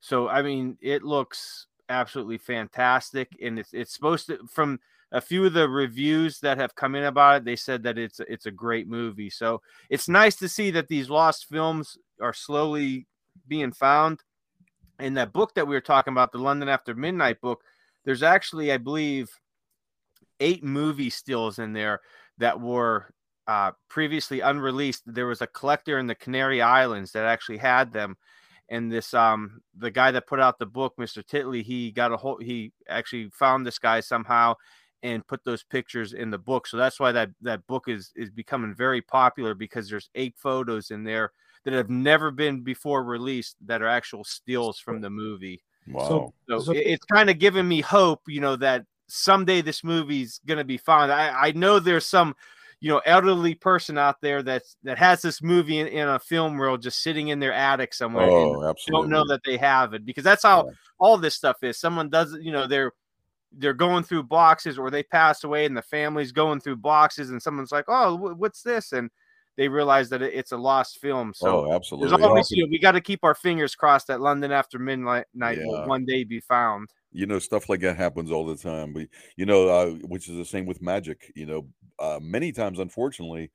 so 0.00 0.28
i 0.28 0.42
mean 0.42 0.78
it 0.80 1.02
looks 1.02 1.66
absolutely 1.88 2.38
fantastic 2.38 3.28
and 3.42 3.58
it's 3.58 3.72
it's 3.74 3.92
supposed 3.92 4.26
to 4.28 4.38
from 4.48 4.78
a 5.12 5.20
few 5.20 5.44
of 5.44 5.52
the 5.52 5.68
reviews 5.68 6.38
that 6.40 6.58
have 6.58 6.74
come 6.74 6.94
in 6.94 7.04
about 7.04 7.38
it 7.38 7.44
they 7.44 7.56
said 7.56 7.82
that 7.82 7.98
it's 7.98 8.20
it's 8.28 8.46
a 8.46 8.50
great 8.50 8.88
movie 8.88 9.30
so 9.30 9.60
it's 9.88 10.08
nice 10.08 10.36
to 10.36 10.48
see 10.48 10.70
that 10.70 10.88
these 10.88 11.10
lost 11.10 11.46
films 11.48 11.98
are 12.20 12.32
slowly 12.32 13.06
being 13.48 13.72
found 13.72 14.22
In 14.98 15.14
that 15.14 15.32
book 15.32 15.54
that 15.54 15.66
we 15.66 15.74
were 15.74 15.80
talking 15.80 16.12
about 16.12 16.32
the 16.32 16.38
london 16.38 16.68
after 16.68 16.94
midnight 16.94 17.40
book 17.40 17.62
there's 18.04 18.22
actually 18.22 18.72
i 18.72 18.76
believe 18.76 19.30
eight 20.40 20.64
movie 20.64 21.10
stills 21.10 21.58
in 21.58 21.72
there 21.72 22.00
that 22.38 22.60
were 22.60 23.12
uh, 23.46 23.72
previously 23.88 24.40
unreleased. 24.40 25.02
There 25.06 25.26
was 25.26 25.42
a 25.42 25.46
collector 25.46 25.98
in 25.98 26.06
the 26.06 26.14
Canary 26.14 26.62
Islands 26.62 27.12
that 27.12 27.24
actually 27.24 27.58
had 27.58 27.92
them, 27.92 28.16
and 28.68 28.90
this 28.90 29.12
um 29.14 29.60
the 29.76 29.90
guy 29.90 30.10
that 30.12 30.26
put 30.26 30.40
out 30.40 30.58
the 30.58 30.66
book, 30.66 30.94
Mr. 30.98 31.24
Titley, 31.24 31.62
he 31.62 31.90
got 31.90 32.12
a 32.12 32.16
whole 32.16 32.38
he 32.38 32.72
actually 32.88 33.28
found 33.30 33.66
this 33.66 33.78
guy 33.78 34.00
somehow 34.00 34.54
and 35.02 35.26
put 35.26 35.44
those 35.44 35.62
pictures 35.62 36.12
in 36.12 36.30
the 36.30 36.38
book. 36.38 36.66
So 36.66 36.76
that's 36.76 37.00
why 37.00 37.12
that 37.12 37.30
that 37.42 37.66
book 37.66 37.88
is 37.88 38.12
is 38.16 38.30
becoming 38.30 38.74
very 38.74 39.00
popular 39.00 39.54
because 39.54 39.88
there's 39.88 40.10
eight 40.14 40.34
photos 40.36 40.90
in 40.90 41.04
there 41.04 41.32
that 41.64 41.74
have 41.74 41.90
never 41.90 42.30
been 42.30 42.60
before 42.62 43.04
released 43.04 43.56
that 43.66 43.82
are 43.82 43.88
actual 43.88 44.24
steals 44.24 44.78
from 44.78 45.00
the 45.00 45.10
movie. 45.10 45.62
Wow. 45.88 46.32
So, 46.48 46.60
So- 46.60 46.72
it- 46.72 46.86
it's 46.86 47.04
kind 47.06 47.28
of 47.30 47.38
giving 47.38 47.66
me 47.68 47.80
hope, 47.80 48.22
you 48.26 48.40
know, 48.40 48.56
that 48.56 48.84
someday 49.08 49.60
this 49.60 49.82
movie's 49.84 50.40
gonna 50.46 50.64
be 50.64 50.78
found. 50.78 51.10
I, 51.12 51.48
I 51.48 51.52
know 51.52 51.78
there's 51.80 52.06
some, 52.06 52.34
you 52.80 52.88
know, 52.88 53.00
elderly 53.04 53.54
person 53.54 53.98
out 53.98 54.20
there 54.22 54.42
that's 54.42 54.76
that 54.84 54.96
has 54.98 55.20
this 55.20 55.42
movie 55.42 55.80
in, 55.80 55.86
in 55.88 56.08
a 56.08 56.18
film 56.18 56.58
reel 56.60 56.78
just 56.78 57.02
sitting 57.02 57.28
in 57.28 57.40
their 57.40 57.52
attic 57.52 57.92
somewhere 57.92 58.24
and 58.24 58.56
oh, 58.56 58.64
absolutely. 58.64 59.02
don't 59.02 59.10
know 59.10 59.24
that 59.26 59.40
they 59.44 59.56
have 59.58 59.92
it 59.94 60.04
because 60.06 60.24
that's 60.24 60.44
how 60.44 60.64
Yeah. 60.66 60.72
all 60.98 61.18
this 61.18 61.34
stuff 61.34 61.56
is. 61.62 61.78
Someone 61.78 62.08
does 62.08 62.36
you 62.40 62.52
know, 62.52 62.66
they're 62.66 62.92
they're 63.58 63.72
going 63.74 64.04
through 64.04 64.22
boxes 64.24 64.78
or 64.78 64.90
they 64.90 65.02
pass 65.02 65.44
away 65.44 65.66
and 65.66 65.76
the 65.76 65.82
family's 65.82 66.32
going 66.32 66.60
through 66.60 66.76
boxes 66.76 67.30
and 67.30 67.42
someone's 67.42 67.72
like, 67.72 67.84
oh, 67.88 68.16
wh- 68.16 68.38
what's 68.38 68.62
this? 68.62 68.92
And 68.92 69.10
they 69.56 69.68
realize 69.68 70.08
that 70.10 70.22
it- 70.22 70.34
it's 70.34 70.52
a 70.52 70.56
lost 70.56 71.00
film. 71.00 71.32
So 71.34 71.66
oh, 71.66 71.72
absolutely. 71.74 72.08
there's 72.10 72.22
always, 72.22 72.50
you 72.50 72.62
know, 72.64 72.68
we 72.70 72.78
got 72.78 72.92
to 72.92 73.00
keep 73.00 73.24
our 73.24 73.34
fingers 73.34 73.74
crossed 73.74 74.06
that 74.06 74.20
London 74.20 74.52
after 74.52 74.78
midnight 74.78 75.26
night 75.34 75.58
Yeah. 75.58 75.66
will 75.66 75.88
one 75.88 76.04
day 76.04 76.24
be 76.24 76.40
found. 76.40 76.88
you 77.12 77.26
know 77.26 77.40
stuff 77.40 77.68
like 77.68 77.80
that 77.80 77.96
happens 77.96 78.30
all 78.30 78.46
the 78.46 78.54
time 78.54 78.92
but 78.92 79.08
you 79.36 79.44
know 79.44 79.68
uh, 79.68 79.90
which 80.06 80.28
is 80.28 80.36
the 80.36 80.44
same 80.44 80.64
with 80.64 80.80
magic 80.80 81.32
you 81.34 81.44
know 81.44 81.66
uh, 81.98 82.20
many 82.22 82.52
times 82.52 82.78
unfortunately 82.78 83.50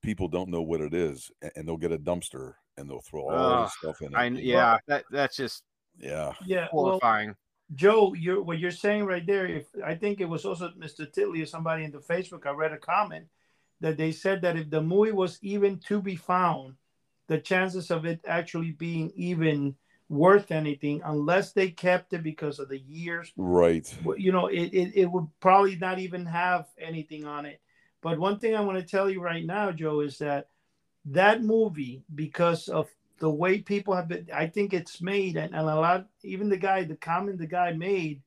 people 0.00 0.28
don't 0.28 0.48
know 0.48 0.62
what 0.62 0.80
it 0.80 0.94
is 0.94 1.28
a- 1.42 1.50
and 1.56 1.66
they'll 1.66 1.76
get 1.76 1.90
a 1.90 1.98
dumpster 1.98 2.52
and 2.76 2.88
they'll 2.88 3.00
throw 3.00 3.22
all 3.22 3.32
Ugh, 3.32 3.64
this 3.66 3.74
stuff 3.78 4.00
in 4.00 4.14
it 4.14 4.16
I 4.16 4.26
yeah, 4.28 4.78
that 4.86 5.02
that's 5.10 5.36
just 5.36 5.64
yeah 5.98 6.32
Yeah. 6.46 6.68
Well, 6.72 6.84
horrifying. 6.84 7.34
Joe, 7.74 8.14
you're 8.14 8.42
what 8.42 8.58
you're 8.58 8.70
saying 8.70 9.04
right 9.04 9.24
there. 9.24 9.46
If 9.46 9.66
I 9.84 9.94
think 9.94 10.20
it 10.20 10.28
was 10.28 10.44
also 10.44 10.70
Mr. 10.70 11.10
Titley 11.10 11.42
or 11.42 11.46
somebody 11.46 11.84
in 11.84 11.92
the 11.92 11.98
Facebook, 11.98 12.46
I 12.46 12.50
read 12.50 12.72
a 12.72 12.78
comment 12.78 13.26
that 13.80 13.96
they 13.96 14.12
said 14.12 14.42
that 14.42 14.56
if 14.56 14.70
the 14.70 14.82
movie 14.82 15.12
was 15.12 15.38
even 15.42 15.78
to 15.86 16.02
be 16.02 16.16
found, 16.16 16.74
the 17.28 17.38
chances 17.38 17.90
of 17.90 18.04
it 18.04 18.20
actually 18.26 18.72
being 18.72 19.12
even 19.14 19.76
worth 20.08 20.50
anything, 20.50 21.00
unless 21.04 21.52
they 21.52 21.70
kept 21.70 22.12
it 22.12 22.24
because 22.24 22.58
of 22.58 22.68
the 22.68 22.80
years, 22.80 23.32
right 23.36 23.96
you 24.16 24.32
know, 24.32 24.48
it, 24.48 24.74
it, 24.74 24.92
it 24.96 25.06
would 25.06 25.28
probably 25.38 25.76
not 25.76 26.00
even 26.00 26.26
have 26.26 26.66
anything 26.78 27.24
on 27.24 27.46
it. 27.46 27.60
But 28.02 28.18
one 28.18 28.38
thing 28.40 28.56
I 28.56 28.60
want 28.60 28.78
to 28.78 28.84
tell 28.84 29.08
you 29.08 29.20
right 29.20 29.44
now, 29.44 29.70
Joe, 29.70 30.00
is 30.00 30.18
that 30.18 30.48
that 31.06 31.42
movie, 31.42 32.02
because 32.14 32.68
of 32.68 32.88
the 33.20 33.30
way 33.30 33.60
people 33.60 33.94
have 33.94 34.08
been, 34.08 34.26
I 34.34 34.46
think 34.48 34.72
it's 34.74 35.00
made, 35.00 35.36
and, 35.36 35.54
and 35.54 35.68
a 35.68 35.74
lot, 35.76 36.06
even 36.24 36.48
the 36.48 36.56
guy, 36.56 36.84
the 36.84 36.96
comment 36.96 37.38
the 37.38 37.46
guy 37.46 37.72
made, 37.72 38.22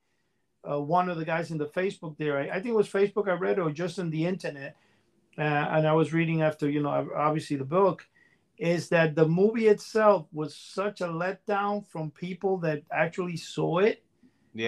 uh, 0.70 0.80
one 0.80 1.10
of 1.10 1.18
the 1.18 1.26
guys 1.26 1.52
in 1.52 1.58
the 1.58 1.66
Facebook 1.66 2.18
there, 2.18 2.38
I, 2.40 2.50
I 2.50 2.54
think 2.54 2.68
it 2.68 2.76
was 2.76 2.90
Facebook 2.90 3.28
I 3.28 3.34
read 3.34 3.60
or 3.60 3.72
just 3.72 4.00
on 4.00 4.10
the 4.10 4.26
internet, 4.26 4.76
uh, 5.38 5.42
and 5.42 5.88
I 5.88 5.94
was 5.94 6.14
reading 6.14 6.42
after, 6.42 6.70
you 6.70 6.82
know, 6.82 7.10
obviously 7.16 7.58
the 7.58 7.66
book, 7.66 8.08
is 8.58 8.88
that 8.90 9.16
the 9.16 9.28
movie 9.28 9.68
itself 9.68 10.28
was 10.32 10.56
such 10.56 11.02
a 11.02 11.08
letdown 11.08 11.86
from 11.88 12.12
people 12.12 12.58
that 12.60 12.84
actually 12.92 13.36
saw 13.36 13.80
it 13.80 14.04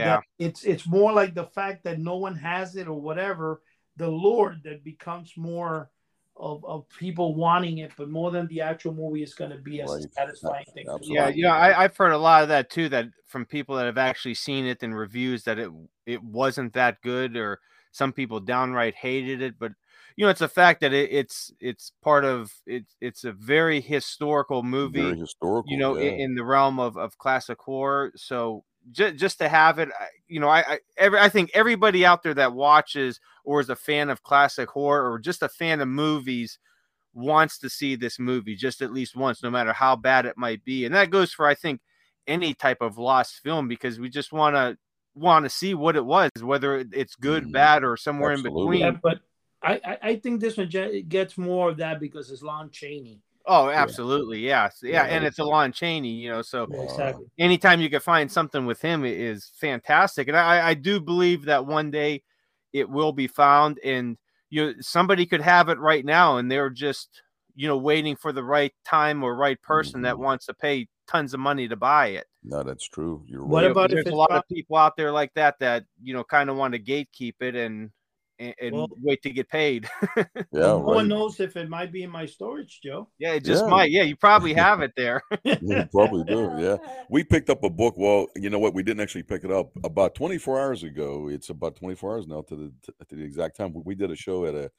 Yeah. 0.06 0.22
it's 0.40 0.64
it's 0.66 0.88
more 0.88 1.14
like 1.14 1.36
the 1.36 1.46
fact 1.46 1.84
that 1.84 2.00
no 2.00 2.18
one 2.18 2.36
has 2.36 2.76
it 2.76 2.88
or 2.88 3.00
whatever 3.00 3.62
the 3.98 4.08
lord 4.10 4.62
that 4.64 4.84
becomes 4.84 5.38
more 5.38 5.90
of, 6.38 6.64
of 6.66 6.88
people 6.90 7.36
wanting 7.36 7.80
it, 7.80 7.92
but 7.98 8.10
more 8.10 8.32
than 8.32 8.48
the 8.48 8.62
actual 8.62 8.94
movie 8.94 9.24
is 9.24 9.34
going 9.34 9.52
to 9.52 9.58
be 9.58 9.80
a 9.80 9.86
Right. 9.86 10.06
satisfying 10.14 10.66
thing. 10.74 10.86
for 10.86 10.96
Absolutely. 10.96 11.16
Yeah, 11.16 11.30
me. 11.30 11.36
you 11.36 11.44
know, 11.44 11.52
I, 11.52 11.84
I've 11.84 11.96
heard 11.96 12.12
a 12.12 12.18
lot 12.18 12.44
of 12.44 12.50
that 12.50 12.70
too. 12.70 12.90
That 12.90 13.08
from 13.26 13.46
people 13.46 13.76
that 13.78 13.86
have 13.86 13.98
actually 13.98 14.34
seen 14.36 14.66
it 14.66 14.84
and 14.84 14.98
reviews 14.98 15.44
that 15.44 15.60
it 15.60 15.72
it 16.06 16.24
wasn't 16.24 16.74
that 16.74 17.02
good, 17.02 17.38
or 17.38 17.60
some 17.92 18.12
people 18.12 18.40
downright 18.40 18.96
hated 18.96 19.42
it. 19.42 19.58
But 19.58 19.72
you 20.18 20.26
know, 20.26 20.30
it's 20.30 20.42
a 20.42 20.50
fact 20.50 20.82
that 20.82 20.94
it, 20.94 21.12
it's 21.12 21.54
it's 21.60 21.94
part 22.04 22.26
of 22.26 22.54
it's 22.66 22.96
it's 23.00 23.24
a 23.24 23.32
very 23.32 23.80
historical 23.82 24.62
movie. 24.64 25.02
Very 25.02 25.20
historical. 25.20 25.72
you 25.72 25.78
know, 25.78 25.98
yeah. 25.98 26.12
in, 26.12 26.20
in 26.20 26.36
the 26.36 26.44
realm 26.44 26.80
of, 26.80 26.98
of 26.98 27.18
classic 27.18 27.60
horror. 27.62 28.12
So 28.16 28.64
just 28.92 29.16
just 29.16 29.38
to 29.40 29.50
have 29.50 29.80
it, 29.80 29.90
you 30.28 30.40
know, 30.40 30.50
I 30.50 30.60
I, 30.60 30.80
every, 30.98 31.20
I 31.20 31.30
think 31.30 31.52
everybody 31.54 32.06
out 32.06 32.24
there 32.24 32.34
that 32.36 32.54
watches 32.54 33.20
or 33.44 33.60
is 33.60 33.70
a 33.70 33.76
fan 33.76 34.10
of 34.10 34.24
classic 34.24 34.70
horror 34.70 35.12
or 35.12 35.20
just 35.20 35.44
a 35.44 35.50
fan 35.50 35.82
of 35.82 35.88
movies 35.88 36.60
wants 37.14 37.60
to 37.60 37.70
see 37.70 37.96
this 37.96 38.20
movie 38.20 38.56
just 38.56 38.82
at 38.82 38.92
least 38.94 39.16
once, 39.16 39.42
no 39.42 39.50
matter 39.50 39.72
how 39.74 39.96
bad 39.96 40.26
it 40.26 40.38
might 40.38 40.64
be. 40.66 40.86
And 40.86 40.94
that 40.96 41.10
goes 41.12 41.32
for 41.32 41.48
I 41.48 41.56
think 41.56 41.82
any 42.28 42.54
type 42.54 42.82
of 42.82 42.98
lost 42.98 43.42
film 43.42 43.68
because 43.68 44.00
we 44.00 44.10
just 44.10 44.32
want 44.32 44.56
to 44.56 44.78
want 45.16 45.46
to 45.46 45.50
see 45.50 45.74
what 45.74 45.96
it 45.96 46.06
was, 46.06 46.30
whether 46.42 46.86
it's 46.92 47.16
good, 47.16 47.46
Mhm. 47.46 47.52
bad, 47.52 47.84
or 47.84 47.96
somewhere 47.96 48.32
Absolutely. 48.34 48.78
in 48.78 48.82
Yeah, 48.82 48.90
between. 48.92 49.00
but 49.02 49.20
I, 49.64 49.74
I, 49.86 50.10
I 50.10 50.16
think 50.18 50.42
this 50.42 50.58
one 50.58 50.70
gets 51.08 51.38
more 51.38 51.70
of 51.70 51.78
that 51.78 52.00
because 52.00 52.30
it's 52.32 52.44
Lon 52.44 52.70
Chaney. 52.70 53.22
Oh, 53.48 53.70
absolutely, 53.70 54.40
yeah, 54.40 54.70
So, 54.70 54.88
yeah, 54.88 55.04
Yeah. 55.06 55.16
and 55.16 55.24
it's 55.26 55.40
a 55.40 55.44
Lon 55.44 55.72
Chaney, 55.72 56.10
you 56.12 56.30
know, 56.30 56.42
so 56.42 56.68
Exactly. 56.82 57.26
anytime 57.38 57.80
you 57.82 57.90
can 57.90 58.00
find 58.00 58.32
something 58.32 58.66
with 58.66 58.82
him 58.82 59.04
i- 59.04 59.08
is 59.08 59.52
fantastic 59.60 60.28
and 60.30 60.38
i 60.38 60.70
i 60.70 60.74
do 60.74 61.00
believe 61.02 61.46
that 61.46 61.66
one 61.66 61.92
day 61.92 62.24
it 62.74 62.90
will 62.90 63.12
be 63.12 63.28
found 63.28 63.80
and 63.84 64.18
you 64.50 64.66
know 64.66 64.74
somebody 64.82 65.26
could 65.26 65.42
have 65.42 65.70
it 65.70 65.78
right 65.80 66.06
now 66.06 66.38
and 66.38 66.50
they're 66.52 66.70
just 66.70 67.22
you 67.56 67.68
know 67.68 67.78
waiting 67.78 68.16
for 68.16 68.32
the 68.32 68.44
right 68.44 68.74
time 68.86 69.24
or 69.24 69.36
right 69.36 69.62
person 69.62 70.02
that 70.02 70.16
Mhm. 70.16 70.20
wants 70.20 70.46
to 70.46 70.54
pay 70.54 70.88
tons 71.08 71.34
of 71.34 71.40
money 71.42 71.68
to 71.68 71.76
buy 71.76 72.08
it 72.08 72.28
No, 72.44 72.64
that's 72.64 72.88
true. 72.88 73.24
You're 73.28 73.44
right. 73.44 73.50
What 73.50 73.64
right. 73.64 73.72
about 73.72 73.92
if 73.92 74.04
there's 74.04 74.14
a 74.14 74.16
lot 74.16 74.30
pop- 74.30 74.44
of 74.46 74.48
people 74.48 74.78
out 74.78 74.96
there 74.98 75.12
like 75.12 75.34
that 75.36 75.60
that 75.60 75.86
you 76.02 76.14
know 76.14 76.24
kind 76.24 76.50
of 76.50 76.56
want 76.58 76.74
to 76.74 76.80
gatekeep 76.80 77.36
it 77.42 77.56
and 77.56 77.92
and, 78.40 78.54
and 78.62 78.76
Well- 78.76 78.90
wait 79.02 79.22
to 79.24 79.30
get 79.30 79.50
paid 79.50 79.88
Yeah, 80.16 80.44
no 80.52 80.80
one 80.80 81.08
knows 81.08 81.40
if 81.40 81.56
it 81.56 81.70
might 81.70 81.92
be 81.92 82.04
in 82.04 82.10
my 82.10 82.26
storage, 82.26 82.80
Joe. 82.84 83.08
yeah 83.20 83.34
it 83.34 83.44
just 83.46 83.64
Yeah. 83.64 83.70
might 83.70 83.92
yeah 83.92 84.04
you 84.04 84.16
probably 84.16 84.54
have 84.66 84.82
it 84.82 84.92
there 84.98 85.22
You 85.44 85.88
probably 85.92 86.24
do. 86.24 86.52
Yeah. 86.58 86.78
We 87.10 87.24
picked 87.24 87.50
up 87.50 87.64
a 87.64 87.70
book. 87.70 87.96
Well, 87.98 88.28
you 88.36 88.50
know 88.50 88.60
what? 88.60 88.74
We 88.74 88.84
didn't 88.84 89.02
actually 89.02 89.24
pick 89.24 89.44
it 89.44 89.52
up 89.52 89.72
about 89.84 90.16
24 90.16 90.60
hours 90.60 90.84
ago. 90.84 91.28
It's 91.30 91.50
about 91.50 91.76
24 91.76 92.14
hours 92.14 92.28
now 92.28 92.42
to 92.44 92.56
the 92.56 93.06
to 93.10 93.16
the 93.16 93.24
exact 93.24 93.56
time. 93.58 93.74
We- 93.74 93.82
We 93.86 93.96
did 93.96 94.12
a 94.12 94.16
show 94.16 94.46
at 94.46 94.56
a 94.56 94.72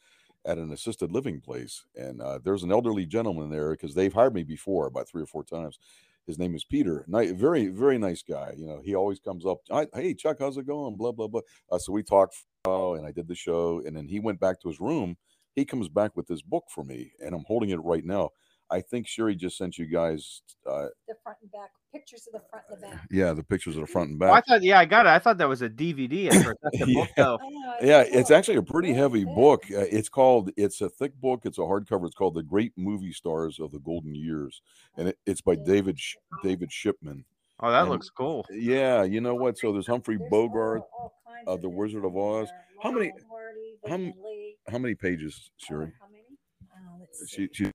at 0.44 0.58
an 0.58 0.70
assisted 0.72 1.10
living 1.10 1.40
place, 1.40 1.84
and 1.96 2.20
uh, 2.22 2.38
there's 2.44 2.62
an 2.62 2.70
elderly 2.70 3.04
gentleman 3.04 3.50
there 3.50 3.70
because 3.72 3.94
they've 3.94 4.12
hired 4.12 4.32
me 4.34 4.44
before 4.44 4.86
about 4.86 5.08
three 5.08 5.22
or 5.22 5.26
four 5.26 5.42
times. 5.44 5.78
His 6.26 6.38
name 6.38 6.54
is 6.54 6.64
Peter. 6.64 7.04
Ni- 7.08 7.32
very 7.32 7.68
very 7.68 7.98
nice 7.98 8.22
guy. 8.22 8.52
You 8.56 8.66
know, 8.66 8.80
he 8.84 8.94
always 8.94 9.18
comes 9.20 9.46
up. 9.46 9.58
"Hi- 9.70 9.86
Hey 9.94 10.14
Chuck, 10.14 10.36
how's 10.40 10.56
it 10.56 10.66
going? 10.66 10.96
Blah 10.96 11.12
blah 11.12 11.28
blah. 11.28 11.42
Uh, 11.70 11.78
so 11.78 11.92
we 11.92 12.02
talked, 12.02 12.34
for 12.34 12.42
a 12.42 12.46
while, 12.48 12.55
and 12.66 13.06
I 13.06 13.12
did 13.12 13.28
the 13.28 13.34
show, 13.34 13.82
and 13.86 13.96
then 13.96 14.06
he 14.06 14.20
went 14.20 14.40
back 14.40 14.60
to 14.62 14.68
his 14.68 14.80
room. 14.80 15.16
He 15.54 15.64
comes 15.64 15.88
back 15.88 16.16
with 16.16 16.26
this 16.26 16.42
book 16.42 16.64
for 16.74 16.84
me, 16.84 17.12
and 17.24 17.34
I'm 17.34 17.44
holding 17.46 17.70
it 17.70 17.76
right 17.82 18.04
now. 18.04 18.30
I 18.68 18.80
think 18.80 19.06
Sherry 19.06 19.36
just 19.36 19.56
sent 19.56 19.78
you 19.78 19.86
guys 19.86 20.42
uh, 20.68 20.86
The 21.06 21.14
front 21.22 21.38
and 21.42 21.52
back 21.52 21.70
pictures 21.94 22.26
of 22.26 22.32
the 22.40 22.46
front 22.50 22.64
and 22.68 22.82
the 22.82 22.86
back. 22.88 23.06
yeah, 23.10 23.32
the 23.32 23.44
pictures 23.44 23.76
of 23.76 23.82
the 23.82 23.86
front 23.86 24.10
and 24.10 24.20
Well, 24.20 24.32
i 24.32 24.36
back. 24.38 24.46
thought 24.48 24.62
yeah 24.62 24.78
i 24.78 24.84
got 24.84 25.06
it 25.06 25.10
i 25.10 25.18
thought 25.18 25.38
that 25.38 25.48
was 25.48 25.62
a 25.62 25.68
dvd 25.70 26.26
at 26.26 26.44
first 26.44 26.58
that's 26.62 26.80
a 26.82 26.86
book 26.92 27.08
Yeah. 27.16 27.24
though 27.24 27.38
I 27.40 27.48
know, 27.48 27.74
yeah, 27.80 28.00
a 28.02 28.18
it's 28.18 28.30
actually 28.30 28.56
a 28.56 28.62
pretty 28.62 28.88
Very 28.88 28.98
heavy 29.00 29.24
thick. 29.24 29.34
book. 29.34 29.64
Uh, 29.70 29.78
it's 29.90 30.08
called. 30.10 30.50
It's 30.58 30.80
a 30.82 30.90
thick 30.90 31.14
book. 31.20 31.42
It's 31.46 31.56
a 31.58 31.62
hardcover. 31.62 32.04
It's 32.06 32.14
called 32.14 32.34
"The 32.34 32.42
Great 32.42 32.72
Movie 32.76 33.12
Stars 33.12 33.58
of 33.60 33.70
the 33.72 33.78
Golden 33.78 34.14
Years," 34.14 34.60
and 34.98 35.08
it, 35.08 35.18
it's 35.26 35.40
by 35.40 35.54
David 35.56 35.98
David 36.42 36.70
Shipman. 36.72 37.24
Oh 37.60 37.70
that 37.70 37.82
And- 37.82 37.90
looks 37.90 38.10
cool 38.10 38.44
Yeah, 38.50 39.02
you 39.04 39.20
know 39.20 39.34
what? 39.34 39.58
So 39.58 39.72
there's 39.72 39.86
Humphrey 39.86 40.16
There's 40.16 40.30
Bogart. 40.30 40.82
all- 40.98 41.14
all 41.26 41.34
uh, 41.46 41.52
of 41.54 41.62
The 41.62 41.68
Wizard 41.68 42.04
of 42.04 42.16
Oz. 42.16 42.48
there. 42.48 42.64
How 42.82 42.90
many- 42.90 43.12
how 43.86 43.94
m- 43.94 44.00
Vivien 44.06 44.14
Leigh. 44.24 44.56
How 44.68 44.78
many 44.78 44.94
pages, 44.94 45.50
Sherry? 45.58 45.92
how 46.00 46.08
many? 46.08 46.24
Oh, 46.72 46.96
let's 47.00 47.30
She 47.30 47.48
she's 47.52 47.70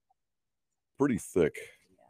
pretty 0.98 1.18
thick. 1.18 1.56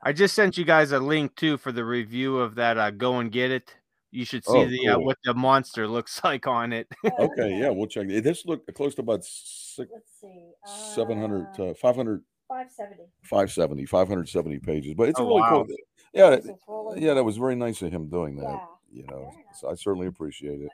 I 0.04 0.12
just 0.12 0.34
sent 0.34 0.58
you 0.58 0.64
guys 0.64 0.90
a 0.92 0.98
link 0.98 1.36
too 1.36 1.56
for 1.56 1.70
the 1.72 1.84
review 1.84 2.38
of 2.38 2.56
that. 2.56 2.76
Uh, 2.78 2.90
go 2.90 3.18
and 3.20 3.30
get 3.30 3.50
it. 3.52 3.74
You 4.10 4.24
should 4.24 4.44
see 4.44 4.58
Oh, 4.58 4.66
the 4.66 4.88
uh, 4.88 4.98
what 4.98 5.16
the 5.24 5.32
monster 5.34 5.86
looks 5.96 6.22
like 6.24 6.46
on 6.46 6.72
it. 6.72 6.88
Oh, 7.04 7.24
Okay, 7.26 7.56
yeah, 7.58 7.70
we'll 7.70 7.86
check. 7.86 8.08
it. 8.08 8.22
This 8.24 8.44
look 8.44 8.66
close 8.74 8.94
to 8.96 9.02
about 9.02 9.24
six, 9.24 9.90
Let's 9.92 10.94
700, 10.94 11.46
uh, 11.58 11.70
uh, 11.70 11.74
500, 11.74 12.22
570. 12.48 13.04
570, 13.22 13.86
570 13.86 14.58
pages. 14.58 14.94
But 14.94 15.08
it's 15.10 15.20
Oh, 15.20 15.26
really 15.28 15.40
wow. 15.40 15.64
cool. 15.66 15.76
Yeah, 16.12 16.30
It's 16.32 16.46
a 16.48 16.56
full 16.66 16.94
yeah, 16.96 17.14
that 17.14 17.24
was 17.24 17.36
very 17.36 17.54
nice 17.56 17.80
of 17.82 17.90
him 17.92 18.08
doing 18.08 18.36
that. 18.36 18.44
Yeah. 18.44 18.66
You 18.92 19.06
know, 19.06 19.32
so 19.58 19.70
I 19.70 19.74
certainly 19.74 20.06
appreciate 20.06 20.60
it. 20.60 20.70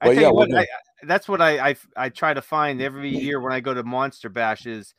I 0.00 0.08
But 0.08 0.14
tell 0.14 0.22
yeah, 0.22 0.30
what, 0.30 0.54
I, 0.54 0.60
I- 0.62 0.66
that's 1.06 1.28
what 1.28 1.40
I, 1.40 1.70
I 1.70 1.76
I 1.96 2.08
try 2.10 2.34
to 2.34 2.42
find 2.42 2.80
every 2.82 3.10
year 3.10 3.40
when 3.40 3.52
I 3.52 3.60
go 3.60 3.72
to 3.74 3.82
Monster 3.82 4.28
Bash 4.28 4.66
is, 4.66 4.94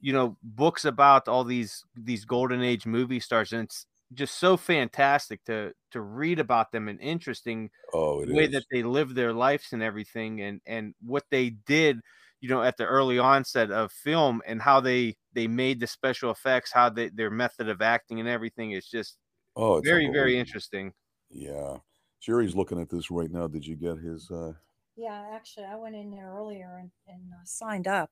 you 0.00 0.12
know, 0.12 0.36
books 0.42 0.84
about 0.84 1.28
all 1.28 1.44
these 1.44 1.84
these 1.96 2.24
golden 2.24 2.62
age 2.62 2.86
movie 2.86 3.20
stars, 3.20 3.52
and 3.52 3.64
it's 3.64 3.86
just 4.14 4.36
so 4.38 4.56
fantastic 4.56 5.44
to 5.44 5.72
to 5.92 6.00
read 6.00 6.38
about 6.40 6.72
them 6.72 6.88
and 6.88 7.00
interesting 7.00 7.70
Oh, 7.92 8.24
the 8.24 8.34
way 8.34 8.44
is. 8.44 8.52
that 8.52 8.64
they 8.72 8.82
lived 8.82 9.14
their 9.14 9.32
lives 9.32 9.72
and 9.72 9.82
everything 9.82 10.40
and 10.40 10.60
and 10.66 10.94
what 11.04 11.24
they 11.30 11.50
did 11.50 12.00
you 12.40 12.48
know 12.48 12.62
at 12.62 12.76
the 12.78 12.86
early 12.86 13.18
onset 13.18 13.70
of 13.70 13.92
film 13.92 14.40
and 14.46 14.62
how 14.62 14.80
they 14.80 15.16
they 15.38 15.46
made 15.46 15.78
the 15.78 15.86
special 15.86 16.30
effects 16.30 16.72
how 16.72 16.88
they 16.88 17.08
their 17.10 17.30
method 17.30 17.68
of 17.68 17.80
acting 17.80 18.18
and 18.18 18.28
everything 18.28 18.72
is 18.72 18.86
just 18.86 19.18
oh, 19.56 19.76
it's 19.76 19.88
very 19.88 20.08
very 20.08 20.38
interesting 20.38 20.92
Yeah. 21.30 21.78
Jerry's 22.20 22.56
looking 22.56 22.80
at 22.80 22.88
this 22.90 23.10
right 23.10 23.30
now. 23.30 23.46
Did 23.46 23.64
you 23.64 23.76
get 23.76 23.98
his? 23.98 24.28
uh 24.30 24.52
Yeah, 24.96 25.24
actually, 25.32 25.66
I 25.66 25.76
went 25.76 25.94
in 25.94 26.10
there 26.10 26.34
earlier 26.36 26.78
and, 26.80 26.90
and 27.06 27.32
uh, 27.32 27.44
signed 27.44 27.86
up, 27.86 28.10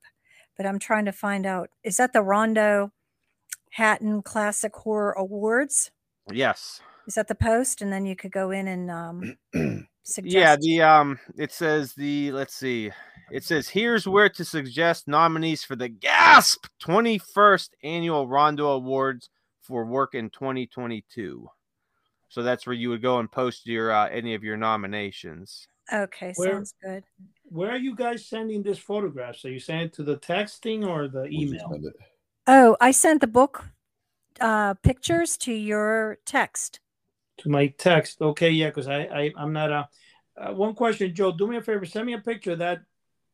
but 0.55 0.65
I'm 0.65 0.79
trying 0.79 1.05
to 1.05 1.11
find 1.11 1.45
out 1.45 1.69
is 1.83 1.97
that 1.97 2.13
the 2.13 2.21
Rondo 2.21 2.93
Hatton 3.71 4.21
Classic 4.21 4.73
Horror 4.73 5.11
Awards? 5.13 5.91
yes 6.31 6.81
Is 7.05 7.15
that 7.15 7.27
the 7.27 7.35
post? 7.35 7.81
And 7.81 7.91
then 7.91 8.05
you 8.05 8.15
could 8.15 8.31
go 8.31 8.51
in 8.51 8.67
and 8.67 8.89
um, 8.89 9.37
suggest. 10.07 10.35
yeah 10.35 10.55
the 10.55 10.81
um 10.81 11.19
it 11.37 11.51
says 11.51 11.93
the 11.93 12.31
let's 12.31 12.55
see 12.55 12.91
it 13.31 13.43
says 13.43 13.67
here's 13.67 14.07
where 14.07 14.29
to 14.29 14.45
suggest 14.45 15.07
nominees 15.07 15.63
for 15.63 15.75
the 15.75 15.89
gasp 15.89 16.65
21st 16.81 17.69
annual 17.83 18.27
rondo 18.27 18.69
awards 18.69 19.29
for 19.61 19.85
work 19.85 20.15
in 20.15 20.29
2022 20.29 21.47
so 22.29 22.43
that's 22.43 22.65
where 22.65 22.73
you 22.75 22.89
would 22.89 23.01
go 23.01 23.19
and 23.19 23.31
post 23.31 23.67
your 23.67 23.91
uh, 23.91 24.07
any 24.09 24.33
of 24.33 24.43
your 24.43 24.57
nominations 24.57 25.67
okay, 25.91 26.33
Where- 26.35 26.53
sounds 26.53 26.73
good. 26.83 27.03
Where 27.49 27.71
are 27.71 27.77
you 27.77 27.95
guys 27.95 28.25
sending 28.25 28.61
this 28.61 28.77
photograph? 28.77 29.37
So 29.37 29.47
you 29.47 29.59
send 29.59 29.83
it 29.83 29.93
to 29.93 30.03
the 30.03 30.17
texting 30.17 30.85
or 30.85 31.07
the 31.07 31.27
email? 31.27 31.79
Oh, 32.45 32.75
I 32.81 32.91
sent 32.91 33.21
the 33.21 33.27
book 33.27 33.63
uh, 34.41 34.73
pictures 34.75 35.37
to 35.37 35.53
your 35.53 36.17
text. 36.25 36.81
To 37.39 37.49
my 37.49 37.67
text. 37.67 38.21
Okay, 38.21 38.49
yeah, 38.49 38.67
because 38.67 38.87
I, 38.87 39.01
I 39.03 39.33
I'm 39.37 39.53
not 39.53 39.71
a. 39.71 39.89
Uh, 40.35 40.53
one 40.53 40.73
question, 40.73 41.13
Joe. 41.13 41.31
Do 41.31 41.47
me 41.47 41.57
a 41.57 41.61
favor. 41.61 41.85
Send 41.85 42.05
me 42.05 42.13
a 42.13 42.19
picture 42.19 42.53
of 42.53 42.59
that 42.59 42.81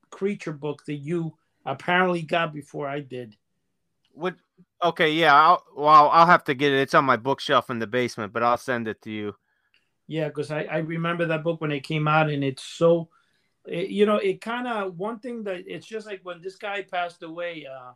creature 0.09 0.53
book 0.53 0.85
that 0.85 0.95
you 0.95 1.37
apparently 1.65 2.21
got 2.21 2.53
before 2.53 2.87
I 2.87 2.99
did. 2.99 3.35
What? 4.13 4.35
Okay, 4.83 5.11
yeah. 5.11 5.33
I'll, 5.33 5.63
well, 5.75 6.09
I'll 6.09 6.25
have 6.25 6.43
to 6.45 6.53
get 6.53 6.73
it. 6.73 6.81
It's 6.81 6.93
on 6.93 7.05
my 7.05 7.15
bookshelf 7.15 7.69
in 7.69 7.79
the 7.79 7.87
basement, 7.87 8.33
but 8.33 8.43
I'll 8.43 8.57
send 8.57 8.87
it 8.87 9.01
to 9.03 9.11
you. 9.11 9.35
Yeah, 10.07 10.27
because 10.27 10.51
I, 10.51 10.63
I 10.63 10.77
remember 10.79 11.25
that 11.25 11.43
book 11.43 11.61
when 11.61 11.71
it 11.71 11.83
came 11.83 12.07
out, 12.07 12.29
and 12.29 12.43
it's 12.43 12.63
so, 12.63 13.09
it, 13.65 13.89
you 13.89 14.05
know, 14.05 14.17
it 14.17 14.41
kind 14.41 14.67
of 14.67 14.97
one 14.97 15.19
thing 15.19 15.43
that 15.43 15.63
it's 15.65 15.87
just 15.87 16.05
like 16.05 16.19
when 16.23 16.41
this 16.41 16.57
guy 16.57 16.81
passed 16.81 17.23
away, 17.23 17.65
uh, 17.65 17.93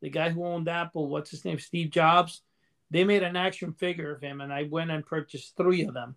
the 0.00 0.10
guy 0.10 0.30
who 0.30 0.44
owned 0.44 0.68
Apple, 0.68 1.08
what's 1.08 1.30
his 1.30 1.44
name, 1.44 1.58
Steve 1.58 1.90
Jobs. 1.90 2.42
They 2.90 3.04
made 3.04 3.22
an 3.22 3.36
action 3.36 3.72
figure 3.72 4.12
of 4.14 4.20
him, 4.20 4.40
and 4.40 4.52
I 4.52 4.64
went 4.64 4.90
and 4.90 5.06
purchased 5.06 5.56
three 5.56 5.84
of 5.84 5.94
them. 5.94 6.16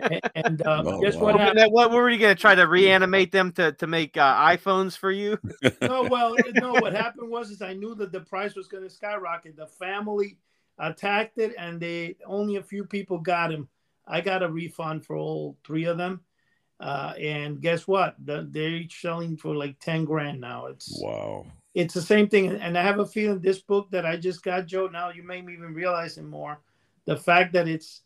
and 0.00 0.20
and 0.34 0.66
uh, 0.66 0.82
Oh, 0.84 1.00
guess 1.00 1.14
wow. 1.14 1.22
what 1.22 1.34
Okay, 1.34 1.44
happened? 1.44 1.60
now, 1.60 1.68
what 1.70 1.90
were 1.90 2.10
you 2.10 2.18
gonna 2.18 2.34
try 2.34 2.54
to 2.54 2.66
reanimate 2.66 3.32
them 3.32 3.52
to 3.52 3.72
to 3.72 3.86
make 3.86 4.16
uh, 4.16 4.34
iPhones 4.46 4.96
for 4.96 5.10
you? 5.10 5.38
no, 5.80 6.04
well, 6.04 6.36
no. 6.54 6.74
What 6.74 6.92
happened 6.92 7.30
was 7.30 7.50
is 7.50 7.62
I 7.62 7.72
knew 7.72 7.94
that 7.96 8.12
the 8.12 8.20
price 8.20 8.54
was 8.54 8.68
going 8.68 8.84
to 8.84 8.90
skyrocket. 8.90 9.56
The 9.56 9.66
family 9.66 10.38
attacked 10.78 11.38
it, 11.38 11.54
and 11.58 11.80
they 11.80 12.16
only 12.26 12.56
a 12.56 12.62
few 12.62 12.84
people 12.84 13.18
got 13.18 13.52
him. 13.52 13.68
I 14.06 14.20
got 14.20 14.42
a 14.42 14.48
refund 14.48 15.06
for 15.06 15.16
all 15.16 15.56
three 15.64 15.84
of 15.84 15.96
them, 15.96 16.20
uh, 16.80 17.14
and 17.18 17.60
guess 17.60 17.86
what? 17.88 18.16
The, 18.22 18.46
they're 18.50 18.68
each 18.68 19.00
selling 19.00 19.36
for 19.36 19.54
like 19.54 19.78
ten 19.80 20.04
grand 20.04 20.40
now. 20.40 20.66
It's 20.66 21.00
Wow. 21.02 21.46
It's 21.74 21.94
the 21.94 22.02
same 22.02 22.28
thing, 22.28 22.50
and 22.50 22.78
I 22.78 22.82
have 22.82 23.00
a 23.00 23.06
feeling 23.06 23.40
this 23.40 23.60
book 23.60 23.90
that 23.90 24.06
I 24.06 24.16
just 24.16 24.42
got, 24.42 24.66
Joe. 24.66 24.86
Now 24.86 25.10
you 25.10 25.22
made 25.22 25.44
me 25.44 25.54
even 25.54 25.74
realize 25.74 26.16
it 26.18 26.24
more. 26.24 26.60
The 27.04 27.16
fact 27.16 27.52
that 27.54 27.68
it's 27.68 28.02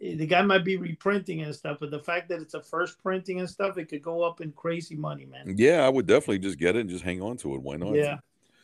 the 0.00 0.26
guy 0.26 0.42
might 0.42 0.64
be 0.64 0.76
reprinting 0.76 1.42
and 1.42 1.54
stuff, 1.54 1.78
but 1.80 1.90
the 1.90 1.98
fact 1.98 2.28
that 2.28 2.40
it's 2.40 2.54
a 2.54 2.62
first 2.62 3.02
printing 3.02 3.40
and 3.40 3.50
stuff, 3.50 3.76
it 3.76 3.86
could 3.86 4.02
go 4.02 4.22
up 4.22 4.40
in 4.40 4.52
crazy 4.52 4.94
money, 4.94 5.26
man. 5.26 5.54
Yeah, 5.56 5.84
I 5.84 5.88
would 5.88 6.06
definitely 6.06 6.38
just 6.38 6.58
get 6.58 6.76
it 6.76 6.80
and 6.80 6.90
just 6.90 7.02
hang 7.02 7.20
on 7.20 7.36
to 7.38 7.54
it. 7.56 7.62
Why 7.62 7.76
not? 7.76 7.94
Yeah. 7.94 8.18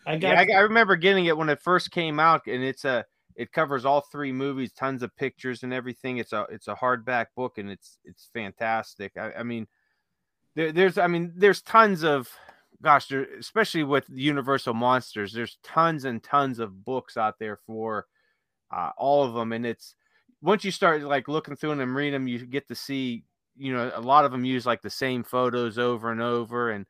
I 0.07 0.17
got. 0.17 0.49
Yeah, 0.49 0.57
I, 0.57 0.59
I 0.59 0.63
remember 0.63 0.97
getting 0.97 1.27
it 1.27 1.37
when 1.37 1.49
it 1.49 1.61
first 1.61 1.91
came 1.91 2.21
out, 2.21 2.47
and 2.47 2.63
it's 2.63 2.85
a 2.85 3.05
it 3.37 3.53
covers 3.53 3.85
all 3.85 4.03
three 4.03 4.33
movies, 4.33 4.73
tons 4.73 5.03
of 5.03 5.15
pictures 5.17 5.63
and 5.63 5.73
everything. 5.73 6.19
It's 6.19 6.33
a 6.33 6.47
it's 6.51 6.69
a 6.69 6.75
hardback 6.75 7.27
book, 7.37 7.59
and 7.59 7.71
it's 7.71 7.99
it's 8.05 8.29
fantastic. 8.33 9.17
I, 9.17 9.33
I 9.39 9.43
mean, 9.43 9.67
there, 10.55 10.73
there's 10.73 10.99
I 10.99 11.07
mean 11.07 11.33
there's 11.35 11.63
tons 11.63 12.05
of 12.05 12.31
gosh, 12.83 13.09
there, 13.09 13.27
especially 13.39 13.85
with 13.85 14.05
Universal 14.09 14.75
Monsters, 14.75 15.33
there's 15.33 15.59
tons 15.63 16.05
and 16.05 16.23
tons 16.23 16.59
of 16.59 16.85
books 16.85 17.17
out 17.17 17.39
there 17.39 17.59
for 17.67 18.07
uh, 18.75 18.91
all 18.97 19.25
of 19.25 19.35
them, 19.35 19.53
and 19.53 19.65
it's 19.67 19.95
once 20.43 20.65
you 20.65 20.71
start 20.71 21.03
like 21.03 21.29
looking 21.29 21.57
through 21.57 21.71
them 21.71 21.81
and 21.81 21.95
reading 21.95 22.13
them, 22.13 22.29
you 22.29 22.45
get 22.45 22.69
to 22.69 22.75
see 22.75 23.25
you 23.57 23.73
know 23.73 23.91
a 23.95 24.01
lot 24.01 24.25
of 24.25 24.33
them 24.33 24.45
use 24.45 24.67
like 24.67 24.83
the 24.83 24.91
same 24.91 25.23
photos 25.23 25.79
over 25.79 26.11
and 26.11 26.21
over 26.21 26.71
and 26.71 26.87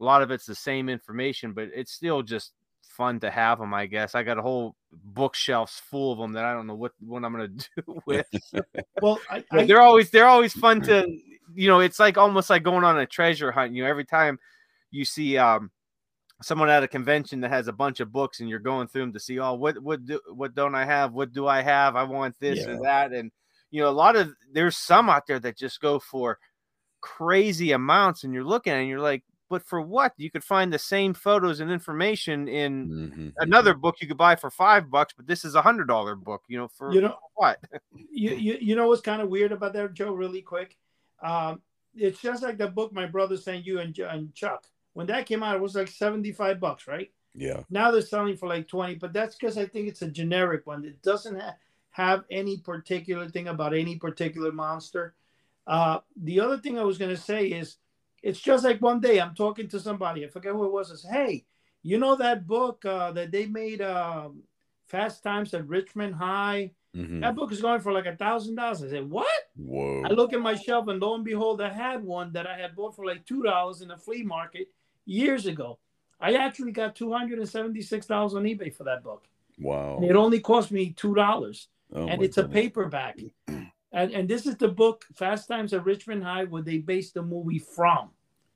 a 0.00 0.04
lot 0.04 0.22
of 0.22 0.30
it's 0.30 0.46
the 0.46 0.54
same 0.54 0.88
information 0.88 1.52
but 1.52 1.68
it's 1.74 1.92
still 1.92 2.22
just 2.22 2.52
fun 2.82 3.18
to 3.20 3.30
have 3.30 3.58
them 3.58 3.72
i 3.72 3.86
guess. 3.86 4.14
I 4.14 4.22
got 4.22 4.38
a 4.38 4.42
whole 4.42 4.76
bookshelves 4.92 5.80
full 5.90 6.12
of 6.12 6.18
them 6.18 6.32
that 6.32 6.44
i 6.44 6.52
don't 6.52 6.66
know 6.66 6.74
what 6.74 6.92
what 7.00 7.24
i'm 7.24 7.32
gonna 7.32 7.48
do 7.76 8.00
with. 8.06 8.26
Well, 9.00 9.18
I, 9.30 9.44
I, 9.50 9.64
they're 9.64 9.80
always 9.80 10.10
they're 10.10 10.26
always 10.26 10.52
fun 10.52 10.82
to 10.82 11.06
you 11.54 11.68
know 11.68 11.80
it's 11.80 11.98
like 11.98 12.18
almost 12.18 12.50
like 12.50 12.62
going 12.62 12.84
on 12.84 12.98
a 12.98 13.06
treasure 13.06 13.52
hunt 13.52 13.74
you 13.74 13.82
know 13.82 13.88
every 13.88 14.04
time 14.04 14.38
you 14.92 15.04
see 15.04 15.36
um 15.36 15.70
someone 16.42 16.68
at 16.68 16.82
a 16.82 16.88
convention 16.88 17.40
that 17.40 17.50
has 17.50 17.68
a 17.68 17.72
bunch 17.72 18.00
of 18.00 18.12
books 18.12 18.40
and 18.40 18.48
you're 18.48 18.58
going 18.58 18.86
through 18.88 19.02
them 19.02 19.12
to 19.12 19.20
see 19.20 19.38
oh 19.38 19.54
what 19.54 19.78
what 19.82 20.04
do 20.04 20.20
what 20.34 20.54
don't 20.54 20.74
i 20.74 20.84
have 20.84 21.12
what 21.12 21.32
do 21.32 21.46
i 21.46 21.60
have 21.62 21.96
i 21.96 22.02
want 22.04 22.34
this 22.38 22.60
Yeah. 22.60 22.70
and 22.72 22.84
that 22.84 23.12
and 23.12 23.30
you 23.70 23.80
know 23.82 23.88
a 23.88 23.90
lot 23.90 24.16
of 24.16 24.32
there's 24.52 24.76
some 24.76 25.08
out 25.10 25.26
there 25.26 25.40
that 25.40 25.56
just 25.56 25.80
go 25.80 25.98
for 25.98 26.38
crazy 27.00 27.72
amounts 27.72 28.24
and 28.24 28.32
you're 28.32 28.44
looking 28.44 28.72
and 28.72 28.88
you're 28.88 29.00
like 29.00 29.24
but 29.48 29.62
for 29.66 29.82
what 29.82 30.12
you 30.16 30.30
could 30.30 30.42
find 30.44 30.72
the 30.72 30.78
same 30.78 31.12
photos 31.12 31.60
and 31.60 31.70
information 31.70 32.48
in 32.48 32.88
Mhm. 32.88 33.32
another 33.38 33.74
book 33.74 33.96
you 34.00 34.08
could 34.08 34.16
buy 34.16 34.34
for 34.36 34.50
five 34.50 34.90
bucks 34.90 35.12
but 35.16 35.26
this 35.26 35.44
is 35.44 35.54
a 35.54 35.62
hundred 35.62 35.88
dollar 35.88 36.14
book 36.14 36.42
you 36.48 36.58
know 36.58 36.68
for 36.68 36.92
you 36.92 37.00
know, 37.02 37.16
what 37.34 37.58
you, 38.10 38.30
you 38.34 38.58
you 38.60 38.76
know 38.76 38.88
what's 38.88 39.02
kind 39.02 39.20
of 39.22 39.28
weird 39.28 39.52
about 39.52 39.72
that, 39.74 39.94
Joe? 39.94 40.12
Really 40.12 40.42
quick, 40.42 40.76
um, 41.22 41.60
it's 41.94 42.20
just 42.20 42.42
like 42.42 42.56
the 42.56 42.68
book 42.68 42.92
my 42.92 43.06
brother 43.06 43.36
sent 43.36 43.66
you 43.66 43.80
and, 43.80 43.96
and 43.98 44.34
Chuck. 44.34 44.64
When 44.94 45.06
that 45.06 45.26
came 45.26 45.42
out, 45.42 45.56
it 45.56 45.62
was 45.62 45.74
like 45.74 45.88
seventy 45.88 46.32
five 46.32 46.60
bucks, 46.60 46.86
right? 46.86 47.10
Yeah. 47.34 47.60
Now 47.70 47.90
they're 47.90 48.02
selling 48.02 48.36
for 48.36 48.46
like 48.46 48.68
20, 48.68 48.96
but 48.96 49.14
that's 49.14 49.36
because 49.36 49.56
I 49.56 49.64
think 49.64 49.88
it's 49.88 50.02
a 50.02 50.08
generic 50.08 50.66
one. 50.66 50.84
It 50.84 51.00
doesn't 51.02 51.40
ha- 51.40 51.56
have 51.92 52.24
any 52.30 52.58
particular 52.58 53.26
thing 53.28 53.48
about 53.48 53.72
any 53.74 53.96
particular 53.96 54.52
monster. 54.52 55.14
Uh, 55.66 56.00
the 56.22 56.40
other 56.40 56.58
thing 56.58 56.78
I 56.78 56.82
was 56.82 56.98
going 56.98 57.10
to 57.14 57.20
say 57.20 57.46
is 57.46 57.76
it's 58.22 58.38
just 58.40 58.64
like 58.64 58.82
one 58.82 59.00
day 59.00 59.18
I'm 59.18 59.34
talking 59.34 59.66
to 59.68 59.80
somebody, 59.80 60.26
I 60.26 60.28
forget 60.28 60.52
who 60.52 60.66
it 60.66 60.72
was, 60.72 60.92
I 60.92 60.96
said, 60.96 61.12
hey, 61.12 61.44
you 61.82 61.96
know 61.98 62.16
that 62.16 62.46
book 62.46 62.84
uh, 62.84 63.12
that 63.12 63.30
they 63.32 63.46
made 63.46 63.80
um, 63.80 64.42
Fast 64.86 65.22
Times 65.22 65.54
at 65.54 65.66
Ridgemont 65.66 66.12
High? 66.12 66.72
Mhm. 66.94 67.22
That 67.22 67.34
book 67.34 67.50
is 67.50 67.62
going 67.62 67.80
for 67.80 67.92
like 67.92 68.04
a 68.04 68.16
thousand 68.16 68.56
dollars. 68.56 68.82
I 68.84 68.90
said, 68.90 69.08
what? 69.08 69.26
Whoa. 69.56 70.02
I 70.04 70.08
look 70.08 70.34
at 70.34 70.40
my 70.40 70.54
shelf 70.54 70.88
and 70.88 71.00
lo 71.00 71.14
and 71.14 71.24
behold, 71.24 71.62
I 71.62 71.70
had 71.70 72.04
one 72.04 72.32
that 72.34 72.46
I 72.46 72.58
had 72.58 72.76
bought 72.76 72.94
for 72.94 73.06
like 73.06 73.24
two 73.24 73.42
dollars 73.42 73.80
in 73.80 73.90
a 73.90 73.96
flea 73.96 74.22
market 74.22 74.68
years 75.04 75.46
ago. 75.46 75.78
I 76.20 76.34
actually 76.34 76.72
got 76.72 76.94
two 76.94 77.12
hundred 77.12 77.38
and 77.38 77.48
seventy-six 77.48 78.06
dollars 78.06 78.34
on 78.34 78.44
eBay 78.44 78.74
for 78.74 78.84
that 78.84 79.02
book. 79.02 79.24
Wow. 79.58 79.96
And 79.96 80.04
it 80.04 80.16
only 80.16 80.40
cost 80.40 80.70
me 80.70 80.90
two 80.90 81.14
dollars, 81.14 81.68
Oh 81.92 82.06
and 82.06 82.22
it's 82.22 82.38
a 82.38 82.48
paperback. 82.48 83.18
and 83.48 84.10
and 84.12 84.28
this 84.28 84.46
is 84.46 84.56
the 84.56 84.68
book 84.68 85.04
Fast 85.14 85.48
Times 85.48 85.72
at 85.72 85.84
Ridgemont 85.84 86.22
High, 86.22 86.44
where 86.44 86.62
they 86.62 86.78
based 86.78 87.14
the 87.14 87.22
movie 87.22 87.58
from. 87.58 88.10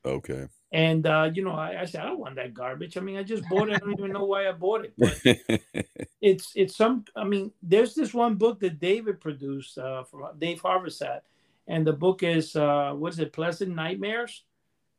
Okay. 0.05 0.47
And 0.73 1.07
uh, 1.07 1.31
you 1.33 1.43
know, 1.45 1.53
I, 1.53 1.83
I 1.83 1.85
said 1.85 2.03
I 2.03 2.07
don't 2.07 2.19
want 2.21 2.37
that 2.37 2.55
garbage. 2.55 2.97
I 2.97 3.01
mean, 3.01 3.17
I 3.17 3.23
just 3.23 3.49
bought 3.49 3.69
it. 3.69 3.75
I 3.75 3.79
don't 3.79 3.99
even 3.99 4.13
know 4.13 4.25
why 4.25 4.49
I 4.49 4.53
bought 4.53 4.87
it. 4.87 5.61
It's 6.21 6.53
it's 6.57 6.75
some. 6.75 7.05
I 7.15 7.23
mean, 7.25 7.53
there's 7.63 7.95
this 7.95 8.13
one 8.13 8.35
book 8.35 8.59
that 8.61 8.81
David 8.81 9.21
produced 9.21 9.79
uh, 9.79 10.03
from 10.03 10.27
Dave 10.39 10.61
Harvesat, 10.61 11.21
and 11.69 11.87
the 11.87 11.93
book 11.93 12.23
is 12.25 12.57
uh, 12.57 12.93
what 12.95 13.13
is 13.13 13.19
it? 13.21 13.33
Pleasant 13.33 13.75
Nightmares. 13.77 14.43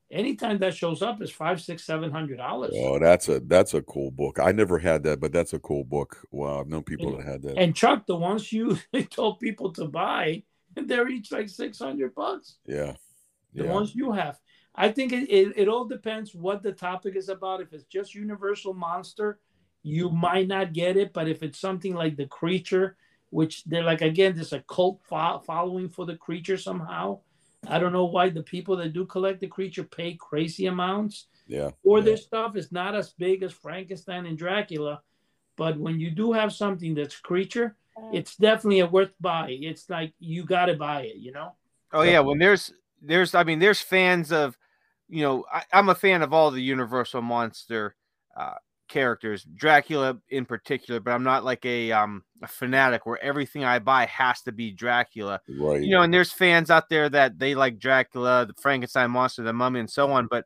Anytime 0.09 0.57
that 0.59 0.73
shows 0.73 1.01
up 1.01 1.21
is 1.21 1.29
five, 1.31 1.61
six, 1.61 1.83
seven 1.83 2.11
hundred 2.11 2.37
dollars. 2.37 2.73
oh, 2.77 2.97
that's 2.97 3.27
a 3.27 3.41
that's 3.41 3.73
a 3.73 3.81
cool 3.81 4.09
book. 4.09 4.39
I 4.41 4.53
never 4.53 4.79
had 4.79 5.03
that, 5.03 5.19
but 5.19 5.33
that's 5.33 5.51
a 5.53 5.59
cool 5.59 5.83
book. 5.83 6.17
Wow, 6.31 6.61
I've 6.61 6.67
known 6.67 6.83
people 6.83 7.17
that 7.17 7.25
had 7.25 7.41
that. 7.41 7.57
And 7.57 7.75
Chuck, 7.75 8.05
the 8.07 8.15
ones 8.15 8.51
you 8.53 8.77
told 9.09 9.39
people 9.39 9.73
to 9.73 9.85
buy, 9.85 10.43
they're 10.75 11.09
each 11.09 11.31
like 11.33 11.49
six 11.49 11.79
hundred 11.79 12.15
bucks. 12.15 12.55
yeah. 12.65 12.93
The 13.53 13.63
Yeah. 13.65 13.71
ones 13.73 13.93
you 13.95 14.11
have. 14.13 14.39
I 14.75 14.91
think 14.91 15.11
it, 15.11 15.29
it, 15.29 15.53
it 15.57 15.67
all 15.67 15.85
depends 15.85 16.35
what 16.35 16.61
the 16.63 16.71
topic 16.71 17.15
is 17.15 17.27
about. 17.29 17.61
If 17.61 17.73
it's 17.73 17.85
just 17.85 18.13
Universal 18.13 18.75
Monster, 18.75 19.39
you 19.83 20.09
might 20.09 20.47
not 20.47 20.71
get 20.71 20.95
it. 20.97 21.11
But 21.11 21.27
if 21.27 21.41
it's 21.43 21.59
something 21.59 21.93
like 21.95 22.15
the 22.15 22.27
creature, 22.27 22.95
which 23.31 23.63
they're 23.65 23.83
like, 23.83 24.01
again, 24.01 24.35
there's 24.35 24.53
a 24.53 24.59
cult 24.61 25.01
fo- 25.09 25.39
following 25.39 25.89
for 25.89 26.05
the 26.05 26.15
creature 26.15 26.57
somehow. 26.57 27.19
I 27.67 27.79
don't 27.79 27.93
know 27.93 28.05
why 28.05 28.29
the 28.29 28.43
people 28.43 28.77
that 28.77 28.93
do 28.93 29.05
collect 29.05 29.39
the 29.39 29.47
creature 29.47 29.83
pay 29.83 30.13
crazy 30.13 30.67
amounts. 30.67 31.27
Yeah. 31.47 31.71
Or 31.83 31.99
yeah. 31.99 32.05
their 32.05 32.17
stuff 32.17 32.55
is 32.55 32.71
not 32.71 32.95
as 32.95 33.11
big 33.11 33.43
as 33.43 33.53
Frankenstein 33.53 34.25
and 34.25 34.37
Dracula. 34.37 35.01
But 35.55 35.77
when 35.77 35.99
you 35.99 36.11
do 36.11 36.33
have 36.33 36.53
something 36.53 36.93
that's 36.93 37.19
creature, 37.19 37.75
it's 38.13 38.35
definitely 38.35 38.81
a 38.81 38.87
worth 38.87 39.13
buy. 39.19 39.57
It's 39.59 39.89
like 39.89 40.13
you 40.19 40.43
got 40.43 40.67
to 40.67 40.75
buy 40.75 41.01
it, 41.01 41.15
you 41.15 41.31
know? 41.31 41.53
Oh 41.91 42.03
yeah, 42.03 42.19
when 42.19 42.37
there's 42.37 42.73
there's 43.01 43.33
I 43.33 43.43
mean 43.43 43.59
there's 43.59 43.81
fans 43.81 44.31
of 44.31 44.57
you 45.09 45.23
know 45.23 45.45
I, 45.51 45.63
I'm 45.73 45.89
a 45.89 45.95
fan 45.95 46.21
of 46.21 46.33
all 46.33 46.51
the 46.51 46.61
Universal 46.61 47.21
monster 47.21 47.95
uh, 48.35 48.55
characters, 48.87 49.45
Dracula 49.55 50.17
in 50.29 50.45
particular, 50.45 50.99
but 50.99 51.11
I'm 51.11 51.23
not 51.23 51.43
like 51.43 51.65
a 51.65 51.91
um 51.91 52.23
a 52.41 52.47
fanatic 52.47 53.05
where 53.05 53.21
everything 53.23 53.63
I 53.63 53.79
buy 53.79 54.05
has 54.05 54.41
to 54.43 54.51
be 54.51 54.71
Dracula. 54.71 55.41
Right. 55.49 55.81
You 55.81 55.91
know, 55.91 56.01
and 56.01 56.13
there's 56.13 56.31
fans 56.31 56.69
out 56.69 56.89
there 56.89 57.09
that 57.09 57.39
they 57.39 57.55
like 57.55 57.79
Dracula, 57.79 58.45
the 58.45 58.53
Frankenstein 58.61 59.11
monster, 59.11 59.43
the 59.43 59.53
Mummy, 59.53 59.79
and 59.79 59.89
so 59.89 60.11
on. 60.11 60.27
But 60.27 60.45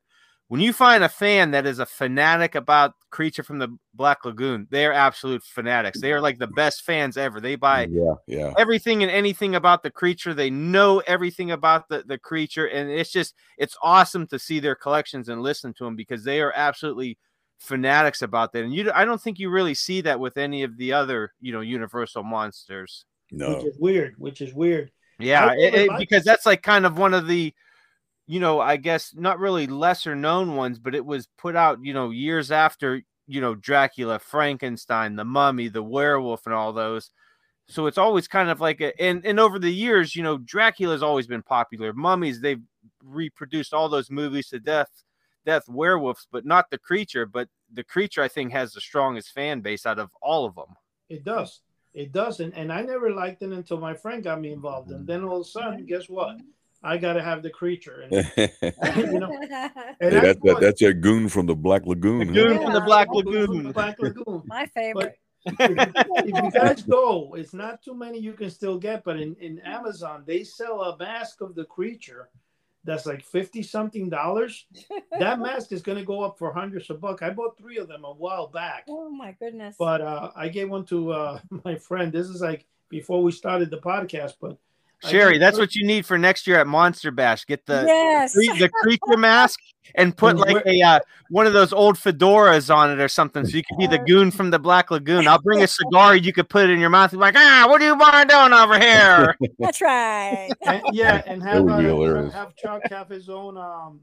when 0.51 0.59
you 0.59 0.73
find 0.73 1.01
a 1.01 1.07
fan 1.07 1.51
that 1.51 1.65
is 1.65 1.79
a 1.79 1.85
fanatic 1.85 2.55
about 2.55 2.95
Creature 3.09 3.43
from 3.43 3.59
the 3.59 3.69
Black 3.93 4.25
Lagoon, 4.25 4.67
they 4.69 4.85
are 4.85 4.91
absolute 4.91 5.41
fanatics. 5.43 6.01
They 6.01 6.11
are 6.11 6.19
like 6.19 6.39
the 6.39 6.47
best 6.47 6.81
fans 6.81 7.15
ever. 7.15 7.39
They 7.39 7.55
buy 7.55 7.87
yeah. 7.89 8.15
Yeah. 8.27 8.53
everything 8.57 9.01
and 9.01 9.09
anything 9.09 9.55
about 9.55 9.81
the 9.81 9.91
creature. 9.91 10.33
They 10.33 10.49
know 10.49 11.01
everything 11.07 11.51
about 11.51 11.87
the, 11.87 12.03
the 12.05 12.17
creature, 12.17 12.65
and 12.65 12.89
it's 12.89 13.13
just 13.13 13.33
it's 13.57 13.77
awesome 13.81 14.27
to 14.27 14.37
see 14.37 14.59
their 14.59 14.75
collections 14.75 15.29
and 15.29 15.41
listen 15.41 15.73
to 15.75 15.85
them 15.85 15.95
because 15.95 16.25
they 16.25 16.41
are 16.41 16.51
absolutely 16.53 17.17
fanatics 17.61 18.21
about 18.23 18.51
that. 18.51 18.63
And 18.63 18.73
you, 18.73 18.91
I 18.93 19.05
don't 19.05 19.21
think 19.21 19.39
you 19.39 19.49
really 19.49 19.73
see 19.75 20.01
that 20.01 20.19
with 20.19 20.37
any 20.37 20.63
of 20.63 20.77
the 20.77 20.93
other, 20.93 21.31
you 21.39 21.53
know, 21.53 21.61
Universal 21.61 22.23
monsters. 22.23 23.05
No. 23.31 23.57
Which 23.57 23.65
is 23.65 23.77
weird, 23.79 24.15
which 24.17 24.41
is 24.41 24.53
weird. 24.53 24.91
Yeah, 25.19 25.53
it- 25.53 25.73
it- 25.75 25.91
because 25.97 26.23
that's 26.23 26.45
like 26.45 26.63
kind 26.63 26.85
of 26.85 26.97
one 26.97 27.13
of 27.13 27.27
the, 27.27 27.53
you 28.27 28.39
know, 28.39 28.59
I 28.59 28.77
guess 28.77 29.13
not 29.15 29.39
really 29.39 29.67
lesser 29.67 30.15
known 30.15 30.55
ones, 30.55 30.79
but 30.79 30.95
it 30.95 31.05
was 31.05 31.27
put 31.37 31.55
out, 31.55 31.79
you 31.83 31.93
know, 31.93 32.09
years 32.09 32.51
after, 32.51 33.01
you 33.27 33.39
know, 33.39 33.55
Dracula, 33.55 34.19
Frankenstein, 34.19 35.15
the 35.15 35.23
Mummy, 35.25 35.67
the 35.67 35.83
Werewolf, 35.83 36.45
and 36.45 36.55
all 36.55 36.73
those. 36.73 37.11
So 37.67 37.85
it's 37.85 37.97
always 37.99 38.27
kind 38.27 38.49
of 38.49 38.59
like 38.59 38.81
a, 38.81 38.99
and 39.01 39.23
and 39.25 39.39
over 39.39 39.59
the 39.59 39.71
years, 39.71 40.15
you 40.15 40.23
know, 40.23 40.37
Dracula's 40.39 41.03
always 41.03 41.27
been 41.27 41.43
popular. 41.43 41.93
Mummies, 41.93 42.41
they've 42.41 42.61
reproduced 43.03 43.73
all 43.73 43.87
those 43.87 44.09
movies 44.09 44.49
to 44.49 44.59
death, 44.59 44.89
death 45.45 45.67
werewolves, 45.67 46.27
but 46.31 46.45
not 46.45 46.69
the 46.69 46.77
creature. 46.77 47.25
But 47.25 47.47
the 47.73 47.83
creature, 47.83 48.21
I 48.21 48.27
think, 48.27 48.51
has 48.51 48.73
the 48.73 48.81
strongest 48.81 49.31
fan 49.33 49.61
base 49.61 49.85
out 49.85 49.99
of 49.99 50.11
all 50.21 50.45
of 50.45 50.55
them. 50.55 50.75
It 51.09 51.23
does. 51.23 51.61
It 51.93 52.11
does. 52.11 52.39
And, 52.39 52.53
and 52.55 52.71
I 52.71 52.81
never 52.81 53.11
liked 53.11 53.41
it 53.41 53.51
until 53.51 53.77
my 53.79 53.93
friend 53.93 54.23
got 54.23 54.39
me 54.39 54.51
involved. 54.51 54.91
And 54.91 55.05
then 55.05 55.23
all 55.23 55.41
of 55.41 55.47
a 55.47 55.49
sudden, 55.49 55.85
guess 55.85 56.07
what? 56.07 56.37
I 56.83 56.97
got 56.97 57.13
to 57.13 57.21
have 57.21 57.43
the 57.43 57.49
creature. 57.49 58.07
And, 58.09 58.13
you 59.11 59.19
know, 59.19 59.31
and 59.99 60.13
that's 60.13 60.25
that, 60.25 60.37
what- 60.41 60.61
that's 60.61 60.81
a 60.81 60.93
goon 60.93 61.29
from 61.29 61.45
the 61.45 61.55
Black 61.55 61.85
Lagoon. 61.85 62.27
huh? 62.29 62.33
Goon 62.33 62.61
from 62.61 62.73
the 62.73 62.81
Black 62.81 63.07
From 63.07 63.23
the 63.25 63.39
Lagoon. 63.41 63.71
Black 63.71 63.99
Lagoon. 63.99 64.41
My 64.47 64.65
favorite. 64.67 65.15
if 65.45 66.27
you 66.45 66.51
guys 66.51 66.83
go, 66.83 67.33
it's 67.35 67.53
not 67.53 67.81
too 67.83 67.95
many 67.95 68.19
you 68.19 68.33
can 68.33 68.49
still 68.49 68.77
get, 68.77 69.03
but 69.03 69.19
in, 69.19 69.35
in 69.41 69.59
Amazon, 69.59 70.23
they 70.25 70.43
sell 70.43 70.81
a 70.81 70.97
mask 70.97 71.41
of 71.41 71.55
the 71.55 71.65
creature 71.65 72.29
that's 72.83 73.05
like 73.05 73.23
50 73.23 73.61
something 73.63 74.09
dollars. 74.09 74.65
That 75.19 75.39
mask 75.47 75.71
is 75.71 75.81
going 75.81 75.97
to 75.97 76.03
go 76.05 76.21
up 76.21 76.37
for 76.39 76.51
hundreds 76.51 76.89
of 76.89 76.99
bucks. 76.99 77.21
I 77.21 77.29
bought 77.29 77.57
three 77.57 77.77
of 77.77 77.87
them 77.87 78.03
a 78.03 78.11
while 78.13 78.47
back. 78.47 78.85
oh 78.89 79.09
my 79.09 79.33
goodness. 79.33 79.75
but 79.77 80.01
uh, 80.01 80.31
I 80.35 80.49
gave 80.49 80.69
one 80.69 80.85
to 80.85 81.11
uh, 81.11 81.39
my 81.65 81.75
friend. 81.75 82.11
This 82.11 82.27
is 82.27 82.41
like 82.41 82.65
before 82.89 83.21
we 83.23 83.31
started 83.31 83.69
the 83.69 83.77
podcast, 83.77 84.33
but 84.41 84.57
Sherry, 85.03 85.37
that's 85.37 85.57
what 85.57 85.75
you 85.75 85.85
need 85.85 86.05
for 86.05 86.17
next 86.17 86.45
year 86.47 86.59
at 86.59 86.67
Monster 86.67 87.11
Bash. 87.11 87.45
Get 87.45 87.65
the 87.65 87.83
yes. 87.85 88.33
cre- 88.33 88.59
the 88.59 88.69
creature 88.69 89.17
mask 89.17 89.59
and 89.95 90.15
put 90.15 90.37
like 90.37 90.65
a 90.65 90.81
uh, 90.81 90.99
one 91.29 91.47
of 91.47 91.53
those 91.53 91.73
old 91.73 91.95
fedoras 91.97 92.73
on 92.73 92.91
it 92.91 92.99
or 93.01 93.07
something, 93.07 93.45
so 93.45 93.57
you 93.57 93.63
could 93.63 93.77
be 93.77 93.87
the 93.87 93.97
goon 93.99 94.31
from 94.31 94.49
the 94.49 94.59
Black 94.59 94.91
Lagoon. 94.91 95.27
I'll 95.27 95.41
bring 95.41 95.63
a 95.63 95.67
cigar. 95.67 96.15
You 96.15 96.33
could 96.33 96.49
put 96.49 96.65
it 96.65 96.69
in 96.69 96.79
your 96.79 96.89
mouth. 96.89 97.11
and 97.11 97.19
be 97.19 97.21
like, 97.21 97.35
ah, 97.35 97.65
what 97.67 97.81
are 97.81 97.85
you 97.85 97.95
boy 97.95 98.23
doing 98.27 98.53
over 98.53 98.79
here? 98.79 99.35
That's 99.59 99.81
right. 99.81 100.49
and, 100.61 100.81
yeah, 100.91 101.21
and 101.25 101.41
have, 101.43 101.67
uh, 101.67 102.29
have 102.31 102.55
Chuck 102.55 102.81
have 102.89 103.09
his 103.09 103.29
own 103.29 103.57
um 103.57 104.01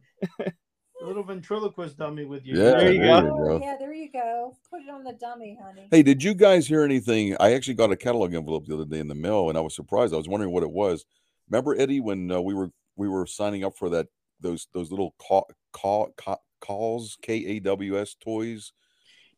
a 1.01 1.07
little 1.07 1.23
ventriloquist 1.23 1.97
dummy 1.97 2.25
with 2.25 2.45
you. 2.47 2.57
Yeah, 2.57 2.71
There 2.71 2.93
you 2.93 3.01
there 3.01 3.21
go. 3.23 3.27
you 3.27 3.33
Oh, 3.33 3.59
go. 3.59 3.61
yeah, 3.65 3.77
there 3.79 3.93
you 3.95 4.11
go. 4.11 4.57
Put 4.71 4.83
it 4.83 4.91
on 4.91 5.05
the 5.05 5.13
dummy, 5.13 5.59
honey. 5.63 5.89
Hey, 5.91 6.03
did 6.03 6.23
you 6.23 6.35
guys 6.35 6.67
hear 6.67 6.83
anything? 6.85 7.37
I 7.39 7.53
actually 7.53 7.75
got 7.75 7.93
a 7.93 7.97
catalog 7.97 8.35
envelope 8.35 8.67
the 8.67 8.75
other 8.75 8.85
day 8.85 8.99
in 8.99 9.09
the 9.09 9.15
mail, 9.15 9.49
and 9.49 9.57
I 9.57 9.61
was 9.61 9.75
surprised. 9.75 10.13
I 10.13 10.17
was 10.17 10.29
wondering 10.29 10.53
what 10.53 10.63
it 10.63 10.71
was. 10.71 11.05
Remember 11.51 11.77
Eddie 11.79 12.01
when 12.01 12.31
uh, 12.31 12.41
we 12.41 12.55
were 12.55 12.71
we 12.97 13.09
were 13.09 13.27
signing 13.27 13.65
up 13.65 13.77
for 13.77 13.89
that 13.91 14.07
those 14.41 14.69
those 14.75 14.91
little 14.91 15.15
call 15.19 15.49
call, 15.73 16.11
call 16.17 16.43
calls 16.61 17.17
K 17.23 17.45
A 17.47 17.61
W 17.61 17.99
S 17.99 18.15
toys? 18.15 18.73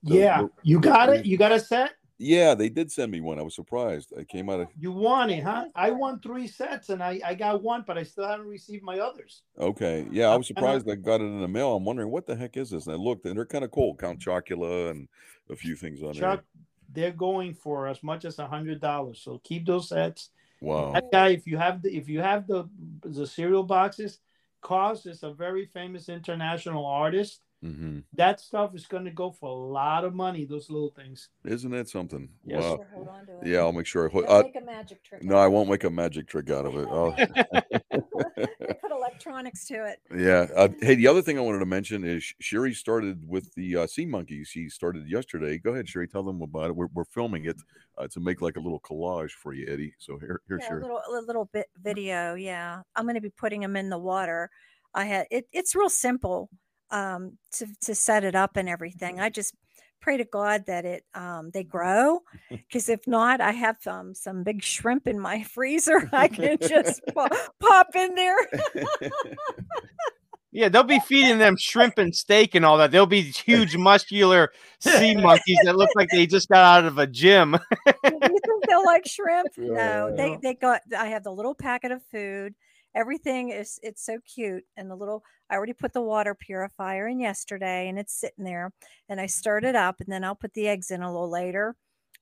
Those 0.03 0.17
Yeah, 0.19 0.35
little- 0.37 0.51
you 0.63 0.81
got 0.81 1.11
it. 1.11 1.27
You 1.27 1.37
got 1.37 1.53
a 1.53 1.61
set. 1.61 1.93
Yeah, 2.23 2.55
they 2.55 2.69
did 2.69 2.93
send 2.93 3.11
me 3.11 3.23
one. 3.23 3.39
I 3.39 3.43
was 3.43 3.55
surprised. 3.55 4.13
I 4.19 4.25
came 4.25 4.51
out 4.51 4.61
of 4.61 4.69
You 4.79 4.93
won 4.93 5.31
it, 5.31 5.43
huh? 5.43 5.65
I 5.75 5.91
won 5.91 6.21
three 6.21 6.47
sets, 6.47 6.91
and 6.91 7.03
I 7.03 7.19
I 7.25 7.35
got 7.35 7.63
one, 7.63 7.83
but 7.87 7.97
I 7.97 8.03
still 8.03 8.29
haven't 8.29 8.47
received 8.47 8.83
my 8.83 8.99
others. 8.99 9.43
okay. 9.59 10.07
Yeah, 10.11 10.29
I 10.29 10.37
was 10.37 10.47
surprised 10.53 10.89
I 10.89 10.97
got 10.97 11.23
it 11.23 11.25
in 11.25 11.41
the 11.41 11.49
mail. 11.49 11.75
I'm 11.75 11.85
wondering 11.85 12.11
what 12.11 12.27
the 12.27 12.37
heck 12.37 12.59
is 12.59 12.71
this? 12.71 12.87
And 12.87 12.95
I 12.95 12.99
looked, 12.99 13.25
and 13.25 13.37
they're 13.37 13.47
kind 13.47 13.65
of 13.65 13.71
cool. 13.71 13.97
Count 13.97 14.21
Chocula 14.21 14.91
and 14.91 15.09
a 15.49 15.57
few 15.57 15.75
things 15.77 16.03
on 16.03 16.13
Chuck, 16.13 16.45
they're 16.93 17.11
going 17.11 17.55
for 17.55 17.89
as 17.89 18.03
much 18.03 18.27
as 18.27 18.39
a 18.39 18.47
hundred 18.47 18.81
dollars. 18.81 19.23
So 19.23 19.41
keep 19.43 19.65
those 19.65 19.89
sets. 19.89 20.29
Wow. 20.61 20.93
That 20.93 21.11
guy, 21.11 21.29
if 21.29 21.47
you 21.47 21.57
have 21.57 21.81
the 21.81 21.97
if 21.97 22.07
you 22.07 22.21
have 22.21 22.47
the 22.47 22.69
the 23.03 23.27
cereal 23.27 23.63
boxes, 23.63 24.19
KAWS 24.63 25.07
is 25.07 25.23
a 25.23 25.33
very 25.33 25.65
famous 25.65 26.11
international 26.11 26.85
artist. 26.85 27.41
Hmm 27.63 27.99
That 28.15 28.41
stuff 28.41 28.75
is 28.75 28.87
going 28.87 29.05
to 29.05 29.11
go 29.11 29.31
for 29.31 29.49
a 29.49 29.55
lot 29.55 30.05
of 30.05 30.15
money. 30.15 30.45
Those 30.45 30.71
little 30.71 30.91
things. 30.91 31.29
Isn't 31.45 31.71
that 31.73 31.89
something? 31.89 32.29
Yes. 32.45 32.63
Wow. 32.63 32.77
Sure, 32.77 32.87
hold 32.95 33.09
on 33.09 33.27
to 33.27 33.33
it. 33.41 33.47
Yeah, 33.47 33.59
I'll 33.59 33.73
make 33.73 33.87
sure. 33.87 34.09
I, 34.09 34.13
Don't 34.13 34.29
uh, 34.31 34.43
make 34.43 34.57
a 34.57 34.61
magic 34.65 35.05
trick. 35.05 35.23
no, 35.23 35.37
I 35.37 35.47
won't 35.47 35.69
make 35.69 35.85
a 35.85 35.91
magic 35.91 36.27
trick 36.27 36.51
out 36.51 36.67
of 36.67 36.77
it. 36.77 36.89
Oh. 36.91 37.13
Put 38.81 38.93
electronics 38.93 39.67
to 39.67 39.87
it. 39.87 40.01
Yeah. 40.17 40.47
Uh, 40.57 40.69
hey, 40.81 40.95
the 40.95 41.07
other 41.07 41.23
thing 41.23 41.39
I 41.39 41.43
wanted 41.43 41.59
to 41.61 41.67
mention 41.67 42.05
is 42.05 42.33
Sherry 42.41 42.73
started 42.73 43.29
with 43.29 43.53
the 43.55 43.77
uh, 43.77 43.87
Sea 43.87 44.07
Monkeys. 44.07 44.49
She 44.49 44.69
started 44.69 45.09
yesterday. 45.09 45.59
Go 45.59 45.73
ahead, 45.73 45.89
Sherry. 45.89 46.09
Tell 46.09 46.23
them 46.23 46.43
about 46.43 46.71
it. 46.71 46.77
We're, 46.77 46.89
we're 46.95 47.05
filming 47.05 47.45
it 47.45 47.57
uh, 47.99 48.09
to 48.09 48.21
make 48.21 48.41
like 48.41 48.57
a 48.57 48.61
little 48.61 48.81
collage 48.81 49.33
for 49.33 49.53
you, 49.53 49.67
Eddie. 49.71 49.95
So 49.99 50.19
here, 50.19 50.41
here, 50.49 50.59
Yeah, 50.61 50.75
a 50.75 50.81
little 50.81 51.03
a 51.07 51.21
little 51.21 51.51
bit 51.53 51.67
video. 51.83 52.35
Yeah, 52.35 52.83
I'm 52.97 53.05
going 53.05 53.15
to 53.17 53.21
be 53.21 53.31
putting 53.31 53.61
them 53.61 53.77
in 53.77 53.91
the 53.91 53.99
water. 53.99 54.51
I 54.95 55.05
had 55.05 55.27
it. 55.31 55.47
It's 55.53 55.75
real 55.75 55.91
simple 55.91 56.49
um, 56.91 57.39
to 57.53 57.67
to 57.83 57.95
set 57.95 58.25
it 58.25 58.35
up 58.35 58.57
and 58.57 58.69
everything. 58.69 59.21
I 59.21 59.31
just 59.31 59.55
pray 60.01 60.17
to 60.17 60.25
God 60.25 60.65
that 60.67 60.85
it 60.85 61.05
um, 61.15 61.51
they 61.53 61.65
grow, 61.65 62.21
because 62.51 62.89
if 62.89 63.07
not, 63.07 63.41
I 63.41 63.53
have 63.53 63.77
um, 63.87 64.15
some 64.15 64.43
big 64.43 64.63
shrimp 64.63 65.07
in 65.07 65.19
my 65.19 65.43
freezer. 65.55 66.09
I 66.13 66.29
can 66.29 66.59
just 66.61 67.01
pop, 67.15 67.33
pop 67.61 67.89
in 67.95 68.15
there. 68.15 68.39
Yeah, 70.53 70.69
they'll 70.69 70.83
be 70.83 70.99
feeding 70.99 71.39
them 71.39 71.57
shrimp 71.57 71.97
and 71.99 72.15
steak 72.15 72.57
and 72.57 72.65
all 72.65 72.77
that. 72.79 72.91
They'll 72.91 73.07
be 73.07 73.23
huge, 73.23 73.77
muscular 73.77 74.51
sea 74.81 75.15
monkeys 75.15 75.59
that 75.63 75.77
look 75.77 75.91
like 75.95 76.09
they 76.11 76.27
just 76.27 76.49
got 76.49 76.65
out 76.65 76.85
of 76.87 76.99
a 76.99 77.07
gym. 77.07 77.57
you 77.87 77.93
think 78.03 78.67
they'll 78.69 78.85
like 78.85 79.07
shrimp? 79.07 79.47
No, 79.57 80.13
they 80.17 80.39
they 80.43 80.55
got. 80.55 80.81
I 80.97 81.07
have 81.07 81.23
the 81.23 81.31
little 81.31 81.55
packet 81.55 81.93
of 81.93 82.03
food. 82.11 82.55
Everything 82.95 83.51
is 83.51 83.79
it's 83.83 84.05
so 84.05 84.19
cute, 84.27 84.65
and 84.77 84.91
the 84.91 84.97
little. 84.97 85.25
I 85.49 85.55
already 85.55 85.73
put 85.73 85.93
the 85.93 86.03
water 86.03 86.35
purifier 86.35 87.09
in 87.09 87.21
yesterday, 87.21 87.89
and 87.89 87.99
it's 87.99 88.13
sitting 88.13 88.45
there. 88.45 88.73
And 89.09 89.21
I 89.21 89.27
stirred 89.27 89.65
it 89.65 89.77
up, 89.77 90.01
and 90.01 90.09
then 90.13 90.25
I'll 90.25 90.35
put 90.35 90.55
the 90.55 90.69
eggs 90.69 90.91
in 90.91 91.03
a 91.03 91.11
little 91.11 91.31
later, 91.31 91.77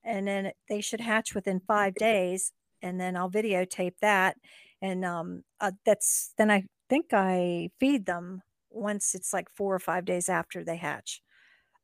and 0.05 0.27
then 0.27 0.53
they 0.69 0.81
should 0.81 1.01
hatch 1.01 1.35
within 1.35 1.61
five 1.61 1.95
days. 1.95 2.53
And 2.83 3.01
then 3.01 3.17
I'll 3.17 3.31
videotape 3.31 3.95
that, 4.01 4.37
and 4.81 5.05
um, 5.05 5.43
uh, 5.61 5.73
that's 5.85 6.33
then 6.37 6.51
I 6.51 6.65
think 6.89 7.07
I 7.13 7.71
feed 7.81 8.07
them 8.07 8.43
once 8.71 9.15
it's 9.15 9.33
like 9.33 9.49
four 9.51 9.75
or 9.75 9.81
five 9.81 10.05
days 10.05 10.29
after 10.29 10.63
they 10.63 10.77
hatch. 10.77 11.23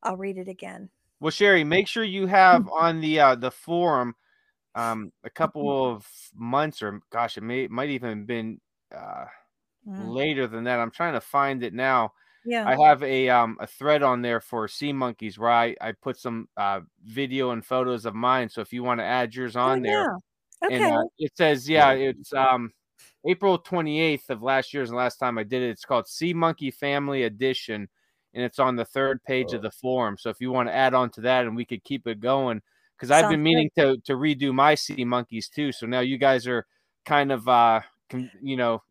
I'll 0.03 0.17
read 0.17 0.39
it 0.39 0.49
again. 0.49 0.91
Well, 1.21 1.31
Sherry, 1.31 1.65
make 1.65 1.89
sure 1.89 2.05
you 2.05 2.27
have 2.27 2.69
on 2.73 3.01
the 3.01 3.21
uh, 3.21 3.35
the 3.35 3.51
forum 3.51 4.15
um, 4.75 5.13
a 5.25 5.31
couple 5.31 5.91
of 5.91 6.07
months, 6.35 6.83
or 6.83 7.01
gosh, 7.11 7.37
it 7.37 7.43
may 7.43 7.67
might 7.69 7.91
even 7.91 8.25
been 8.25 8.61
uh, 8.95 9.27
Mm, 9.87 10.15
later 10.15 10.47
than 10.47 10.65
that. 10.65 10.81
I'm 10.81 10.91
trying 10.91 11.15
to 11.15 11.21
find 11.21 11.63
it 11.65 11.75
now. 11.75 12.13
Yeah. 12.45 12.71
I 12.71 12.77
have 12.87 13.03
a 13.03 13.29
um 13.31 13.57
a 13.61 13.67
thread 13.67 14.03
on 14.03 14.23
there 14.23 14.41
for 14.41 14.69
sea 14.69 14.93
monkeys 14.93 15.39
where 15.39 15.51
I, 15.51 15.77
I 15.81 15.93
put 15.93 16.19
some 16.19 16.49
uh 16.57 16.81
video 17.05 17.51
and 17.51 17.65
photos 17.65 18.07
of 18.07 18.15
mine. 18.15 18.49
So 18.51 18.61
if 18.63 18.73
you 18.73 18.83
want 18.83 19.01
to 19.01 19.05
add 19.05 19.35
yours 19.35 19.57
Oh, 19.67 19.75
on 19.75 19.83
there, 19.83 20.09
yeah. 20.63 20.69
Okay. 20.69 20.71
and 20.71 20.91
uh, 20.91 21.05
it 21.19 21.33
says 21.37 21.69
yeah, 21.69 21.93
it's 21.93 22.33
um 22.33 22.73
April 23.27 23.59
28th 23.59 24.31
of 24.31 24.43
last 24.43 24.75
year's 24.75 24.91
the 24.91 24.97
last 24.97 25.17
time 25.19 25.39
I 25.39 25.45
did 25.45 25.63
it. 25.63 25.71
It's 25.71 25.85
called 25.85 26.09
Sea 26.09 26.35
Monkey 26.35 26.71
Family 26.71 27.25
Edition, 27.25 27.89
and 28.35 28.45
it's 28.45 28.59
on 28.59 28.77
the 28.77 28.85
third 28.85 29.23
page 29.25 29.53
Oh. 29.53 29.55
of 29.55 29.63
the 29.63 29.71
forum. 29.71 30.17
So 30.19 30.31
if 30.31 30.41
you 30.41 30.51
want 30.53 30.69
to 30.69 30.75
add 30.75 30.95
on 30.95 31.11
to 31.13 31.21
that, 31.23 31.47
and 31.47 31.57
we 31.57 31.65
could 31.65 31.85
keep 31.85 32.07
it 32.07 32.21
going, 32.21 32.63
because 32.97 33.11
I've 33.11 33.27
Sounds 33.27 33.29
been 33.29 33.43
good. 33.51 33.63
meaning 33.63 33.71
to 33.79 33.99
to 34.05 34.15
redo 34.15 34.53
my 34.55 34.75
sea 34.75 35.05
monkeys 35.05 35.49
too. 35.49 35.73
So 35.73 35.87
now 35.87 36.01
you 36.01 36.19
guys 36.19 36.47
are 36.47 36.67
kind 37.07 37.33
of 37.33 37.49
uh 37.49 37.81
con- 37.81 37.85
you 38.43 38.57
know 38.57 38.83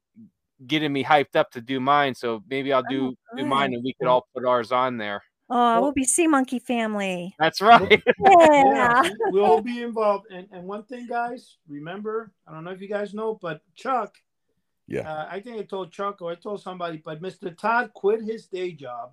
getting 0.65 0.93
me 0.93 1.03
hyped 1.03 1.35
up 1.35 1.51
to 1.51 1.61
do 1.61 1.79
mine. 1.79 2.15
So 2.15 2.41
maybe 2.49 2.71
I'll 2.71 2.83
do 2.89 3.15
do 3.37 3.45
mine, 3.45 3.73
and 3.73 3.83
we 3.83 3.93
could 3.99 4.07
all 4.07 4.27
put 4.33 4.45
ours 4.45 4.71
on 4.71 4.97
there. 4.97 5.21
Oh, 5.49 5.55
Well- 5.55 5.81
we'll 5.83 5.91
be 5.91 6.05
Sea 6.05 6.27
Monkey 6.27 6.59
family. 6.59 7.35
That's 7.37 7.61
right. 7.61 8.01
Yeah. 8.19 9.09
we'll 9.31 9.61
be 9.61 9.81
involved. 9.83 10.27
And 10.31 10.47
and 10.51 10.63
one 10.65 10.83
thing, 10.83 11.05
guys, 11.07 11.57
remember, 11.67 12.31
I 12.47 12.53
don't 12.53 12.63
know 12.63 12.71
if 12.71 12.81
you 12.81 12.87
guys 12.87 13.13
know, 13.13 13.37
but 13.41 13.61
Chuck, 13.75 14.15
Yeah. 14.87 15.11
uh, 15.11 15.27
I 15.29 15.41
think 15.41 15.57
I 15.59 15.63
told 15.63 15.91
Chuck 15.91 16.21
or 16.21 16.31
I 16.31 16.35
told 16.35 16.61
somebody, 16.61 17.01
but 17.03 17.21
Mr. 17.21 17.55
Todd 17.55 17.91
quit 17.93 18.23
his 18.23 18.47
day 18.47 18.71
job 18.71 19.11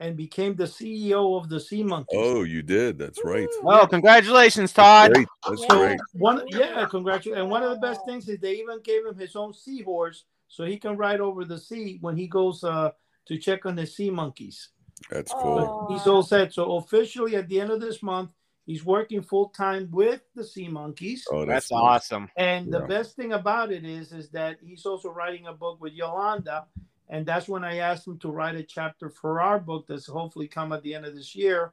and 0.00 0.16
became 0.16 0.54
the 0.54 0.64
CEO 0.64 1.40
of 1.40 1.48
the 1.48 1.58
Sea 1.58 1.82
Monkeys. 1.82 2.18
Oh, 2.20 2.42
you 2.42 2.62
did. 2.62 2.98
That's 2.98 3.24
right. 3.24 3.48
Well, 3.62 3.86
congratulations, 3.86 4.72
Todd. 4.72 5.12
Great. 5.12 5.26
That's 5.48 5.62
Yeah. 5.62 5.68
great. 5.76 6.00
One, 6.12 6.42
yeah, 6.48 6.86
congratulations. 6.86 7.40
And 7.40 7.50
one 7.50 7.62
of 7.62 7.70
the 7.70 7.78
best 7.78 8.04
things 8.04 8.28
is 8.28 8.38
they 8.38 8.56
even 8.56 8.80
gave 8.82 9.06
him 9.06 9.16
his 9.16 9.34
own 9.36 9.54
seahorse 9.54 10.24
so 10.48 10.64
he 10.64 10.76
can 10.76 10.96
ride 10.96 11.20
over 11.20 11.44
the 11.44 11.58
sea 11.58 11.98
when 12.00 12.16
he 12.16 12.26
goes 12.26 12.62
uh, 12.62 12.90
to 13.26 13.38
check 13.38 13.64
on 13.66 13.74
the 13.74 13.86
sea 13.86 14.10
monkeys. 14.10 14.68
That's 15.10 15.32
cool. 15.32 15.86
Oh. 15.90 15.92
He's 15.94 16.06
all 16.06 16.22
set. 16.22 16.52
So 16.52 16.76
officially, 16.76 17.36
at 17.36 17.48
the 17.48 17.60
end 17.60 17.70
of 17.70 17.80
this 17.80 18.02
month, 18.02 18.30
he's 18.66 18.84
working 18.84 19.22
full 19.22 19.48
time 19.50 19.88
with 19.90 20.20
the 20.34 20.44
sea 20.44 20.68
monkeys. 20.68 21.26
Oh, 21.30 21.44
That's 21.44 21.70
nice. 21.70 21.80
awesome. 21.80 22.28
And 22.36 22.72
the 22.72 22.80
best 22.80 23.16
thing 23.16 23.32
about 23.32 23.72
it 23.72 23.84
is, 23.84 24.12
is 24.12 24.30
that 24.30 24.58
he's 24.62 24.84
also 24.86 25.10
writing 25.10 25.46
a 25.46 25.52
book 25.52 25.80
with 25.80 25.92
Yolanda, 25.94 26.66
and 27.08 27.24
that's 27.24 27.48
when 27.48 27.64
I 27.64 27.78
asked 27.78 28.06
him 28.06 28.18
to 28.18 28.30
write 28.30 28.56
a 28.56 28.62
chapter 28.62 29.08
for 29.08 29.40
our 29.40 29.58
book 29.58 29.86
that's 29.86 30.06
hopefully 30.06 30.48
come 30.48 30.72
at 30.72 30.82
the 30.82 30.94
end 30.94 31.04
of 31.06 31.14
this 31.14 31.34
year. 31.34 31.72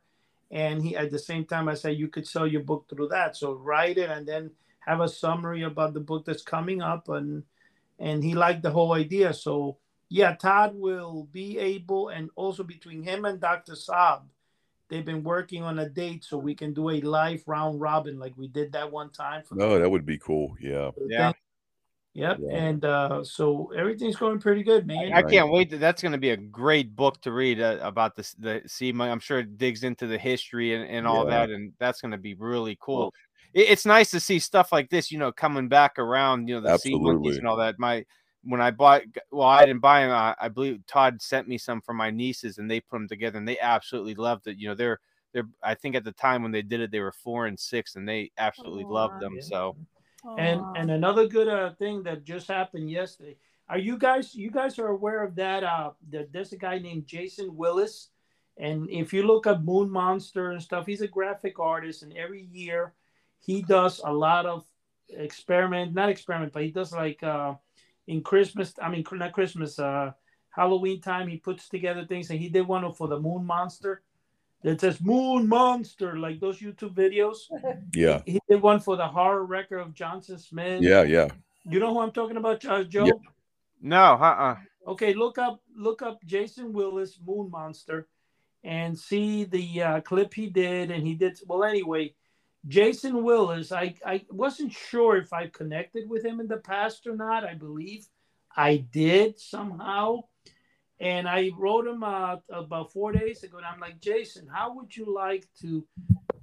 And 0.51 0.83
he, 0.83 0.95
at 0.95 1.09
the 1.09 1.17
same 1.17 1.45
time, 1.45 1.67
I 1.67 1.73
said 1.73 1.97
you 1.97 2.07
could 2.07 2.27
sell 2.27 2.45
your 2.45 2.61
book 2.61 2.85
through 2.87 3.07
that. 3.07 3.35
So 3.35 3.53
write 3.53 3.97
it 3.97 4.09
and 4.09 4.27
then 4.27 4.51
have 4.79 4.99
a 4.99 5.09
summary 5.09 5.63
about 5.63 5.93
the 5.93 5.99
book 5.99 6.25
that's 6.25 6.43
coming 6.43 6.81
up, 6.81 7.09
and 7.09 7.43
and 7.99 8.23
he 8.23 8.35
liked 8.35 8.61
the 8.61 8.71
whole 8.71 8.93
idea. 8.93 9.33
So 9.33 9.77
yeah, 10.09 10.35
Todd 10.35 10.75
will 10.75 11.27
be 11.31 11.57
able, 11.57 12.09
and 12.09 12.29
also 12.35 12.61
between 12.63 13.01
him 13.01 13.25
and 13.25 13.39
Dr. 13.39 13.73
Saab, 13.73 14.23
they've 14.89 15.05
been 15.05 15.23
working 15.23 15.63
on 15.63 15.79
a 15.79 15.89
date 15.89 16.23
so 16.23 16.37
we 16.37 16.53
can 16.53 16.73
do 16.73 16.91
a 16.91 17.01
live 17.01 17.41
round 17.47 17.81
robin 17.81 18.19
like 18.19 18.33
we 18.37 18.47
did 18.47 18.73
that 18.73 18.91
one 18.91 19.09
time 19.09 19.41
for 19.43 19.55
No, 19.55 19.79
that 19.79 19.89
would 19.89 20.05
be 20.05 20.19
cool. 20.19 20.55
Yeah. 20.61 20.91
Yeah. 21.07 21.31
Yep. 22.15 22.39
Yeah. 22.41 22.55
And 22.55 22.85
uh, 22.85 23.23
so 23.23 23.71
everything's 23.75 24.17
going 24.17 24.39
pretty 24.39 24.63
good, 24.63 24.85
man. 24.85 25.11
I 25.11 25.21
Right. 25.23 25.31
can't 25.31 25.51
wait. 25.51 25.71
To, 25.71 25.77
that's 25.79 26.01
going 26.01 26.11
to 26.11 26.19
be 26.19 26.29
a 26.29 26.37
great 26.37 26.95
book 26.95 27.19
to 27.21 27.31
read 27.31 27.59
uh, 27.59 27.79
about 27.81 28.15
the 28.15 28.33
the 28.37 28.61
sea 28.67 28.91
monkey. 28.91 29.11
I'm 29.11 29.19
sure 29.19 29.39
it 29.39 29.57
digs 29.57 29.83
into 29.83 30.05
the 30.05 30.17
history 30.17 30.75
and, 30.75 30.87
and 30.87 31.07
all 31.07 31.23
Yeah. 31.25 31.31
that, 31.31 31.49
and 31.49 31.73
that's 31.79 32.01
going 32.01 32.11
to 32.11 32.17
be 32.17 32.35
really 32.35 32.77
cool. 32.79 33.13
It, 33.53 33.69
it's 33.69 33.85
nice 33.85 34.11
to 34.11 34.19
see 34.19 34.37
stuff 34.37 34.71
like 34.71 34.89
this, 34.89 35.11
you 35.11 35.17
know, 35.17 35.31
coming 35.31 35.67
back 35.67 35.97
around. 35.97 36.47
You 36.47 36.55
know, 36.55 36.61
the 36.61 36.77
sea 36.77 36.97
monkeys 36.99 37.37
and 37.37 37.47
all 37.47 37.57
that. 37.57 37.79
My 37.79 38.05
when 38.43 38.61
I 38.61 38.71
bought, 38.71 39.03
well, 39.31 39.47
I 39.47 39.65
didn't 39.65 39.81
buy 39.81 40.01
them. 40.01 40.11
I, 40.11 40.35
I 40.39 40.49
believe 40.49 40.85
Todd 40.85 41.21
sent 41.21 41.47
me 41.47 41.57
some 41.57 41.81
for 41.81 41.93
my 41.93 42.11
nieces, 42.11 42.59
and 42.59 42.69
they 42.69 42.79
put 42.79 42.97
them 42.97 43.07
together, 43.07 43.39
and 43.39 43.47
they 43.47 43.57
absolutely 43.59 44.15
loved 44.15 44.45
it. 44.47 44.57
You 44.57 44.67
know, 44.67 44.75
they're 44.75 44.99
they're. 45.33 45.47
I 45.63 45.73
think 45.73 45.95
at 45.95 46.03
the 46.03 46.11
time 46.11 46.43
when 46.43 46.51
they 46.51 46.61
did 46.61 46.79
it, 46.79 46.91
they 46.91 46.99
were 46.99 47.11
four 47.11 47.47
and 47.47 47.59
six, 47.59 47.95
and 47.95 48.07
they 48.07 48.31
absolutely 48.37 48.85
loved 48.87 49.19
them. 49.19 49.33
Yeah. 49.35 49.41
So 49.41 49.75
and 50.37 50.61
and 50.75 50.91
another 50.91 51.27
good 51.27 51.47
uh, 51.47 51.73
thing 51.73 52.03
that 52.03 52.23
just 52.23 52.47
happened 52.47 52.89
yesterday. 52.89 53.37
Are 53.69 53.77
you 53.77 53.97
guys 53.97 54.35
you 54.35 54.51
guys 54.51 54.79
are 54.79 54.87
aware 54.87 55.23
of 55.23 55.35
that? 55.35 55.63
Uh, 55.63 55.91
that 56.11 56.31
there's 56.31 56.53
a 56.53 56.57
guy 56.57 56.79
named 56.79 57.07
Jason 57.07 57.55
Willis, 57.55 58.09
and 58.57 58.89
if 58.89 59.13
you 59.13 59.23
look 59.23 59.47
up 59.47 59.61
Moon 59.61 59.89
Monster 59.89 60.51
and 60.51 60.61
stuff, 60.61 60.85
he's 60.85 61.01
a 61.01 61.07
graphic 61.07 61.59
artist, 61.59 62.03
and 62.03 62.13
every 62.13 62.43
year 62.43 62.93
he 63.39 63.61
does 63.61 64.01
a 64.03 64.11
lot 64.11 64.45
of 64.45 64.65
experiment, 65.09 65.93
not 65.93 66.09
experiment, 66.09 66.53
but 66.53 66.63
he 66.63 66.71
does 66.71 66.93
like 66.93 67.21
uh, 67.23 67.55
in 68.07 68.21
Christmas. 68.21 68.73
I 68.81 68.89
mean, 68.89 69.03
not 69.11 69.33
Christmas, 69.33 69.79
uh, 69.79 70.11
Halloween 70.49 71.01
time. 71.01 71.27
He 71.27 71.37
puts 71.37 71.69
together 71.69 72.05
things, 72.05 72.29
and 72.29 72.39
he 72.39 72.49
did 72.49 72.67
one 72.67 72.91
for 72.93 73.07
the 73.07 73.19
Moon 73.19 73.45
Monster 73.45 74.01
that 74.63 74.81
says 74.81 75.01
Moon 75.01 75.47
Monster, 75.47 76.17
like 76.17 76.39
those 76.39 76.59
YouTube 76.59 76.93
videos. 76.93 77.37
Yeah. 77.93 78.21
He 78.25 78.39
did 78.49 78.61
one 78.61 78.79
for 78.79 78.95
the 78.95 79.07
horror 79.07 79.45
record 79.45 79.79
of 79.79 79.93
Johnson 79.93 80.39
Smith. 80.39 80.81
Yeah. 80.81 81.03
Yeah. 81.03 81.27
You 81.69 81.79
know 81.79 81.93
who 81.93 81.99
I'm 81.99 82.11
talking 82.11 82.37
about, 82.37 82.65
uh, 82.65 82.83
Joe? 82.83 83.05
Yeah. 83.05 83.13
no, 83.81 84.03
uh, 84.03 84.35
uh 84.39 84.55
Okay, 84.85 85.13
look 85.13 85.37
up 85.37 85.61
look 85.75 86.01
up 86.01 86.19
Jason 86.25 86.73
Willis 86.73 87.17
Moon 87.25 87.49
Monster, 87.49 88.07
and 88.63 88.97
see 88.97 89.45
the 89.45 89.81
uh, 89.81 90.01
clip 90.01 90.33
he 90.33 90.47
did. 90.47 90.91
And 90.91 91.05
he 91.07 91.15
did 91.15 91.39
well 91.47 91.63
anyway. 91.63 92.15
Jason 92.67 93.23
Willis, 93.23 93.71
I 93.71 93.95
I 94.05 94.25
wasn't 94.29 94.73
sure 94.73 95.17
if 95.17 95.31
I 95.31 95.47
connected 95.47 96.09
with 96.09 96.25
him 96.25 96.39
in 96.39 96.47
the 96.47 96.57
past 96.57 97.07
or 97.07 97.15
not. 97.15 97.45
I 97.45 97.53
believe 97.53 98.05
I 98.55 98.77
did 98.77 99.39
somehow. 99.39 100.23
And 100.99 101.27
I 101.27 101.51
wrote 101.57 101.87
him 101.87 102.03
uh, 102.03 102.37
about 102.49 102.93
four 102.93 103.11
days 103.11 103.43
ago, 103.43 103.57
and 103.57 103.65
I'm 103.65 103.79
like, 103.79 103.99
Jason, 103.99 104.47
how 104.47 104.75
would 104.75 104.95
you 104.95 105.13
like 105.13 105.47
to 105.61 105.85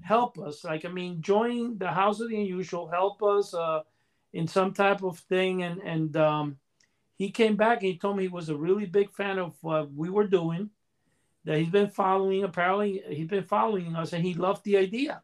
help 0.00 0.38
us? 0.38 0.64
Like, 0.64 0.84
I 0.84 0.88
mean, 0.88 1.22
join 1.22 1.78
the 1.78 1.88
House 1.88 2.20
of 2.20 2.28
the 2.28 2.36
Unusual, 2.36 2.88
help 2.88 3.22
us 3.22 3.54
uh, 3.54 3.82
in 4.32 4.46
some 4.46 4.74
type 4.74 5.02
of 5.02 5.18
thing. 5.18 5.62
And 5.62 5.80
and 5.80 6.16
um, 6.16 6.56
he 7.16 7.30
came 7.30 7.56
back 7.56 7.78
and 7.78 7.92
he 7.92 7.98
told 7.98 8.16
me 8.16 8.24
he 8.24 8.28
was 8.28 8.48
a 8.48 8.56
really 8.56 8.86
big 8.86 9.12
fan 9.12 9.38
of 9.38 9.54
what 9.62 9.92
we 9.94 10.10
were 10.10 10.26
doing, 10.26 10.70
that 11.44 11.58
he's 11.58 11.70
been 11.70 11.90
following. 11.90 12.44
Apparently, 12.44 13.02
he's 13.08 13.28
been 13.28 13.44
following 13.44 13.94
us, 13.94 14.12
and 14.12 14.24
he 14.24 14.34
loved 14.34 14.64
the 14.64 14.76
idea. 14.76 15.22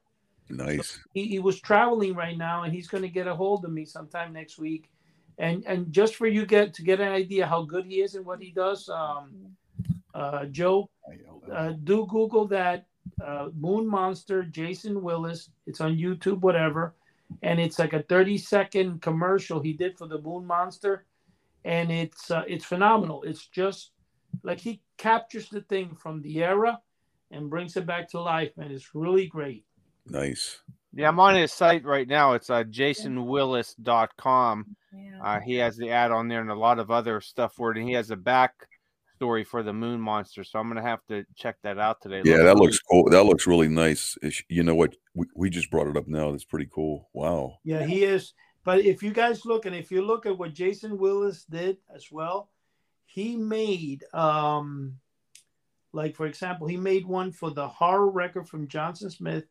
Nice. 0.48 0.92
So 0.92 1.00
he, 1.12 1.26
he 1.26 1.38
was 1.40 1.60
traveling 1.60 2.14
right 2.14 2.38
now, 2.38 2.62
and 2.62 2.72
he's 2.72 2.86
going 2.86 3.02
to 3.02 3.08
get 3.08 3.26
a 3.26 3.34
hold 3.34 3.64
of 3.64 3.72
me 3.72 3.84
sometime 3.84 4.32
next 4.32 4.58
week 4.58 4.88
and 5.38 5.64
and 5.66 5.92
just 5.92 6.16
for 6.16 6.26
you 6.26 6.46
get 6.46 6.74
to 6.74 6.82
get 6.82 7.00
an 7.00 7.08
idea 7.08 7.46
how 7.46 7.62
good 7.62 7.84
he 7.86 8.00
is 8.00 8.14
and 8.14 8.24
what 8.24 8.42
he 8.42 8.50
does 8.50 8.88
um, 8.88 9.30
uh, 10.14 10.44
joe 10.46 10.88
uh, 11.52 11.72
do 11.84 12.06
google 12.08 12.46
that 12.46 12.86
uh, 13.24 13.48
moon 13.58 13.86
monster 13.86 14.42
jason 14.42 15.02
willis. 15.02 15.50
It's 15.66 15.80
on 15.80 15.96
youtube 15.96 16.40
whatever. 16.40 16.94
And 17.42 17.60
it's 17.60 17.78
like 17.78 17.92
a 17.92 18.02
30 18.02 18.38
second 18.38 19.02
commercial 19.02 19.60
he 19.60 19.72
did 19.72 19.98
for 19.98 20.06
the 20.06 20.20
moon 20.20 20.46
monster. 20.46 21.04
And 21.64 21.90
it's 21.90 22.30
uh, 22.30 22.44
it's 22.46 22.64
phenomenal. 22.64 23.22
It's 23.24 23.46
just 23.46 23.90
like 24.42 24.60
he 24.60 24.82
captures 24.96 25.48
the 25.48 25.62
thing 25.62 25.96
from 25.96 26.22
the 26.22 26.44
era 26.44 26.80
and 27.30 27.50
brings 27.50 27.76
it 27.76 27.86
back 27.86 28.08
to 28.10 28.20
life 28.20 28.52
and 28.58 28.70
it's 28.70 28.94
really 28.94 29.26
great. 29.26 29.64
Nice 30.08 30.60
yeah 30.96 31.08
i'm 31.08 31.20
on 31.20 31.34
his 31.34 31.52
site 31.52 31.84
right 31.84 32.08
now 32.08 32.32
it's 32.32 32.50
uh, 32.50 32.64
jasonwillis.com 32.64 34.76
Yeah. 34.92 35.22
Uh, 35.22 35.40
he 35.40 35.54
has 35.56 35.76
the 35.76 35.90
ad 35.90 36.10
on 36.10 36.28
there 36.28 36.40
and 36.40 36.50
a 36.50 36.54
lot 36.54 36.78
of 36.78 36.90
other 36.90 37.20
stuff 37.20 37.54
for 37.54 37.70
it, 37.70 37.78
and 37.78 37.88
he 37.88 37.94
has 37.94 38.10
a 38.10 38.16
back 38.16 38.52
story 39.16 39.44
for 39.44 39.62
the 39.62 39.72
Moon 39.72 40.00
Monster. 40.00 40.44
So 40.44 40.58
I'm 40.58 40.68
gonna 40.68 40.82
have 40.82 41.04
to 41.08 41.24
check 41.34 41.56
that 41.62 41.78
out 41.78 42.00
today. 42.02 42.22
Yeah, 42.24 42.42
that 42.42 42.56
looks 42.56 42.78
cool. 42.78 43.08
That 43.10 43.24
looks 43.24 43.46
really 43.46 43.68
nice. 43.68 44.16
You 44.48 44.62
know 44.62 44.74
what? 44.74 44.94
We, 45.14 45.26
we 45.34 45.50
just 45.50 45.70
brought 45.70 45.88
it 45.88 45.96
up 45.96 46.06
now. 46.06 46.30
That's 46.30 46.44
pretty 46.44 46.68
cool. 46.72 47.08
Wow. 47.12 47.58
Yeah, 47.64 47.84
he 47.84 48.04
is. 48.04 48.34
But 48.64 48.84
if 48.84 49.02
you 49.02 49.12
guys 49.12 49.46
look 49.46 49.64
and 49.64 49.74
if 49.74 49.90
you 49.90 50.02
look 50.02 50.26
at 50.26 50.36
what 50.36 50.54
Jason 50.54 50.98
Willis 50.98 51.44
did 51.44 51.78
as 51.94 52.10
well, 52.12 52.50
he 53.06 53.36
made 53.36 54.04
um 54.12 54.96
like 55.92 56.14
for 56.14 56.26
example, 56.26 56.66
he 56.66 56.76
made 56.76 57.06
one 57.06 57.32
for 57.32 57.50
the 57.50 57.68
horror 57.68 58.10
record 58.10 58.48
from 58.48 58.68
Johnson 58.68 59.10
Smith, 59.10 59.44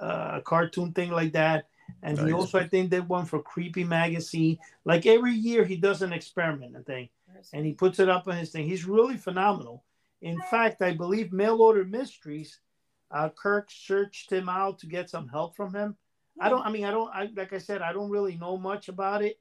uh, 0.00 0.32
a 0.34 0.42
cartoon 0.42 0.92
thing 0.92 1.10
like 1.10 1.32
that. 1.32 1.68
And 2.02 2.18
he 2.18 2.32
also 2.32 2.58
I 2.58 2.66
think 2.66 2.90
did 2.90 3.08
one 3.08 3.26
for 3.26 3.42
Creepy 3.42 3.84
Magazine. 3.84 4.58
Like 4.84 5.06
every 5.06 5.32
year 5.34 5.64
he 5.64 5.76
does 5.76 6.02
an 6.02 6.12
experiment, 6.12 6.76
I 6.76 6.82
think, 6.82 7.10
and 7.52 7.64
he 7.66 7.72
puts 7.72 7.98
it 7.98 8.08
up 8.08 8.26
on 8.26 8.36
his 8.36 8.50
thing. 8.50 8.66
He's 8.66 8.86
really 8.86 9.16
phenomenal. 9.16 9.84
In 10.22 10.40
fact, 10.50 10.80
I 10.80 10.92
believe 10.94 11.32
Mail 11.32 11.60
Order 11.60 11.84
Mysteries, 11.84 12.60
uh, 13.10 13.28
Kirk 13.28 13.70
searched 13.70 14.32
him 14.32 14.48
out 14.48 14.78
to 14.78 14.86
get 14.86 15.10
some 15.10 15.28
help 15.28 15.54
from 15.54 15.74
him. 15.74 15.96
I 16.40 16.48
don't. 16.48 16.66
I 16.66 16.70
mean, 16.70 16.84
I 16.84 16.90
don't. 16.90 17.10
I 17.14 17.30
like 17.36 17.52
I 17.52 17.58
said, 17.58 17.82
I 17.82 17.92
don't 17.92 18.10
really 18.10 18.36
know 18.36 18.56
much 18.56 18.88
about 18.88 19.22
it, 19.22 19.38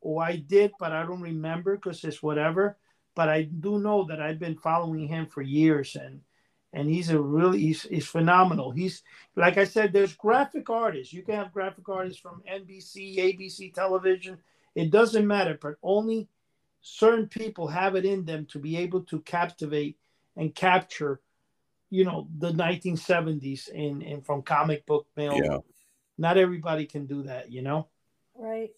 or 0.00 0.22
I 0.22 0.36
did, 0.36 0.72
but 0.80 0.92
I 0.92 1.02
don't 1.04 1.20
remember 1.20 1.76
because 1.76 2.02
it's 2.04 2.22
whatever. 2.22 2.78
But 3.14 3.28
I 3.28 3.42
do 3.42 3.78
know 3.78 4.04
that 4.04 4.20
I've 4.20 4.38
been 4.38 4.56
following 4.56 5.06
him 5.06 5.26
for 5.26 5.42
years, 5.42 5.94
and 5.94 6.22
and 6.72 6.88
he's 6.88 7.10
a 7.10 7.20
really 7.20 7.60
he's, 7.60 7.82
he's 7.82 8.06
phenomenal. 8.06 8.70
He's 8.70 9.02
like 9.36 9.58
I 9.58 9.64
said, 9.64 9.92
there's 9.92 10.14
graphic 10.14 10.70
artists. 10.70 11.12
You 11.12 11.22
can 11.22 11.34
have 11.34 11.52
graphic 11.52 11.88
artists 11.88 12.20
from 12.20 12.42
NBC, 12.50 13.18
ABC 13.18 13.74
television. 13.74 14.38
It 14.74 14.90
doesn't 14.90 15.26
matter, 15.26 15.58
but 15.60 15.74
only 15.82 16.28
certain 16.80 17.28
people 17.28 17.68
have 17.68 17.94
it 17.94 18.04
in 18.04 18.24
them 18.24 18.46
to 18.46 18.58
be 18.58 18.76
able 18.78 19.02
to 19.02 19.20
captivate 19.20 19.98
and 20.36 20.54
capture, 20.54 21.20
you 21.90 22.04
know, 22.04 22.26
the 22.38 22.52
1970s 22.52 23.68
in, 23.68 24.02
in 24.02 24.22
from 24.22 24.42
comic 24.42 24.86
book 24.86 25.06
mail 25.16 25.38
Yeah. 25.42 25.58
not 26.16 26.38
everybody 26.38 26.86
can 26.86 27.06
do 27.06 27.22
that, 27.24 27.52
you 27.52 27.62
know. 27.62 27.88
Right. 28.34 28.70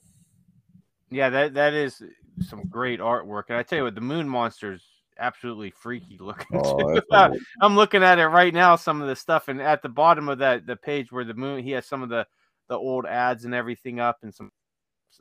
Yeah, 1.11 1.31
that 1.31 1.55
that 1.55 1.75
is 1.75 2.03
some 2.41 2.65
great 2.69 2.99
artwork. 2.99 3.45
And 3.49 3.57
I 3.57 3.63
tell 3.63 3.79
you 3.79 3.85
what, 3.85 3.95
the 3.95 4.01
Moon 4.01 4.29
Monster's 4.29 4.83
absolutely 5.19 5.71
freaky 5.71 6.19
looking. 6.21 6.61
Oh, 6.63 6.79
too. 6.79 6.95
that's 7.11 7.31
cool. 7.33 7.39
I'm 7.61 7.77
looking 7.77 8.03
at 8.03 8.19
it 8.19 8.27
right 8.27 8.53
now. 8.55 8.77
Some 8.77 9.01
of 9.03 9.09
the 9.09 9.17
stuff, 9.17 9.49
and 9.49 9.61
at 9.61 9.83
the 9.83 9.89
bottom 9.89 10.29
of 10.29 10.39
that 10.39 10.67
the 10.67 10.77
page 10.77 11.13
where 11.13 11.25
the 11.25 11.35
moon, 11.35 11.63
he 11.63 11.73
has 11.73 11.87
some 11.87 12.03
of 12.03 12.09
the 12.09 12.27
the 12.69 12.77
old 12.77 13.07
ads 13.07 13.45
and 13.45 13.55
everything 13.55 14.01
up, 14.01 14.19
and 14.23 14.35
some 14.35 14.51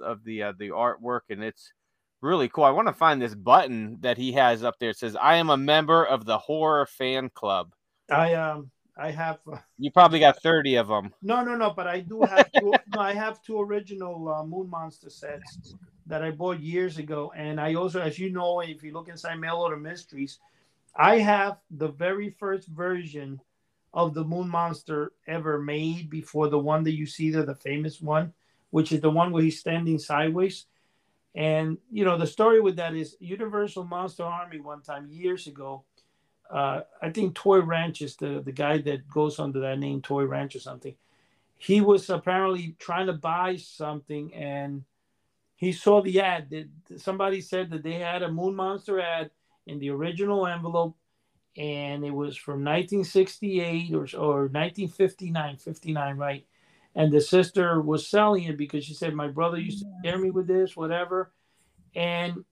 of 0.02 0.24
the 0.24 0.44
uh, 0.44 0.54
the 0.58 0.70
artwork, 0.70 1.22
and 1.30 1.44
it's 1.44 1.72
really 2.22 2.48
cool. 2.50 2.64
I 2.64 2.70
want 2.72 2.88
to 2.88 2.94
find 2.94 3.22
this 3.22 3.36
button 3.36 3.98
that 4.02 4.18
he 4.18 4.32
has 4.34 4.64
up 4.64 4.76
there. 4.80 4.91
It 4.91 4.98
says, 4.98 5.16
"I 5.16 5.36
am 5.36 5.50
a 5.50 5.58
member 5.58 6.06
of 6.06 6.26
the 6.26 6.38
horror 6.38 6.86
fan 6.86 7.30
club." 7.34 7.74
I 8.10 8.34
um 8.34 8.72
I 8.98 9.12
have 9.12 9.39
uh, 9.52 9.58
You 9.78 9.91
probably 9.91 10.20
got 10.20 10.41
thirty 10.41 10.76
of 10.76 10.88
them. 10.88 11.14
no 11.22 11.44
no 11.44 11.56
no, 11.56 11.72
but 11.72 11.88
I 11.88 12.00
do 12.02 12.22
have 12.22 12.52
two, 12.52 12.74
no 12.96 13.02
I 13.02 13.14
have 13.14 13.41
two 13.44 13.60
original 13.60 14.30
uh, 14.30 14.44
Moon 14.44 14.70
Monster 14.70 15.10
sets 15.10 15.76
that 16.08 16.24
I 16.24 16.32
bought 16.32 16.60
years 16.60 16.97
ago, 16.97 17.32
and 17.36 17.60
I 17.60 17.76
also, 17.76 18.01
as 18.01 18.20
you 18.20 18.30
know, 18.30 18.60
if 18.60 18.84
you 18.84 18.91
look 18.91 19.10
inside 19.10 19.39
Mail 19.39 19.58
Order 19.58 19.78
Mysteries, 19.78 20.39
I 20.95 21.20
have 21.20 21.58
the 21.72 21.88
very 21.88 22.30
first 22.30 22.68
version 22.68 23.39
of 23.93 24.14
the 24.14 24.24
Moon 24.24 24.49
Monster 24.49 25.14
ever 25.28 25.60
made 25.60 26.10
before 26.10 26.49
the 26.49 26.60
one 26.60 26.84
that 26.84 26.93
you 26.93 27.06
see 27.06 27.30
there, 27.30 27.43
the 27.45 27.56
famous 27.56 28.01
one, 28.01 28.34
which 28.72 28.91
is 28.91 29.01
the 29.01 29.10
one 29.10 29.32
where 29.32 29.43
he's 29.43 29.60
standing 29.60 29.99
sideways. 29.99 30.66
And 31.36 31.78
you 31.91 32.06
know 32.06 32.18
the 32.18 32.28
story 32.28 32.62
with 32.62 32.76
that 32.76 32.93
is 32.93 33.16
Universal 33.20 33.86
Monster 33.86 34.24
Army 34.24 34.60
one 34.60 34.82
time 34.82 35.08
years 35.10 35.47
ago. 35.47 35.84
Uh, 36.49 36.82
I 37.01 37.10
think 37.10 37.34
Toy 37.34 37.60
Ranch 37.62 38.01
is 38.01 38.16
the 38.16 38.41
the 38.43 38.51
guy 38.51 38.78
that 38.80 39.10
goes 39.10 39.39
under 39.39 39.60
that 39.62 39.80
name, 39.80 40.01
Toy 40.01 40.26
Ranch 40.26 40.56
or 40.56 40.60
something. 40.60 40.95
He 41.58 41.82
was 41.82 42.10
apparently 42.10 42.76
trying 42.78 43.08
to 43.08 43.14
buy 43.14 43.56
something, 43.56 44.34
and 44.34 44.84
he 45.56 45.72
saw 45.72 46.01
the 46.01 46.20
ad. 46.22 46.49
That 46.49 47.01
somebody 47.01 47.41
said 47.41 47.70
that 47.72 47.84
they 47.84 47.93
had 47.93 48.24
a 48.24 48.32
Moon 48.32 48.56
Monster 48.56 48.99
ad 48.99 49.32
in 49.66 49.80
the 49.80 49.89
original 49.89 50.47
envelope, 50.47 50.95
and 51.58 52.06
it 52.06 52.12
was 52.14 52.36
from 52.36 52.64
1968 52.64 53.93
or 53.93 54.08
or 54.18 54.41
1959, 54.47 55.58
59, 55.58 56.18
right? 56.18 56.45
And 56.95 57.12
the 57.12 57.22
sister 57.22 57.82
was 57.82 58.08
selling 58.08 58.43
it 58.43 58.58
because 58.58 58.86
she 58.86 58.93
said 58.93 59.14
my 59.14 59.28
brother 59.28 59.58
used 59.58 59.80
to 59.80 59.89
scare 59.99 60.20
me 60.20 60.30
with 60.30 60.47
this, 60.47 60.76
whatever. 60.76 61.32
And 61.95 62.45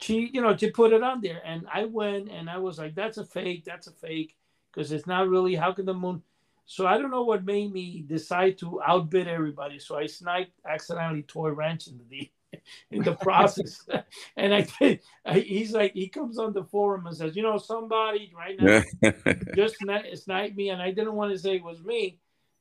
she, 0.00 0.30
you 0.32 0.40
know, 0.40 0.54
to 0.54 0.70
put 0.70 0.92
it 0.92 1.02
on 1.02 1.20
there. 1.20 1.42
And 1.44 1.66
I 1.72 1.86
went 1.86 2.30
and 2.30 2.48
I 2.48 2.58
was 2.58 2.78
like, 2.78 2.94
that's 2.94 3.18
a 3.18 3.24
fake, 3.24 3.64
that's 3.64 3.88
a 3.88 3.92
fake, 3.92 4.36
because 4.72 4.92
it's 4.92 5.08
not 5.08 5.28
really 5.28 5.56
how 5.56 5.72
can 5.72 5.86
the 5.86 5.94
moon 5.94 6.22
so 6.70 6.86
I 6.86 6.98
don't 6.98 7.10
know 7.10 7.24
what 7.24 7.44
made 7.44 7.72
me 7.72 8.04
decide 8.06 8.56
to 8.58 8.80
outbid 8.80 9.26
everybody. 9.26 9.80
So 9.80 9.98
I 9.98 10.06
sniped 10.06 10.52
accidentally 10.64 11.22
Toy 11.22 11.48
Ranch 11.48 11.88
into 11.88 12.04
the 12.08 12.30
in 12.90 13.02
the 13.02 13.14
process. 13.14 13.86
and 14.36 14.54
I 14.54 14.98
I, 15.24 15.40
he's 15.40 15.72
like 15.72 15.92
he 15.92 16.08
comes 16.08 16.38
on 16.38 16.52
the 16.52 16.64
forum 16.64 17.06
and 17.06 17.16
says, 17.16 17.36
you 17.36 17.42
know, 17.42 17.58
somebody 17.58 18.32
right 18.36 18.58
now 18.58 18.82
just 19.54 19.76
sni- 19.80 20.18
sniped 20.18 20.56
me, 20.56 20.70
and 20.70 20.82
I 20.82 20.90
didn't 20.90 21.14
want 21.14 21.32
to 21.32 21.38
say 21.38 21.56
it 21.56 21.64
was 21.64 21.82
me 21.82 22.18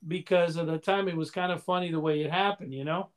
because 0.07 0.57
at 0.57 0.67
the 0.67 0.77
time 0.77 1.07
it 1.07 1.17
was 1.17 1.31
kind 1.31 1.51
of 1.51 1.63
funny 1.63 1.91
the 1.91 1.99
way 1.99 2.21
it 2.21 2.31
happened, 2.31 2.73
you 2.73 2.85
know. 2.85 3.09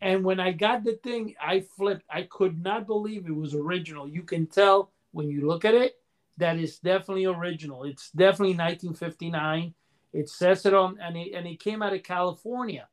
And 0.00 0.24
when 0.24 0.40
I 0.40 0.52
got 0.52 0.84
the 0.84 0.98
thing, 1.02 1.34
I 1.40 1.60
flipped. 1.60 2.04
I 2.10 2.22
could 2.22 2.62
not 2.62 2.86
believe 2.86 3.26
it 3.26 3.34
was 3.34 3.54
original. 3.54 4.08
You 4.08 4.22
can 4.22 4.46
tell 4.46 4.92
when 5.12 5.28
you 5.28 5.46
look 5.46 5.64
at 5.64 5.74
it 5.74 5.94
that 6.38 6.58
it's 6.58 6.78
definitely 6.78 7.26
original. 7.26 7.84
It's 7.84 8.10
definitely 8.10 8.56
1959. 8.56 9.74
It 10.12 10.28
says 10.28 10.66
it 10.66 10.74
on, 10.74 10.98
and 11.00 11.16
it, 11.16 11.32
and 11.34 11.46
it 11.46 11.60
came 11.60 11.82
out 11.82 11.92
of 11.92 12.02
California, 12.02 12.88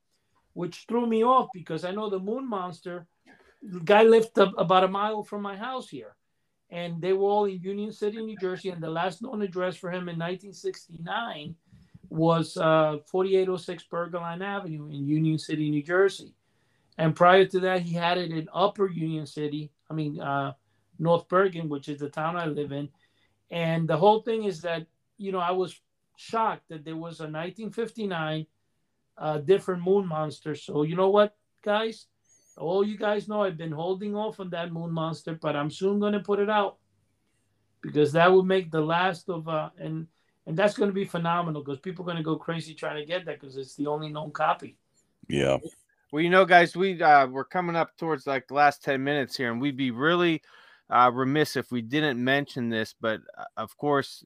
which 0.57 0.85
threw 0.87 1.05
me 1.05 1.23
off 1.23 1.49
because 1.53 1.85
I 1.85 1.91
know 1.91 2.09
the 2.09 2.19
Moon 2.19 2.49
Monster. 2.49 3.05
The 3.61 3.79
guy 3.79 4.01
lived 4.01 4.35
about 4.37 4.83
a 4.83 4.87
mile 4.87 5.21
from 5.21 5.43
my 5.43 5.55
house 5.55 5.87
here 5.87 6.15
and 6.71 6.99
they 6.99 7.13
were 7.13 7.29
all 7.29 7.45
in 7.45 7.61
Union 7.61 7.93
City, 7.93 8.17
New 8.17 8.37
Jersey. 8.37 8.69
And 8.69 8.81
the 8.81 8.89
last 8.89 9.21
known 9.21 9.43
address 9.43 9.75
for 9.75 9.89
him 9.89 10.09
in 10.09 10.17
1969 10.17 11.55
was 12.09 12.57
uh, 12.57 12.97
4806 13.05 13.85
Bergenline 13.91 14.43
Avenue 14.43 14.87
in 14.87 15.05
Union 15.05 15.37
City, 15.37 15.69
New 15.69 15.83
Jersey. 15.83 16.33
And 16.97 17.15
prior 17.15 17.45
to 17.45 17.59
that, 17.59 17.83
he 17.83 17.93
had 17.93 18.17
it 18.17 18.31
in 18.31 18.49
Upper 18.51 18.89
Union 18.89 19.27
City, 19.27 19.71
I 19.91 19.93
mean, 19.93 20.19
uh, 20.19 20.53
North 20.97 21.27
Bergen, 21.27 21.69
which 21.69 21.87
is 21.87 21.99
the 21.99 22.09
town 22.09 22.35
I 22.35 22.47
live 22.47 22.71
in. 22.71 22.89
And 23.51 23.87
the 23.87 23.97
whole 23.97 24.23
thing 24.23 24.45
is 24.45 24.61
that, 24.61 24.87
you 25.19 25.31
know, 25.31 25.39
I 25.39 25.51
was 25.51 25.79
shocked 26.15 26.69
that 26.69 26.83
there 26.83 26.95
was 26.95 27.19
a 27.19 27.29
1959 27.29 28.47
uh, 29.17 29.39
different 29.39 29.83
moon 29.83 30.07
monster. 30.07 30.55
So, 30.55 30.83
you 30.83 30.95
know 30.95 31.09
what, 31.09 31.35
guys? 31.63 32.07
all 32.57 32.83
you 32.83 32.97
guys 32.97 33.27
know 33.27 33.43
I've 33.43 33.57
been 33.57 33.71
holding 33.71 34.15
off 34.15 34.39
on 34.39 34.49
that 34.49 34.71
Moon 34.71 34.91
Monster, 34.91 35.37
but 35.39 35.55
I'm 35.55 35.69
soon 35.69 35.99
going 35.99 36.13
to 36.13 36.19
put 36.19 36.39
it 36.39 36.49
out 36.49 36.77
because 37.81 38.11
that 38.13 38.31
will 38.31 38.43
make 38.43 38.71
the 38.71 38.81
last 38.81 39.29
of 39.29 39.47
uh 39.47 39.69
and 39.77 40.07
and 40.45 40.57
that's 40.57 40.75
going 40.75 40.89
to 40.89 40.93
be 40.93 41.05
phenomenal 41.05 41.61
because 41.61 41.79
people 41.79 42.03
are 42.03 42.07
going 42.07 42.17
to 42.17 42.23
go 42.23 42.37
crazy 42.37 42.73
trying 42.73 42.97
to 42.97 43.05
get 43.05 43.25
that 43.25 43.39
because 43.39 43.57
it's 43.57 43.75
the 43.75 43.87
only 43.87 44.09
known 44.09 44.31
copy. 44.31 44.77
Yeah. 45.27 45.57
Well, 46.11 46.23
you 46.23 46.29
know, 46.29 46.45
guys, 46.45 46.75
we 46.75 47.01
uh, 47.01 47.27
we're 47.27 47.43
coming 47.43 47.75
up 47.75 47.97
towards 47.97 48.25
like 48.25 48.47
the 48.47 48.53
last 48.53 48.81
ten 48.81 49.03
minutes 49.03 49.35
here, 49.35 49.51
and 49.51 49.59
we'd 49.59 49.75
be 49.75 49.91
really 49.91 50.41
uh, 50.89 51.11
remiss 51.13 51.57
if 51.57 51.69
we 51.69 51.81
didn't 51.81 52.23
mention 52.23 52.69
this. 52.69 52.95
But 52.99 53.19
uh, 53.37 53.43
of 53.57 53.75
course, 53.75 54.23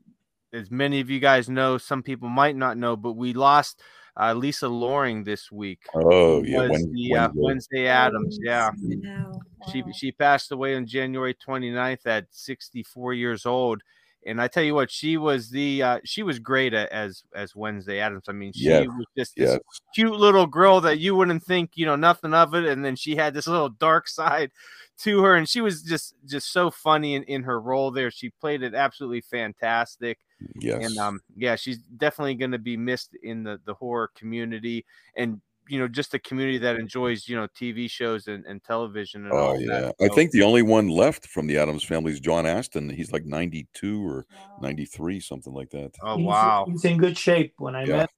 as 0.54 0.70
many 0.70 1.00
of 1.00 1.10
you 1.10 1.20
guys 1.20 1.50
know, 1.50 1.80
some 1.80 2.04
people 2.04 2.30
might 2.30 2.56
not 2.56 2.78
know, 2.78 2.96
but 2.96 3.14
we 3.14 3.34
lost 3.34 3.82
uh, 4.20 4.34
Lisa 4.34 4.68
Loring 4.68 5.24
this 5.24 5.51
week. 5.51 5.80
Oh 5.93 6.43
yeah. 6.43 6.62
was 6.62 6.70
When, 6.72 6.91
the, 6.93 7.16
uh, 7.16 7.30
Wednesday. 7.34 7.41
Wednesday 7.41 7.88
Addams, 7.88 8.39
yeah. 8.41 8.72
No. 8.82 9.39
She 9.72 9.82
Wow. 9.84 9.91
she 9.93 10.12
passed 10.12 10.51
away 10.51 10.76
on 10.76 10.86
January 10.88 11.36
29th 11.36 12.05
at 12.07 12.26
64 12.32 13.14
years 13.14 13.45
old. 13.45 13.82
And 14.26 14.39
I 14.39 14.47
tell 14.47 14.62
you 14.64 14.76
what, 14.76 14.91
she 14.91 15.18
was 15.18 15.49
the 15.49 15.82
uh, 15.82 15.99
she 16.03 16.22
was 16.24 16.38
great 16.39 16.74
as 16.74 17.24
as 17.34 17.55
Wednesday 17.55 17.99
Addams. 17.99 18.26
I 18.28 18.34
mean, 18.34 18.53
she 18.53 18.66
Yes, 18.66 18.88
was 18.88 19.05
just 19.18 19.36
this 19.36 19.51
Yes. 19.53 19.59
cute 19.95 20.14
little 20.14 20.45
girl 20.45 20.80
that 20.82 20.99
you 20.99 21.16
wouldn't 21.16 21.43
think 21.43 21.72
you 21.76 21.86
know 21.88 21.95
nothing 21.95 22.34
of 22.34 22.53
it, 22.53 22.66
and 22.66 22.86
then 22.86 22.95
she 22.95 23.16
had 23.16 23.34
this 23.34 23.47
little 23.47 23.70
dark 23.70 24.07
side 24.07 24.51
to 24.99 25.24
her, 25.24 25.36
and 25.36 25.49
she 25.49 25.62
was 25.62 25.82
just 25.82 26.14
just 26.26 26.51
so 26.51 26.70
funny 26.70 27.16
in, 27.16 27.24
in 27.24 27.43
her 27.43 27.59
role 27.59 27.89
there. 27.89 28.12
She 28.12 28.30
played 28.30 28.62
it 28.62 28.76
absolutely 28.76 29.22
fantastic 29.22 30.20
Yes. 30.60 30.86
and 30.86 30.98
um 30.98 31.20
yeah 31.36 31.56
she's 31.56 31.80
definitely 31.98 32.36
going 32.36 32.52
to 32.52 32.58
be 32.60 32.78
missed 32.78 33.16
in 33.24 33.44
the 33.44 33.60
the 33.66 33.74
horror 33.74 34.10
community 34.16 34.86
and 35.16 35.42
you 35.70 35.80
know 35.80 35.88
just 35.88 36.14
a 36.14 36.20
community 36.20 36.58
that 36.58 36.76
enjoys 36.76 37.28
you 37.30 37.36
know 37.36 37.48
tv 37.50 37.89
shows 37.89 38.28
and, 38.28 38.46
and 38.46 38.64
television 38.64 39.24
and 39.26 39.34
Oh 39.34 39.38
all 39.38 39.62
yeah. 39.62 39.80
that 39.82 39.96
I 40.02 40.08
So, 40.08 40.16
think 40.16 40.32
the 40.32 40.42
only 40.44 40.62
one 40.64 40.88
left 40.89 41.28
from 41.28 41.48
the 41.48 41.58
Addams 41.58 41.84
family 41.84 42.12
is 42.12 42.20
John 42.20 42.46
Astin. 42.46 42.89
He's 42.89 43.12
like 43.12 43.26
92 43.26 44.08
or 44.08 44.26
93, 44.60 45.20
something 45.20 45.54
like 45.54 45.70
that. 45.72 45.92
oh 46.02 46.18
He's- 46.18 46.28
wow 46.28 46.66
he's 46.68 46.84
in 46.86 46.98
good 46.98 47.18
shape. 47.18 47.54
When 47.58 47.76
I 47.76 47.84
Yeah. 47.86 47.98
met, 47.98 48.10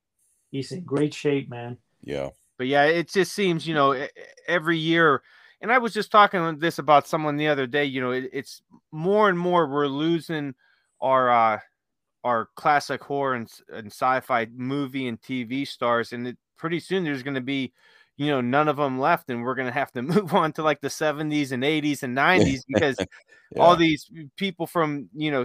he's 0.51 0.71
in 0.71 0.83
great 0.83 1.13
shape, 1.13 1.49
man. 1.49 1.77
Yeah. 2.01 2.29
but 2.57 2.67
yeah 2.67 2.83
it 2.85 3.09
just 3.09 3.33
seems 3.33 3.65
you 3.67 3.73
know 3.73 4.07
every 4.47 4.77
year 4.77 5.21
and 5.61 5.71
i 5.71 5.77
was 5.77 5.93
just 5.93 6.11
talking 6.11 6.43
with 6.45 6.59
this 6.59 6.77
about 6.79 7.07
someone 7.07 7.37
the 7.37 7.47
other 7.47 7.65
day 7.65 7.85
you 7.85 8.01
know 8.01 8.11
it, 8.11 8.29
it's 8.33 8.61
more 8.91 9.29
and 9.29 9.39
more 9.39 9.67
we're 9.67 9.87
losing 9.87 10.53
our 11.01 11.29
uh 11.31 11.59
our 12.23 12.49
classic 12.55 13.03
horror 13.03 13.35
and, 13.35 13.51
and 13.69 13.87
sci-fi 13.87 14.47
movie 14.55 15.07
and 15.07 15.21
tv 15.21 15.67
stars 15.67 16.13
and 16.13 16.27
it, 16.27 16.37
pretty 16.57 16.79
soon 16.79 17.03
there's 17.03 17.23
going 17.23 17.35
to 17.35 17.41
be 17.41 17.73
you 18.17 18.27
know 18.27 18.41
none 18.41 18.67
of 18.67 18.77
them 18.77 18.99
left 18.99 19.29
and 19.29 19.43
we're 19.43 19.55
going 19.55 19.67
to 19.67 19.73
have 19.73 19.91
to 19.91 20.01
move 20.13 20.33
on 20.33 20.51
to 20.53 20.63
like 20.63 20.81
the 20.81 20.87
70s 20.87 21.51
and 21.51 21.63
80s 21.63 22.03
and 22.03 22.17
90s 22.17 22.61
because 22.67 22.97
all 23.57 23.75
these 23.75 24.09
people 24.37 24.67
from 24.67 25.09
you 25.13 25.31
know 25.31 25.43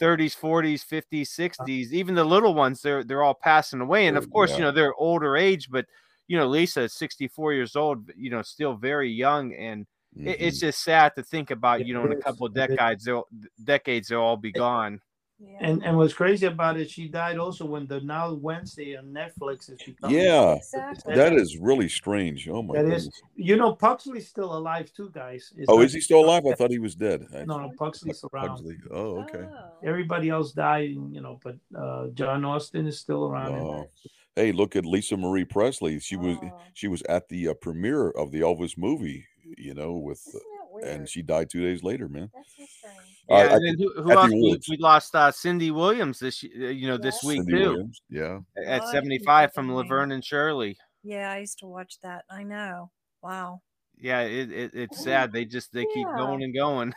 30s 0.00 0.38
40s 0.38 0.84
50s 0.86 1.28
60s 1.28 1.92
even 1.92 2.14
the 2.14 2.24
little 2.24 2.54
ones 2.54 2.82
they're 2.82 3.02
they're 3.02 3.22
all 3.22 3.34
passing 3.34 3.80
away 3.80 4.06
and 4.06 4.16
of 4.16 4.30
course 4.30 4.50
yeah. 4.50 4.56
you 4.56 4.62
know 4.62 4.70
they're 4.70 4.94
older 4.96 5.36
age 5.36 5.70
but 5.70 5.86
you 6.28 6.36
know 6.36 6.46
lisa 6.46 6.82
is 6.82 6.94
64 6.94 7.54
years 7.54 7.74
old 7.74 8.10
you 8.16 8.30
know 8.30 8.42
still 8.42 8.74
very 8.74 9.10
young 9.10 9.54
and 9.54 9.86
it, 10.16 10.36
it's 10.38 10.60
just 10.60 10.82
sad 10.82 11.12
to 11.16 11.22
think 11.22 11.50
about 11.50 11.86
you 11.86 11.94
know 11.94 12.04
in 12.04 12.12
a 12.12 12.16
couple 12.16 12.46
of 12.46 12.54
decades 12.54 13.04
they'll 13.04 13.26
decades 13.64 14.08
they'll 14.08 14.20
all 14.20 14.36
be 14.36 14.52
gone 14.52 15.00
Yeah. 15.40 15.58
And 15.60 15.84
and 15.84 15.96
what's 15.96 16.14
crazy 16.14 16.46
about 16.46 16.76
it, 16.78 16.88
she 16.88 17.08
died 17.08 17.38
also 17.38 17.64
when 17.64 17.86
the 17.86 18.00
now 18.00 18.32
Wednesday 18.34 18.96
on 18.96 19.06
Netflix 19.06 19.68
has 19.68 19.78
become. 19.84 20.10
yeah. 20.10 20.54
exactly. 20.54 21.14
That 21.14 21.32
is 21.34 21.58
really 21.58 21.88
strange. 21.88 22.48
Oh 22.48 22.62
my 22.62 22.74
That 22.76 22.82
goodness. 22.84 23.06
is, 23.06 23.22
you 23.34 23.56
know, 23.56 23.74
Puxley's 23.74 24.28
still 24.28 24.56
alive 24.56 24.92
too, 24.92 25.10
guys. 25.12 25.52
It's 25.56 25.66
Oh, 25.68 25.80
is 25.80 25.92
he 25.92 26.00
still 26.00 26.24
alive? 26.24 26.46
I 26.46 26.54
thought 26.54 26.70
he 26.70 26.78
was 26.78 26.94
dead. 26.94 27.26
No, 27.46 27.58
no, 27.58 27.72
Puxley's 27.76 28.24
around. 28.32 28.48
Pugsley. 28.48 28.76
Oh, 28.92 29.18
okay. 29.22 29.44
Oh. 29.44 29.70
Everybody 29.82 30.30
else 30.30 30.52
died, 30.52 30.90
you 30.90 31.20
know, 31.20 31.40
but 31.42 31.56
uh, 31.76 32.08
John 32.14 32.44
Astin 32.44 32.86
is 32.86 33.00
still 33.00 33.24
around. 33.24 33.54
and- 33.54 33.64
Wow. 33.66 33.88
Hey, 34.36 34.50
look 34.50 34.74
at 34.76 34.84
Lisa 34.84 35.16
Marie 35.16 35.44
Presley. 35.44 35.98
She 36.00 36.16
was 36.16 36.36
Oh. 36.42 36.60
she 36.74 36.88
was 36.88 37.02
at 37.08 37.28
the 37.28 37.48
uh, 37.48 37.54
premiere 37.54 38.10
of 38.10 38.30
the 38.32 38.40
Elvis 38.40 38.78
movie, 38.78 39.26
you 39.58 39.74
know, 39.74 39.92
with 39.94 40.20
Isn't 40.26 40.40
that 40.40 40.72
weird? 40.72 40.88
and 40.88 41.08
she 41.08 41.22
died 41.22 41.50
2 41.50 41.60
days 41.60 41.82
later, 41.82 42.08
man. 42.08 42.30
That's 42.34 42.56
so 42.56 42.64
strange. 42.66 43.13
Uh, 43.30 43.34
yeah 43.36 43.40
at 43.44 43.52
and 43.52 43.66
then 43.66 43.78
who, 43.78 44.02
who 44.02 44.10
else 44.12 44.30
we, 44.30 44.60
we 44.68 44.76
lost 44.76 45.14
uh 45.14 45.30
cindy 45.32 45.70
williams 45.70 46.18
this 46.18 46.44
uh, 46.44 46.66
you 46.66 46.86
know 46.86 46.98
this 46.98 47.20
Yeah. 47.22 47.28
week 47.28 47.38
Cindy 47.38 47.52
too 47.52 47.70
Williams. 47.70 48.02
Yeah. 48.10 48.40
at 48.66 48.82
What? 48.82 48.92
75 48.92 49.54
from 49.54 49.74
laverne 49.74 50.12
and 50.12 50.22
shirley 50.24 50.76
Yeah, 51.02 51.32
I 51.32 51.38
used 51.38 51.58
to 51.60 51.66
watch 51.66 51.98
that. 52.02 52.24
I 52.30 52.42
know. 52.42 52.90
Wow. 53.22 53.60
Yeah 54.00 54.20
it, 54.22 54.50
it 54.52 54.70
it's 54.74 55.02
sad 55.02 55.32
they 55.32 55.44
just 55.44 55.72
they 55.72 55.84
keep 55.94 56.06
Yeah. 56.06 56.16
going 56.18 56.42
and 56.42 56.54
going 56.54 56.92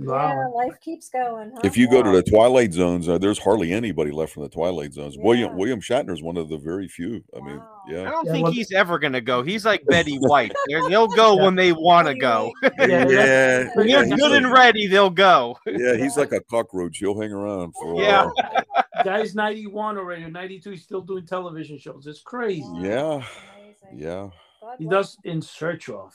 Wow. 0.00 0.52
life 0.54 0.80
keeps 0.80 1.08
going. 1.08 1.50
Huh? 1.54 1.60
If 1.64 1.76
you 1.76 1.90
go 1.90 2.02
to 2.04 2.10
the 2.12 2.22
Twilight 2.22 2.72
Zones, 2.72 3.08
uh, 3.08 3.18
there's 3.18 3.38
hardly 3.38 3.72
anybody 3.72 4.12
left 4.12 4.32
from 4.32 4.44
the 4.44 4.48
Twilight 4.48 4.92
Zones. 4.92 5.16
William 5.18 5.50
Yeah. 5.50 5.56
William 5.56 5.80
Shatner 5.80 6.12
is 6.12 6.22
one 6.22 6.36
of 6.36 6.48
the 6.48 6.56
very 6.56 6.86
few. 6.86 7.24
I 7.36 7.40
mean, 7.40 7.56
Wow. 7.58 7.82
I 7.88 7.90
yeah. 7.92 8.04
don't 8.10 8.26
Yeah, 8.26 8.32
think 8.32 8.44
well- 8.44 8.52
he's 8.52 8.70
ever 8.72 8.98
gonna 9.00 9.20
go. 9.20 9.42
He's 9.42 9.64
like 9.64 9.84
Betty 9.88 10.16
White. 10.18 10.52
They're, 10.68 10.88
they'll 10.88 11.08
go 11.24 11.36
when 11.42 11.56
they 11.56 11.72
want 11.72 12.06
to 12.06 12.14
go. 12.14 12.52
Yeah, 12.78 13.08
Yeah, 13.08 13.68
When 13.74 13.88
yeah, 13.88 13.96
they're 13.98 14.04
he's 14.06 14.14
good 14.14 14.30
like- 14.30 14.42
and 14.44 14.52
ready, 14.52 14.86
they'll 14.86 15.10
go. 15.10 15.58
yeah, 15.66 15.96
he's 15.96 16.16
like 16.16 16.30
a 16.32 16.40
cockroach. 16.40 16.98
He'll 16.98 17.20
hang 17.20 17.32
around 17.32 17.72
for 17.80 17.94
a 17.94 17.98
Yeah. 18.00 18.24
while. 18.26 18.64
Guy's 19.04 19.34
91 19.34 19.98
already, 19.98 20.22
or 20.24 20.30
92. 20.30 20.70
He's 20.70 20.82
still 20.84 21.00
doing 21.02 21.26
television 21.26 21.76
shows. 21.78 22.06
It's 22.06 22.20
crazy. 22.20 22.64
Yeah. 22.76 23.22
Amazing. 23.56 23.98
Yeah. 23.98 24.28
God 24.60 24.76
He 24.78 24.86
bless 24.86 25.14
does 25.14 25.18
In 25.24 25.42
Search 25.42 25.88
of, 25.88 26.14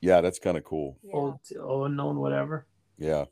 Yeah, 0.00 0.20
that's 0.20 0.38
kind 0.38 0.56
of 0.56 0.64
cool. 0.64 0.98
him. 1.02 1.10
old, 1.12 1.40
unknown, 1.90 2.18
whatever. 2.18 2.66
Yeah. 2.98 3.26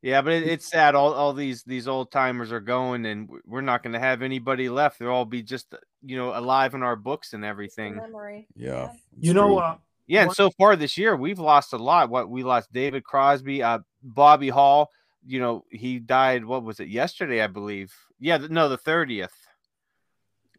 Yeah, 0.00 0.22
but 0.22 0.32
it, 0.34 0.44
it's 0.44 0.66
sad. 0.70 0.94
All, 0.94 1.12
all 1.12 1.32
these 1.32 1.64
these 1.64 1.88
old 1.88 2.12
timers 2.12 2.52
are 2.52 2.60
going, 2.60 3.04
and 3.04 3.28
we're 3.44 3.62
not 3.62 3.82
going 3.82 3.94
to 3.94 3.98
have 3.98 4.22
anybody 4.22 4.68
left. 4.68 4.98
They'll 5.00 5.08
all 5.08 5.24
be 5.24 5.42
just 5.42 5.74
you 6.04 6.16
know 6.16 6.36
alive 6.38 6.74
in 6.74 6.84
our 6.84 6.94
books 6.94 7.32
and 7.32 7.44
everything. 7.44 7.96
Memory. 7.96 8.46
Yeah. 8.54 8.92
You 9.18 9.34
know, 9.34 9.58
uh, 9.58 9.76
Yeah, 10.06 10.22
and 10.22 10.32
so 10.32 10.50
far 10.50 10.76
this 10.76 10.96
year 10.96 11.16
we've 11.16 11.40
lost 11.40 11.72
a 11.72 11.78
lot. 11.78 12.10
What 12.10 12.30
we 12.30 12.44
lost 12.44 12.72
David 12.72 13.02
Crosby, 13.02 13.62
uh, 13.62 13.80
Bobby 14.02 14.50
Hull. 14.50 14.90
You 15.26 15.40
know 15.40 15.64
he 15.70 15.98
died. 15.98 16.44
What 16.44 16.62
was 16.62 16.78
it 16.78 16.86
yesterday? 16.88 17.42
I 17.42 17.48
believe. 17.48 17.92
Yeah, 18.20 18.36
no, 18.48 18.68
the 18.68 18.78
thirtieth. 18.78 19.34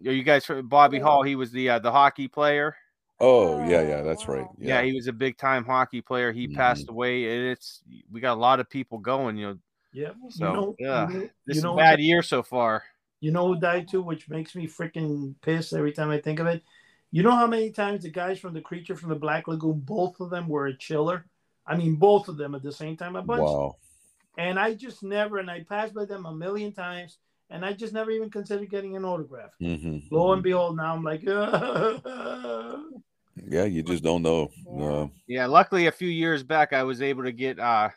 Are 0.05 0.11
you 0.11 0.23
guys 0.23 0.45
heard 0.45 0.69
Bobby 0.69 0.97
Yeah. 0.97 1.03
Hull? 1.03 1.23
He 1.23 1.35
was 1.35 1.51
the 1.51 1.69
uh, 1.69 1.79
the 1.79 1.91
hockey 1.91 2.27
player. 2.27 2.75
oh, 3.21 3.59
yeah, 3.67 3.81
yeah, 3.81 4.01
that's 4.01 4.27
right. 4.29 4.47
Yeah. 4.57 4.79
Yeah. 4.79 4.85
he 4.85 4.93
was 4.93 5.07
a 5.07 5.13
big 5.13 5.37
time 5.37 5.65
hockey 5.65 6.01
player. 6.01 6.31
He 6.31 6.47
Mhm. 6.47 6.55
passed 6.55 6.87
away, 6.89 7.25
and 7.37 7.47
it's 7.47 7.83
we 8.11 8.21
got 8.21 8.33
a 8.33 8.39
lot 8.39 8.59
of 8.59 8.69
people 8.69 8.97
going. 8.97 9.35
You 9.37 9.47
know, 9.47 9.57
yeah. 9.91 10.11
So, 10.29 10.45
you 10.47 10.53
know, 10.53 10.75
yeah, 10.79 11.07
you 11.09 11.13
know, 11.13 11.19
this 11.45 11.55
you 11.55 11.59
is 11.59 11.63
a 11.65 11.69
who 11.69 11.75
bad 11.77 11.99
year 11.99 12.21
so 12.23 12.41
far. 12.43 12.83
You 13.19 13.31
know 13.31 13.47
who 13.47 13.59
died 13.59 13.89
too, 13.89 14.01
which 14.01 14.29
makes 14.29 14.55
me 14.55 14.67
freaking 14.67 15.35
pissed 15.41 15.73
every 15.73 15.91
time 15.91 16.09
I 16.09 16.21
think 16.21 16.39
of 16.39 16.47
it. 16.47 16.63
You 17.11 17.23
know 17.23 17.31
how 17.35 17.47
many 17.47 17.71
times 17.71 18.03
the 18.03 18.09
guys 18.09 18.39
from 18.39 18.53
the 18.53 18.61
creature 18.61 18.95
from 18.95 19.09
the 19.09 19.15
Black 19.15 19.47
Lagoon, 19.49 19.79
both 19.79 20.21
of 20.21 20.29
them 20.29 20.47
were 20.47 20.67
a 20.67 20.77
chiller. 20.77 21.25
I 21.67 21.75
mean, 21.75 21.95
both 21.95 22.29
of 22.29 22.37
them 22.37 22.55
at 22.55 22.63
the 22.63 22.71
same 22.71 22.95
time, 22.95 23.17
a 23.17 23.21
bunch. 23.21 23.41
Wow. 23.41 23.75
And 24.37 24.57
I 24.57 24.73
just 24.75 25.03
never, 25.03 25.39
and 25.39 25.51
I 25.51 25.63
passed 25.63 25.93
by 25.93 26.05
them 26.05 26.25
a 26.25 26.33
million 26.33 26.71
times, 26.71 27.17
and 27.49 27.65
I 27.65 27.73
just 27.73 27.93
never 27.93 28.11
even 28.11 28.29
considered 28.29 28.69
getting 28.69 28.95
an 28.95 29.05
autograph. 29.05 29.51
Mhm, 29.61 30.03
Lo 30.11 30.33
and 30.33 30.43
behold, 30.43 30.77
now 30.77 30.95
I'm 30.95 31.03
like, 31.03 31.23
Yeah, 33.47 33.63
you 33.63 33.83
just 33.83 34.03
don't 34.03 34.21
know. 34.21 34.51
Uh, 34.69 35.07
Yeah, 35.27 35.45
luckily 35.45 35.87
a 35.87 35.91
few 35.91 36.09
years 36.09 36.43
back 36.43 36.73
I 36.73 36.83
was 36.83 37.01
able 37.01 37.23
to 37.23 37.31
get 37.31 37.59
uh 37.59 37.89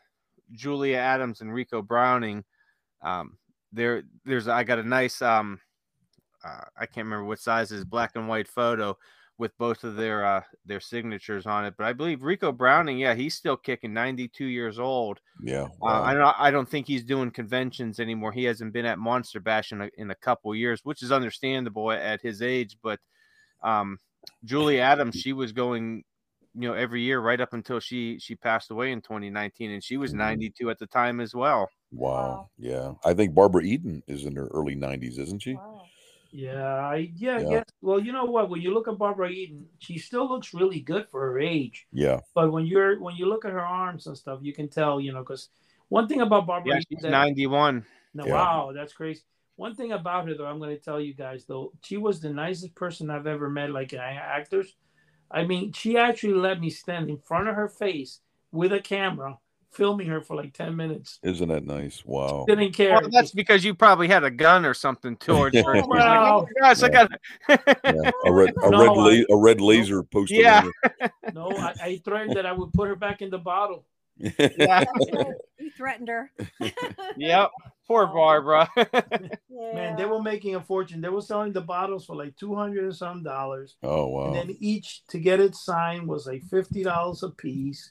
Julia 0.53 0.97
Adams 0.99 1.41
and 1.41 1.51
Ricou 1.51 1.87
Browning. 1.87 2.45
Um 3.03 3.39
there 3.73 4.05
there's 4.25 4.49
I 4.49 4.65
got 4.65 4.79
a 4.79 4.83
nice 4.85 5.21
um 5.23 5.61
uh, 6.45 6.65
I 6.77 6.87
can't 6.87 7.05
remember 7.07 7.25
what 7.25 7.39
size 7.39 7.71
is 7.73 7.85
black 7.85 8.13
and 8.17 8.29
white 8.29 8.49
photo 8.49 8.97
with 9.43 9.59
both 9.59 9.83
of 9.83 9.97
their 9.97 10.25
uh 10.25 10.41
their 10.65 10.79
signatures 10.81 11.47
on 11.47 11.65
it. 11.67 11.75
But 11.77 11.87
I 11.87 11.93
believe 11.93 12.21
Ricou 12.21 12.57
Browning, 12.57 12.97
yeah, 12.99 13.15
he's 13.15 13.35
still 13.35 13.57
kicking 13.57 13.93
92 13.93 14.45
years 14.47 14.79
old. 14.79 15.19
yeah. 15.43 15.67
Uh. 15.83 15.87
I 16.11 16.15
don't 16.15 16.37
I 16.39 16.51
don't 16.53 16.69
think 16.69 16.87
he's 16.87 17.03
doing 17.05 17.31
conventions 17.33 17.99
anymore. 17.99 18.31
He 18.33 18.45
hasn't 18.45 18.73
been 18.73 18.87
at 18.87 18.99
Monster 19.01 19.41
Bash 19.41 19.73
in 19.73 19.81
a, 19.83 19.91
in 19.99 20.11
a 20.13 20.15
couple 20.15 20.55
years, 20.55 20.81
which 20.85 21.03
is 21.03 21.11
understandable 21.11 21.91
at, 21.91 22.01
at 22.01 22.21
his 22.23 22.41
age. 22.41 22.77
But 22.83 23.01
um, 23.65 23.99
Julie 24.45 24.81
Adams, 24.81 25.17
she 25.17 25.33
was 25.33 25.51
going, 25.53 26.05
you 26.55 26.69
know, 26.69 26.75
every 26.75 27.03
year 27.03 27.19
right 27.21 27.41
up 27.41 27.53
until 27.53 27.81
she 27.81 28.19
she 28.21 28.37
passed 28.37 28.71
away 28.71 28.93
in 28.93 29.01
2019, 29.03 29.73
and 29.73 29.83
she 29.83 29.97
was 29.97 30.13
Mhm. 30.13 30.19
92 30.19 30.71
at 30.71 30.79
the 30.79 30.87
time 30.87 31.19
as 31.21 31.35
well. 31.35 31.69
Wow. 31.91 32.13
Wow. 32.13 32.51
Yeah. 32.59 32.93
I 33.05 33.13
think 33.15 33.35
Barbara 33.35 33.63
Eden 33.65 34.03
is 34.07 34.25
in 34.25 34.37
her 34.37 34.47
early 34.55 34.77
90s, 34.77 35.19
isn't 35.19 35.43
she? 35.43 35.55
Wow. 35.55 35.83
Yeah, 36.33 36.65
I, 36.65 37.11
yeah, 37.15 37.39
Yeah. 37.41 37.49
yes. 37.51 37.65
Well, 37.81 38.01
you 38.01 38.13
know 38.13 38.25
what? 38.25 38.49
When 38.51 38.61
you 38.61 38.73
look 38.75 38.89
at 38.89 38.99
Barbara 38.99 39.29
Eden, 39.31 39.67
she 39.79 39.99
still 39.99 40.29
looks 40.29 40.53
really 40.55 40.81
good 40.81 41.07
for 41.11 41.21
her 41.21 41.39
age. 41.39 41.87
Yeah. 41.93 42.21
But 42.35 42.51
when 42.53 42.67
you're 42.67 42.99
when 43.01 43.15
you 43.17 43.27
look 43.27 43.45
at 43.45 43.53
her 43.53 43.61
arms 43.65 44.07
and 44.07 44.17
stuff, 44.17 44.41
you 44.43 44.53
can 44.53 44.69
tell, 44.69 45.01
you 45.01 45.13
know, 45.13 45.21
because 45.21 45.51
one 45.89 46.09
thing 46.09 46.23
about 46.23 46.47
Barbara 46.47 46.71
Yeah, 46.75 46.77
Eden 46.81 46.87
she's 46.91 47.03
that- 47.03 47.11
91. 47.11 47.85
No, 48.15 48.27
Yeah. 48.27 48.33
wow, 48.33 48.73
that's 48.75 48.93
crazy. 48.93 49.23
One 49.57 49.75
thing 49.75 49.93
about 49.93 50.27
her, 50.27 50.35
though, 50.35 50.47
I'm 50.47 50.59
going 50.59 50.75
to 50.77 50.83
tell 50.83 51.01
you 51.01 51.15
guys, 51.15 51.45
though, 51.45 51.73
she 51.83 51.97
was 51.99 52.21
the 52.21 52.31
nicest 52.31 52.75
person 52.75 53.11
I've 53.11 53.27
ever 53.27 53.49
met, 53.51 53.71
like 53.71 53.93
actors. 53.93 54.75
I 55.31 55.45
mean, 55.45 55.73
she 55.73 55.97
actually 55.99 56.35
let 56.35 56.59
me 56.61 56.71
stand 56.71 57.09
in 57.11 57.19
front 57.19 57.49
of 57.49 57.55
her 57.55 57.69
face 57.69 58.21
with 58.51 58.73
a 58.73 58.81
camera, 58.81 59.39
filming 59.73 60.07
her 60.07 60.21
for 60.21 60.37
like 60.37 60.53
ten 60.53 60.77
minutes. 60.77 61.19
Isn't 61.23 61.49
that 61.49 61.67
nice? 61.67 62.05
Wow. 62.05 62.45
Didn't 62.47 62.73
care. 62.73 62.93
Well, 62.93 63.11
that's 63.11 63.33
because 63.33 63.65
you 63.65 63.75
probably 63.75 64.09
had 64.09 64.25
a 64.25 64.31
gun 64.31 64.65
or 64.65 64.75
something 64.75 65.17
towards 65.21 65.57
her. 65.57 65.75
She's 65.75 65.87
like, 65.87 66.01
oh 66.01 66.47
my 66.47 66.61
gosh, 66.61 66.83
I 66.83 66.89
got. 66.89 67.11
Yeah. 67.49 68.11
A 68.27 68.33
red, 68.33 68.55
a 68.63 68.71
No, 68.71 68.81
red, 68.81 69.27
la- 69.29 69.37
a 69.37 69.41
red 69.41 69.61
laser 69.61 70.03
posted. 70.03 70.39
Yeah. 70.39 70.69
no, 71.35 71.51
I, 71.51 71.75
I 71.81 72.03
threatened 72.05 72.37
that 72.37 72.47
I 72.47 72.53
would 72.53 72.73
put 72.73 72.89
her 72.89 72.97
back 72.97 73.23
in 73.23 73.31
the 73.31 73.39
bottle. 73.39 73.87
on 74.23 74.33
yeah. 74.39 74.85
you 75.59 75.71
threatened 75.77 76.09
her. 76.09 76.31
Yep. 77.17 77.51
Poor 77.89 78.07
Barbara. 78.07 78.69
Man, 79.51 79.97
they 79.97 80.05
were 80.05 80.23
making 80.23 80.55
a 80.55 80.61
fortune. 80.61 81.01
They 81.01 81.09
were 81.09 81.21
selling 81.21 81.53
the 81.53 81.61
bottles 81.61 82.07
for 82.07 82.15
like 82.15 82.37
two 82.37 82.55
hundred 82.55 82.85
and 82.85 82.95
some 82.95 83.23
dollars, 83.23 83.77
oh 83.83 84.07
wow. 84.07 84.27
and 84.27 84.37
then 84.37 84.57
each 84.61 85.05
to 85.09 85.19
get 85.19 85.41
it 85.41 85.55
signed 85.55 86.07
was 86.07 86.27
like 86.27 86.43
fifty 86.45 86.85
dollars 86.85 87.23
a 87.23 87.31
piece. 87.31 87.91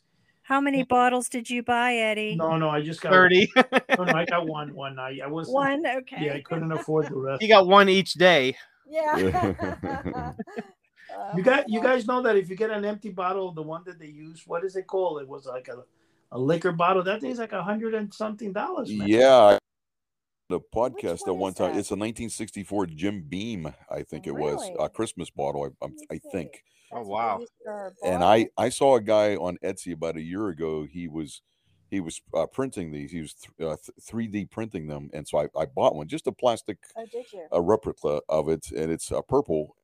How 0.52 0.60
many 0.60 0.84
bottles 0.84 1.30
did 1.30 1.50
you 1.50 1.64
buy, 1.64 1.96
Eddie? 1.96 2.36
No, 2.36 2.58
no, 2.58 2.70
I 2.70 2.82
just 2.82 3.00
got 3.00 3.14
Thirty. 3.14 3.50
No, 3.98 4.04
no, 4.04 4.12
I 4.14 4.26
got 4.26 4.46
one. 4.60 4.74
One. 4.74 5.00
I, 5.00 5.18
I 5.24 5.28
was 5.28 5.48
One. 5.48 5.86
Okay. 5.88 6.26
Yeah, 6.26 6.34
I 6.34 6.42
couldn't 6.42 6.74
afford 6.74 7.08
the 7.08 7.16
rest. 7.16 7.42
you 7.42 7.48
got 7.48 7.68
one 7.68 7.88
each 7.88 8.14
day. 8.16 8.58
Yeah. 8.86 10.34
You 11.36 11.44
got 11.44 11.70
you 11.70 11.80
oh, 11.80 11.84
guys 11.84 12.08
know 12.08 12.22
that 12.22 12.38
if 12.38 12.50
you 12.50 12.56
get 12.56 12.70
an 12.70 12.86
empty 12.86 13.10
bottle, 13.10 13.52
the 13.52 13.62
one 13.62 13.84
that 13.86 14.00
they 14.00 14.08
use, 14.08 14.44
what 14.48 14.64
is 14.64 14.78
it 14.78 14.88
called? 14.88 15.22
It 15.22 15.28
was 15.28 15.46
like 15.46 15.68
a, 15.68 15.84
a 16.32 16.40
liquor 16.40 16.72
bottle. 16.72 17.04
That 17.04 17.20
thing's 17.20 17.38
like 17.38 17.52
a 17.52 17.62
hundred 17.62 17.94
and 17.94 18.14
something 18.14 18.54
dollars. 18.54 18.90
Man. 18.90 19.08
Yeah. 19.10 19.58
The 20.50 20.62
podcast 20.74 21.22
one 21.22 21.30
at 21.30 21.36
one 21.36 21.54
time. 21.54 21.74
that? 21.74 21.80
It's 21.80 21.92
a 21.92 21.96
1964 21.96 22.86
Jim 22.88 23.26
Beam, 23.28 23.74
I 23.90 24.04
think 24.04 24.26
it 24.26 24.32
was 24.32 24.62
Really? 24.62 24.76
a 24.80 24.90
Christmas 24.90 25.30
bottle. 25.30 25.64
I, 25.64 25.86
I'm- 25.86 25.96
Let 26.10 26.24
see. 26.24 26.30
think. 26.32 26.64
Oh, 26.94 27.02
wow. 27.04 27.38
they 27.38 27.42
used 27.42 27.54
for 27.64 27.94
And. 28.04 28.24
I 28.24 28.50
I 28.58 28.70
saw 28.70 28.96
a 28.96 29.02
guy 29.02 29.36
on 29.36 29.58
Etsy 29.64 29.94
about 29.94 30.18
a 30.18 30.22
year 30.22 30.48
ago. 30.50 30.86
He 30.86 31.08
was 31.08 31.42
he 31.90 32.00
was 32.00 32.22
uh, 32.34 32.46
printing 32.46 32.92
these. 32.92 33.12
He 33.12 33.22
was 33.22 33.34
th- 33.34 33.70
uh, 33.70 33.76
3D 34.02 34.50
printing 34.50 34.88
them, 34.88 35.10
and 35.14 35.28
so 35.28 35.40
I, 35.40 35.48
I 35.60 35.66
bought 35.66 35.96
one, 35.96 36.08
just 36.08 36.28
a 36.28 36.32
plastic 36.32 36.78
Oh, 36.96 37.06
a 37.52 37.62
replica 37.62 38.22
of 38.30 38.48
it, 38.50 38.72
and 38.72 38.92
it's 38.92 39.12
uh, 39.12 39.22
purple. 39.22 39.76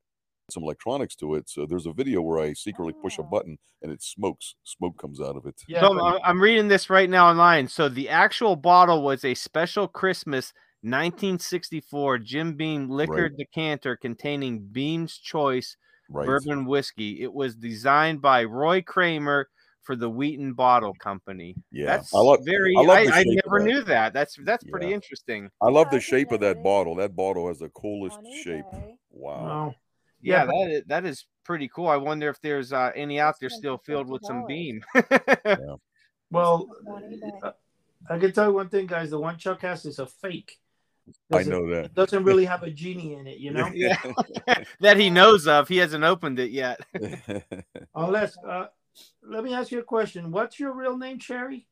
Some 0.50 0.62
electronics 0.62 1.14
to 1.16 1.34
it. 1.34 1.46
So 1.50 1.66
there's 1.66 1.84
a 1.84 1.92
video 1.92 2.22
where 2.22 2.38
I 2.38 2.54
secretly 2.54 2.94
push 3.02 3.18
a 3.18 3.22
Oh. 3.22 3.24
button 3.30 3.58
and 3.82 3.92
it 3.92 4.02
smokes. 4.02 4.54
Smoke 4.64 4.96
comes 4.98 5.20
out 5.20 5.36
of 5.36 5.44
it. 5.44 5.62
Yeah, 5.68 5.80
so 5.80 6.00
I'm, 6.02 6.18
I'm 6.24 6.40
reading 6.40 6.68
this 6.68 6.88
right 6.88 7.10
now 7.10 7.28
online. 7.28 7.68
So 7.68 7.90
the 7.90 8.08
actual 8.08 8.56
bottle 8.56 9.02
was 9.02 9.26
a 9.26 9.34
special 9.34 9.86
Christmas 9.86 10.54
1964 10.80 12.18
Jim 12.20 12.54
Beam 12.54 12.88
liquor 12.88 13.24
Right. 13.24 13.36
decanter 13.36 13.94
containing 13.96 14.60
Beam's 14.72 15.18
Choice 15.18 15.76
Right. 16.10 16.26
bourbon 16.26 16.64
whiskey. 16.64 17.22
It 17.22 17.32
was 17.32 17.54
designed 17.54 18.22
by 18.22 18.44
Roy 18.44 18.80
Kramer 18.82 19.48
for 19.82 19.94
the 19.96 20.08
Wheaton 20.08 20.52
Bottle 20.54 20.94
Company. 20.94 21.54
Yeah. 21.72 21.86
That's 21.96 22.14
I 22.14 22.18
love 22.18 22.40
very. 22.44 22.74
I 22.76 22.80
I, 22.80 22.84
love 22.84 22.96
I, 22.98 23.04
the 23.06 23.12
shape 23.12 23.26
of 23.28 23.34
never 23.46 23.58
that. 23.58 23.64
knew 23.64 23.82
that. 23.82 24.12
That's 24.12 24.36
that's 24.44 24.64
pretty 24.64 24.88
Yeah. 24.88 24.94
interesting. 24.94 25.50
I 25.62 25.68
love 25.68 25.90
the 25.90 26.00
shape 26.00 26.32
of 26.32 26.40
that 26.40 26.54
that 26.54 26.58
is. 26.58 26.64
bottle. 26.64 26.94
That 26.96 27.14
bottle 27.16 27.48
has 27.48 27.58
the 27.58 27.68
coolest 27.70 28.18
shape. 28.42 28.64
Wow. 28.72 28.90
Wow. 29.10 29.74
Yeah, 30.20 30.40
Yeah, 30.40 30.46
that 30.46 30.70
is, 30.70 30.82
that 30.88 31.04
is 31.06 31.26
pretty 31.44 31.68
cool. 31.68 31.86
I 31.88 31.96
wonder 31.96 32.28
if 32.28 32.40
there's 32.40 32.72
uh, 32.72 32.90
any 32.94 33.20
out 33.20 33.36
there 33.40 33.48
still 33.50 33.78
filled 33.78 34.08
with 34.08 34.22
some 34.24 34.42
$50. 34.44 34.48
Beam. 34.48 34.84
Well, 36.30 36.68
On 36.86 37.02
eBay. 37.04 37.30
uh, 37.42 37.52
I 38.10 38.18
can 38.18 38.32
tell 38.32 38.48
you 38.48 38.54
one 38.54 38.68
thing, 38.68 38.86
guys. 38.86 39.10
The 39.10 39.18
one 39.18 39.38
Chuck 39.38 39.62
has 39.62 39.86
is 39.86 39.98
a 39.98 40.06
fake. 40.06 40.58
I 41.32 41.38
Doesn't- 41.38 41.52
know 41.52 41.68
that. 41.70 41.84
It 41.86 41.94
doesn't 41.94 42.24
really 42.24 42.44
have 42.44 42.62
a 42.62 42.70
genie 42.70 43.14
in 43.14 43.26
it, 43.26 43.38
you 43.38 43.50
know. 43.52 43.70
yeah, 43.74 43.96
that 44.80 44.96
he 44.96 45.10
knows 45.10 45.46
of. 45.46 45.68
He 45.68 45.76
hasn't 45.78 46.04
opened 46.04 46.38
it 46.38 46.50
yet. 46.50 46.80
Unless, 47.94 48.36
uh, 48.38 48.66
let 49.22 49.44
me 49.44 49.54
ask 49.54 49.70
you 49.70 49.78
a 49.78 49.82
question. 49.84 50.30
What's 50.30 50.58
your 50.58 50.72
real 50.72 50.96
name, 50.96 51.18
Sherry? 51.18 51.66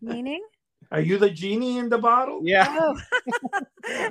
Meaning? 0.00 0.42
Are 0.92 1.00
you 1.00 1.18
the 1.18 1.30
genie 1.30 1.78
in 1.78 1.88
the 1.88 1.98
bottle? 1.98 2.40
Yeah. 2.42 2.66
Oh. 2.80 4.10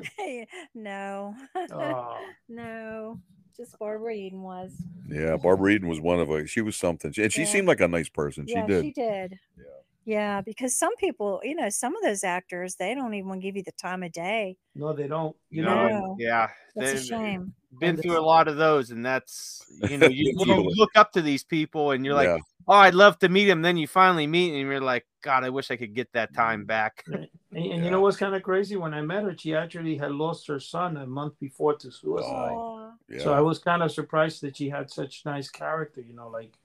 no. 0.73 1.35
Oh, 1.71 2.17
no. 2.47 3.19
Just 3.57 3.77
Barbara 3.77 4.13
Eden 4.13 4.41
was. 4.41 4.71
yeah, 5.09 5.35
Barbara 5.35 5.71
Eden 5.71 5.89
was 5.89 5.99
one 5.99 6.19
of 6.19 6.29
a. 6.29 6.47
She 6.47 6.61
was 6.61 6.77
something, 6.77 7.13
and 7.17 7.33
she 7.33 7.41
Yeah. 7.41 7.47
seemed 7.47 7.67
like 7.67 7.81
a 7.81 7.87
nice 7.89 8.07
person. 8.07 8.47
She 8.47 8.53
yeah, 8.53 8.65
did. 8.65 8.85
she 8.85 8.91
did. 8.93 9.39
Yeah. 9.57 9.63
Yeah, 10.09 10.41
because 10.41 10.75
some 10.75 10.95
people, 10.95 11.39
you 11.43 11.53
know, 11.53 11.69
some 11.69 11.95
of 11.95 12.01
those 12.01 12.23
actors, 12.23 12.73
they 12.73 12.95
don't 12.95 13.13
even 13.13 13.39
give 13.39 13.55
you 13.55 13.61
the 13.61 13.71
time 13.73 14.01
of 14.01 14.11
day. 14.11 14.57
no, 14.73 14.91
they 14.91 15.07
don't. 15.07 15.35
You 15.51 15.61
No, 15.61 15.87
know, 15.87 16.15
Yeah. 16.17 16.47
That's 16.75 16.91
a 16.91 16.95
They've 16.95 17.03
shame. 17.03 17.53
Been 17.79 17.95
through 17.95 18.17
a 18.17 18.25
lot 18.25 18.47
of 18.47 18.57
those, 18.57 18.89
and 18.89 19.05
that's 19.05 19.63
you 19.87 19.99
know 19.99 20.07
you, 20.07 20.33
you 20.35 20.71
look 20.75 20.89
up 20.95 21.11
to 21.11 21.21
these 21.21 21.43
people, 21.43 21.91
and 21.91 22.03
you're 22.03 22.15
like, 22.15 22.25
Yeah. 22.25 22.39
oh, 22.67 22.73
I'd 22.73 22.95
love 22.95 23.19
to 23.19 23.29
meet 23.29 23.47
him. 23.47 23.61
Then 23.61 23.77
you 23.77 23.85
finally 23.85 24.25
meet, 24.25 24.59
and 24.59 24.67
you're 24.67 24.81
like, 24.81 25.05
God, 25.21 25.43
I 25.43 25.51
wish 25.51 25.69
I 25.69 25.75
could 25.75 25.93
get 25.93 26.11
that 26.13 26.33
time 26.33 26.61
mm-hmm. 26.61 26.65
back. 26.65 27.05
and, 27.05 27.27
and 27.51 27.85
you 27.85 27.91
know 27.91 28.01
what's 28.01 28.17
kind 28.17 28.33
of 28.33 28.41
crazy? 28.41 28.77
When 28.77 28.95
I 28.95 29.03
met 29.03 29.25
her, 29.25 29.37
she 29.37 29.53
actually 29.53 29.95
had 29.95 30.11
lost 30.11 30.47
her 30.47 30.59
son 30.59 30.97
a 30.97 31.05
month 31.05 31.39
before 31.39 31.75
to 31.75 31.91
suicide. 31.91 32.55
Aw, 32.55 32.93
yeah. 33.09 33.19
So 33.19 33.31
I 33.31 33.41
was 33.41 33.59
kind 33.59 33.83
of 33.83 33.91
surprised 33.91 34.41
that 34.41 34.57
she 34.57 34.69
had 34.69 34.89
such 34.89 35.23
nice 35.23 35.51
character. 35.51 36.01
You 36.01 36.15
know, 36.15 36.29
like 36.29 36.57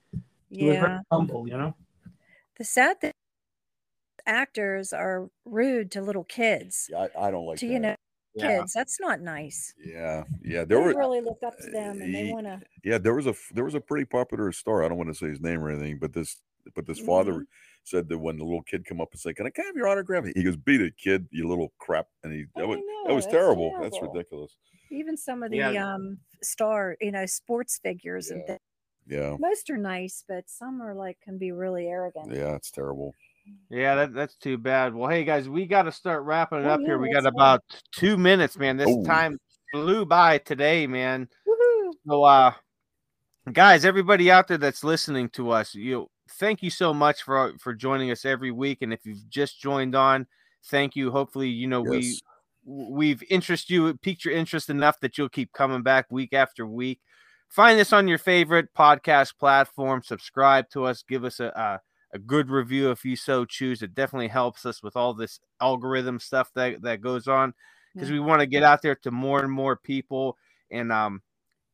she 0.50 0.64
was 0.64 0.76
yeah. 0.76 0.80
very 0.80 0.98
humble. 1.12 1.46
You 1.46 1.58
know. 1.58 1.74
The 2.56 2.64
sad 2.64 3.00
thing, 3.00 3.12
actors 4.26 4.92
are 4.92 5.30
rude 5.44 5.90
to 5.92 6.02
little 6.02 6.24
kids. 6.24 6.90
I, 6.96 7.10
I 7.16 7.30
don't 7.30 7.46
like 7.46 7.60
to 7.60 7.66
that. 7.66 7.72
you 7.72 7.80
know, 7.80 7.96
Yeah. 8.34 8.50
kids. 8.58 8.72
That's 8.72 9.00
not 9.00 9.20
nice. 9.20 9.74
Yeah, 9.76 10.24
yeah. 10.42 10.64
They 10.64 10.76
There 10.76 10.80
were 10.80 10.94
really 10.94 11.20
look 11.20 11.42
up 11.42 11.58
to 11.60 11.70
them, 11.70 12.00
and 12.02 12.14
they 12.14 12.24
want 12.24 12.46
to. 12.46 12.62
yeah 12.82 12.98
there 12.98 13.14
was 13.14 13.26
a 13.26 13.34
there 13.52 13.64
was 13.64 13.74
a 13.74 13.80
pretty 13.80 14.04
popular 14.04 14.52
star. 14.52 14.84
I 14.84 14.88
don't 14.88 14.98
want 14.98 15.08
to 15.10 15.14
say 15.14 15.28
his 15.28 15.40
name 15.40 15.62
or 15.62 15.70
anything, 15.70 15.98
but 15.98 16.12
this 16.12 16.42
but 16.74 16.86
this 16.86 17.00
father 17.00 17.32
Mm-hmm. 17.32 17.42
said 17.84 18.08
that 18.08 18.18
when 18.18 18.36
the 18.38 18.44
little 18.44 18.62
kid 18.62 18.84
come 18.86 19.00
up 19.00 19.08
and 19.12 19.20
say, 19.20 19.34
"Can 19.34 19.46
I 19.46 19.50
can 19.50 19.64
have 19.66 19.76
your 19.76 19.88
autograph?" 19.88 20.24
He 20.34 20.42
goes, 20.44 20.56
"Beat 20.56 20.80
it, 20.80 20.96
kid, 20.96 21.28
you 21.30 21.48
little 21.48 21.72
crap," 21.78 22.08
and 22.22 22.32
he 22.32 22.46
that 22.56 22.66
I 22.66 22.66
was 22.66 22.80
know, 22.80 23.04
that 23.04 23.14
was 23.14 23.26
that's 23.26 23.26
terrible. 23.26 23.74
That's 23.78 24.00
ridiculous. 24.02 24.56
Even 24.90 25.16
some 25.16 25.42
of 25.42 25.50
the 25.50 25.58
Yeah. 25.58 25.72
um 25.76 26.20
star, 26.42 26.96
you 27.00 27.12
know, 27.12 27.26
sports 27.26 27.78
figures 27.78 28.30
and 28.30 28.46
things. 28.46 28.60
Yeah, 29.06 29.36
Most 29.38 29.70
are 29.70 29.78
nice, 29.78 30.24
but 30.28 30.50
some 30.50 30.82
are 30.82 30.94
like 30.94 31.20
can 31.20 31.38
be 31.38 31.52
really 31.52 31.86
arrogant. 31.88 32.32
yeah, 32.32 32.54
it's 32.56 32.70
terrible. 32.70 33.16
Yeah, 33.70 33.94
that, 33.96 34.14
that's 34.14 34.36
too 34.36 34.56
bad. 34.58 34.94
Well, 34.94 35.10
hey 35.10 35.24
guys, 35.24 35.48
we 35.48 35.66
got 35.66 35.82
to 35.82 35.92
start 35.92 36.22
wrapping 36.24 36.60
it 36.60 36.66
Oh, 36.66 36.70
up 36.70 36.80
yeah, 36.80 36.86
here. 36.88 36.98
We 36.98 37.12
got 37.12 37.22
go. 37.24 37.28
about 37.28 37.62
two 37.92 38.16
minutes, 38.16 38.56
man. 38.58 38.76
This 38.76 38.88
Oh. 38.88 39.04
time 39.04 39.38
flew 39.72 40.06
by 40.06 40.38
today, 40.38 40.86
man. 40.86 41.28
Woohoo! 41.46 41.92
So, 42.06 42.22
uh, 42.24 42.52
guys, 43.52 43.84
everybody 43.84 44.30
out 44.30 44.48
there 44.48 44.58
that's 44.58 44.84
listening 44.84 45.28
to 45.30 45.50
us, 45.50 45.74
you 45.74 46.08
thank 46.38 46.62
you 46.62 46.70
so 46.70 46.94
much 46.94 47.22
for 47.22 47.52
for 47.58 47.74
joining 47.74 48.10
us 48.10 48.24
every 48.24 48.50
week. 48.50 48.78
And 48.82 48.92
if 48.92 49.04
you've 49.04 49.28
just 49.28 49.60
joined 49.60 49.94
on, 49.94 50.26
thank 50.66 50.96
you. 50.96 51.10
Hopefully, 51.10 51.48
you 51.48 51.66
know 51.66 51.82
we 51.82 51.98
Yes. 51.98 52.20
we've 52.64 53.22
interest 53.28 53.68
you, 53.68 53.94
piqued 53.98 54.24
your 54.24 54.34
interest 54.34 54.70
enough 54.70 55.00
that 55.00 55.18
you'll 55.18 55.28
keep 55.28 55.52
coming 55.52 55.82
back 55.82 56.06
week 56.10 56.32
after 56.32 56.66
week. 56.66 57.00
Find 57.50 57.78
us 57.78 57.92
on 57.92 58.08
your 58.08 58.18
favorite 58.18 58.72
podcast 58.74 59.36
platform. 59.38 60.02
Subscribe 60.02 60.70
to 60.70 60.84
us. 60.84 61.02
Give 61.06 61.24
us 61.24 61.40
a, 61.40 61.46
a 61.48 61.80
a 62.14 62.18
good 62.18 62.48
review 62.48 62.90
if 62.90 63.04
you 63.04 63.16
so 63.16 63.44
choose. 63.44 63.82
It 63.82 63.94
definitely 63.94 64.28
helps 64.28 64.64
us 64.64 64.82
with 64.82 64.96
all 64.96 65.12
this 65.12 65.40
algorithm 65.60 66.20
stuff 66.20 66.50
that 66.54 66.80
that 66.82 67.00
goes 67.00 67.28
on 67.28 67.52
because 67.92 68.10
we 68.10 68.20
want 68.20 68.40
to 68.40 68.46
get 68.46 68.62
out 68.62 68.82
there 68.82 68.94
to 68.96 69.10
more 69.10 69.40
and 69.40 69.52
more 69.52 69.76
people. 69.76 70.38
And 70.70 70.92
um, 70.92 71.22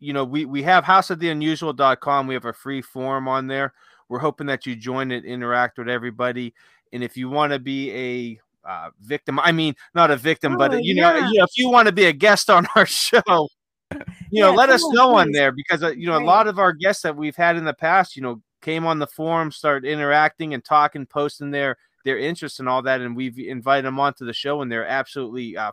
you 0.00 0.12
know, 0.12 0.24
we 0.24 0.46
we 0.46 0.62
have 0.62 0.84
houseoftheunusual.com. 0.84 2.26
We 2.26 2.34
have 2.34 2.46
a 2.46 2.52
free 2.52 2.82
forum 2.82 3.28
on 3.28 3.46
there. 3.46 3.74
We're 4.08 4.18
hoping 4.18 4.48
that 4.48 4.66
you 4.66 4.74
join 4.74 5.12
it, 5.12 5.24
interact 5.24 5.78
with 5.78 5.88
everybody, 5.88 6.54
and 6.92 7.04
if 7.04 7.16
you 7.16 7.28
want 7.28 7.52
to 7.52 7.58
be 7.58 7.92
a 7.92 8.40
uh, 8.68 8.90
victim, 9.00 9.38
I 9.38 9.52
mean, 9.52 9.74
not 9.94 10.10
a 10.10 10.16
victim, 10.16 10.54
Oh, 10.54 10.58
but 10.58 10.82
you 10.82 10.94
know, 10.94 11.14
you 11.14 11.38
know, 11.38 11.44
if 11.44 11.56
you 11.56 11.70
want 11.70 11.86
to 11.86 11.92
be 11.92 12.06
a 12.06 12.12
guest 12.12 12.50
on 12.50 12.66
our 12.74 12.86
show, 12.86 13.22
you 13.28 14.42
know, 14.42 14.50
Yeah, 14.50 14.56
let 14.56 14.70
us 14.70 14.82
know 14.88 15.14
on 15.16 15.32
there 15.32 15.52
because 15.52 15.82
uh, 15.82 15.90
you 15.90 16.06
know 16.06 16.18
a 16.18 16.24
lot 16.24 16.48
of 16.48 16.58
our 16.58 16.72
guests 16.72 17.02
that 17.02 17.16
we've 17.16 17.36
had 17.36 17.56
in 17.56 17.64
the 17.64 17.74
past, 17.74 18.16
you 18.16 18.22
know, 18.22 18.42
came 18.60 18.86
on 18.86 18.98
the 18.98 19.06
forum, 19.06 19.50
started 19.50 19.88
interacting 19.88 20.54
and 20.54 20.64
talking, 20.64 21.06
posting 21.06 21.50
their 21.50 21.76
their 22.04 22.18
interests 22.18 22.60
and 22.60 22.68
all 22.68 22.82
that, 22.82 23.00
and 23.00 23.14
we've 23.14 23.38
invited 23.38 23.84
them 23.84 24.00
onto 24.00 24.24
the 24.24 24.32
show, 24.32 24.62
and 24.62 24.72
they're 24.72 24.86
absolutely 24.86 25.56
uh, 25.56 25.72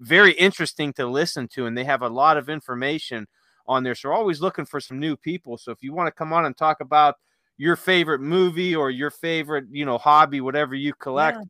very 0.00 0.32
interesting 0.32 0.92
to 0.94 1.06
listen 1.06 1.46
to, 1.48 1.66
and 1.66 1.76
they 1.78 1.84
have 1.84 2.02
a 2.02 2.08
lot 2.08 2.36
of 2.36 2.48
information 2.48 3.28
on 3.66 3.84
there. 3.84 3.94
So 3.94 4.08
we're 4.08 4.16
always 4.16 4.40
looking 4.40 4.64
for 4.64 4.80
some 4.80 4.98
new 4.98 5.16
people. 5.16 5.58
So 5.58 5.70
if 5.70 5.82
you 5.82 5.92
want 5.92 6.08
to 6.08 6.12
come 6.12 6.32
on 6.32 6.44
and 6.44 6.56
talk 6.56 6.80
about 6.80 7.16
your 7.56 7.76
favorite 7.76 8.20
movie 8.20 8.74
or 8.74 8.90
your 8.90 9.10
favorite, 9.10 9.66
you 9.70 9.84
know, 9.84 9.98
hobby, 9.98 10.40
whatever 10.40 10.74
you 10.74 10.92
collect, 10.94 11.38
Yeah. 11.38 11.44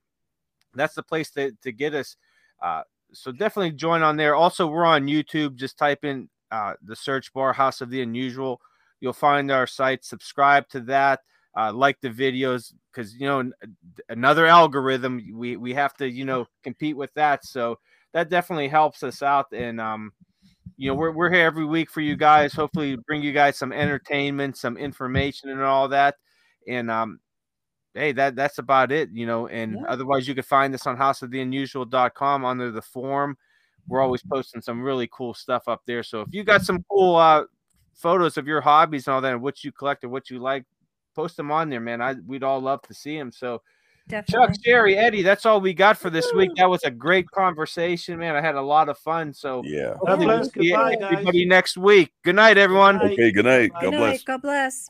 that's 0.74 0.94
the 0.94 1.02
place 1.02 1.30
to, 1.30 1.52
to 1.62 1.72
get 1.72 1.94
us. 1.94 2.16
Uh, 2.60 2.82
so 3.12 3.32
definitely 3.32 3.72
join 3.72 4.02
on 4.02 4.16
there. 4.16 4.34
Also, 4.34 4.66
we're 4.66 4.84
on 4.84 5.06
YouTube. 5.06 5.54
Just 5.54 5.78
type 5.78 6.04
in 6.04 6.28
uh, 6.50 6.74
the 6.82 6.96
search 6.96 7.32
bar 7.32 7.52
House 7.52 7.80
of 7.80 7.88
the 7.88 8.02
Unusual. 8.02 8.60
You'll 9.01 9.12
find 9.12 9.51
our 9.51 9.66
site. 9.66 10.05
Subscribe 10.05 10.68
to 10.70 10.80
that. 10.82 11.20
Uh, 11.57 11.72
like 11.72 12.01
the 12.01 12.09
videos 12.09 12.72
because 12.92 13.14
you 13.16 13.26
know 13.26 13.51
another 14.09 14.46
algorithm. 14.46 15.20
We 15.34 15.57
we 15.57 15.74
have 15.74 15.94
to 15.94 16.09
you 16.09 16.24
know 16.24 16.46
compete 16.62 16.96
with 16.96 17.12
that. 17.14 17.44
So 17.44 17.78
that 18.12 18.30
definitely 18.30 18.68
helps 18.68 19.03
us 19.03 19.22
out. 19.22 19.46
And 19.53 19.80
um, 19.80 20.12
you 20.76 20.88
know, 20.88 20.94
we're 20.94 21.11
we're 21.11 21.30
here 21.30 21.44
every 21.44 21.66
week 21.66 21.90
for 21.90 22.01
you 22.01 22.16
guys. 22.16 22.55
Hopefully, 22.55 22.96
bring 23.07 23.22
you 23.22 23.32
guys 23.32 23.59
some 23.59 23.72
entertainment, 23.72 24.57
some 24.57 24.76
information, 24.76 25.51
and 25.51 25.61
all 25.61 25.88
that. 25.88 26.14
And 26.68 26.90
um, 26.90 27.20
hey, 27.94 28.12
that 28.12 28.36
that's 28.36 28.59
about 28.59 28.92
it, 28.92 29.11
you 29.12 29.26
know. 29.26 29.46
And 29.48 29.74
Yeah. 29.74 29.86
otherwise, 29.88 30.26
you 30.26 30.34
can 30.34 30.44
find 30.44 30.74
us 30.74 30.86
on 30.86 30.96
houseoftheunusual.com 30.96 32.44
under 32.44 32.70
the 32.70 32.82
forum. 32.82 33.36
We're 33.88 34.01
always 34.01 34.22
posting 34.22 34.62
some 34.62 34.82
really 34.82 35.09
cool 35.12 35.34
stuff 35.34 35.68
up 35.68 35.82
there. 35.86 36.03
So 36.03 36.20
if 36.22 36.28
you 36.32 36.44
got 36.44 36.62
some 36.62 36.84
cool 36.88 37.16
uh, 37.16 37.44
photos 37.95 38.36
of 38.36 38.47
your 38.47 38.61
hobbies 38.61 39.07
and 39.07 39.14
all 39.14 39.20
that, 39.20 39.32
and 39.32 39.43
what 39.43 39.64
you 39.64 39.72
collect 39.72 40.05
and 40.05 40.12
what 40.12 40.30
you 40.30 40.38
like, 40.38 40.64
post 41.14 41.36
them 41.36 41.51
on 41.51 41.70
there, 41.70 41.80
man. 41.80 42.01
I 42.01 42.14
we'd 42.26 42.43
all 42.43 42.61
love 42.61 42.82
to 42.82 42.95
see 42.95 43.16
them. 43.18 43.32
So 43.32 43.62
Definitely. 44.09 44.47
Chuck, 44.49 44.57
Sherry, 44.64 44.97
Eddie, 44.97 45.22
that's 45.22 45.47
all 45.47 45.61
we 45.61 45.72
got 45.72 45.97
for 45.97 46.11
this 46.11 46.32
week. 46.34 46.51
That 46.57 46.68
was 46.68 46.82
a 46.82 46.91
great 46.91 47.30
conversation, 47.30 48.18
man. 48.18 48.34
I 48.34 48.41
had 48.41 48.57
a 48.57 48.61
lot 48.62 48.88
of 48.88 48.99
fun. 48.99 49.32
So 49.32 49.62
Yeah. 49.64 49.95
God 50.05 50.16
bless. 50.16 50.26
we'll 50.57 50.64
see 50.64 50.70
Goodbye, 50.72 50.97
guys. 50.97 51.12
everybody 51.12 51.45
next 51.45 51.76
week. 51.76 52.12
Good 52.24 52.34
night, 52.34 52.59
everyone. 52.59 52.99
Good 52.99 53.05
night. 53.05 53.12
Okay. 53.12 53.30
Good 53.30 53.45
night. 53.45 53.70
God 53.80 53.91
bless. 53.91 54.01
night. 54.01 54.22
God 54.26 54.43
bless. 54.43 54.88